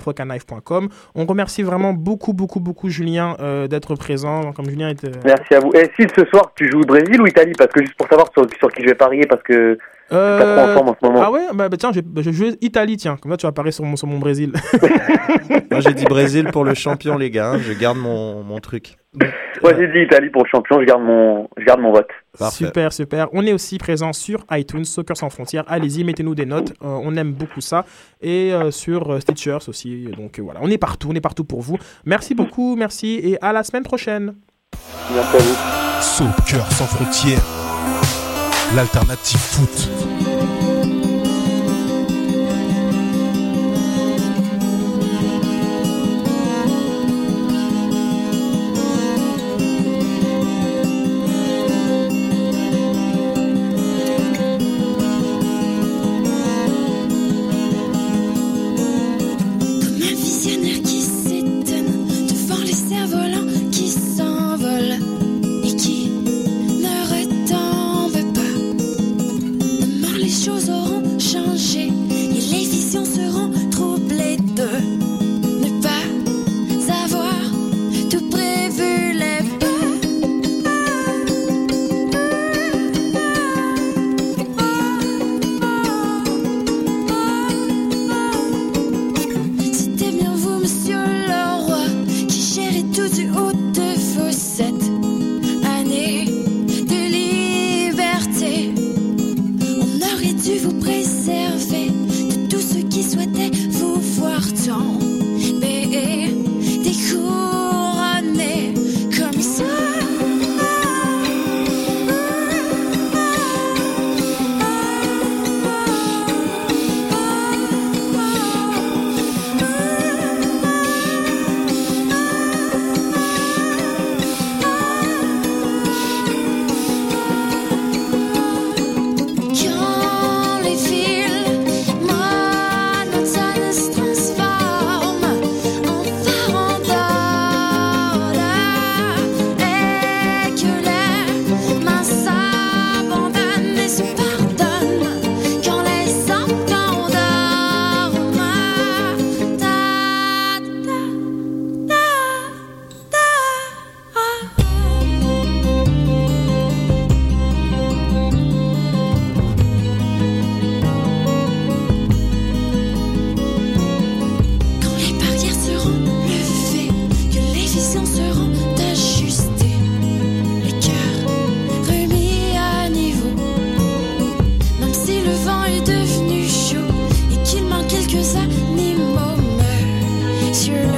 On 1.15 1.25
remercie 1.25 1.63
vraiment 1.63 1.93
beaucoup, 1.93 2.33
beaucoup, 2.33 2.59
beaucoup 2.59 2.89
Julien 2.89 3.35
euh, 3.39 3.67
d'être 3.67 3.95
présent. 3.95 4.51
Comme 4.53 4.69
Julien 4.69 4.89
était. 4.89 5.11
Merci 5.25 5.55
à 5.55 5.59
vous. 5.59 5.71
Et 5.73 5.89
si 5.95 6.07
ce 6.15 6.25
soir 6.25 6.51
tu 6.55 6.69
joues 6.69 6.81
Brésil 6.81 7.21
ou 7.21 7.27
Italie 7.27 7.53
Parce 7.57 7.71
que 7.71 7.81
juste 7.81 7.97
pour 7.97 8.07
savoir 8.07 8.29
sur, 8.33 8.45
sur 8.57 8.71
qui 8.71 8.83
je 8.83 8.87
vais 8.87 8.95
parier, 8.95 9.25
parce 9.27 9.43
que 9.43 9.77
trop 10.09 10.17
en 10.61 10.73
forme 10.73 10.89
en 10.89 10.95
ce 11.01 11.05
moment. 11.07 11.21
Ah 11.23 11.31
ouais? 11.31 11.47
Bah, 11.53 11.69
bah 11.69 11.77
tiens, 11.77 11.91
je, 11.93 12.01
bah, 12.01 12.21
je 12.23 12.31
joue 12.31 12.55
Italie, 12.61 12.97
tiens. 12.97 13.17
Comme 13.21 13.31
ça, 13.31 13.37
tu 13.37 13.45
vas 13.45 13.49
apparaître 13.49 13.75
sur 13.75 13.83
mon, 13.85 13.95
sur 13.95 14.07
mon 14.07 14.19
Brésil. 14.19 14.51
Moi, 15.71 15.79
j'ai 15.81 15.93
dit 15.93 16.05
Brésil 16.05 16.47
pour 16.51 16.63
le 16.65 16.73
champion, 16.73 17.17
les 17.17 17.29
gars. 17.29 17.51
hein. 17.51 17.59
Je 17.59 17.73
garde 17.73 17.97
mon, 17.97 18.43
mon 18.43 18.59
truc. 18.59 18.97
Moi 19.63 19.71
j'ai 19.75 19.87
dit 19.87 19.99
Italie 20.05 20.29
pour 20.29 20.43
le 20.43 20.47
champion, 20.47 20.79
je 20.79 20.85
garde 20.85 21.01
mon, 21.01 21.47
je 21.57 21.65
garde 21.65 21.79
mon 21.79 21.91
vote. 21.91 22.07
Super, 22.51 22.93
super. 22.93 23.27
On 23.33 23.43
est 23.47 23.53
aussi 23.53 23.79
présent 23.79 24.13
sur 24.13 24.45
iTunes, 24.51 24.85
Soccer 24.85 25.17
sans 25.17 25.31
frontières. 25.31 25.63
Allez-y, 25.67 26.03
mettez-nous 26.03 26.35
des 26.35 26.45
notes. 26.45 26.73
Euh, 26.83 26.99
on 27.01 27.15
aime 27.15 27.31
beaucoup 27.31 27.61
ça. 27.61 27.83
Et 28.21 28.53
euh, 28.53 28.69
sur 28.69 29.11
euh, 29.11 29.19
Stitchers 29.19 29.67
aussi. 29.69 30.07
Donc 30.15 30.37
euh, 30.37 30.43
voilà, 30.43 30.59
on 30.61 30.69
est 30.69 30.77
partout, 30.77 31.07
on 31.11 31.15
est 31.15 31.21
partout 31.21 31.45
pour 31.45 31.61
vous. 31.61 31.77
Merci 32.05 32.35
beaucoup, 32.35 32.75
merci 32.75 33.19
et 33.23 33.39
à 33.43 33.53
la 33.53 33.63
semaine 33.63 33.81
prochaine. 33.83 34.35
Merci 35.11 35.35
à 35.35 35.39
vous. 35.39 36.01
Soccer 36.03 36.71
sans 36.73 36.85
frontières, 36.85 37.41
l'alternative 38.75 39.39
foot. 39.39 40.16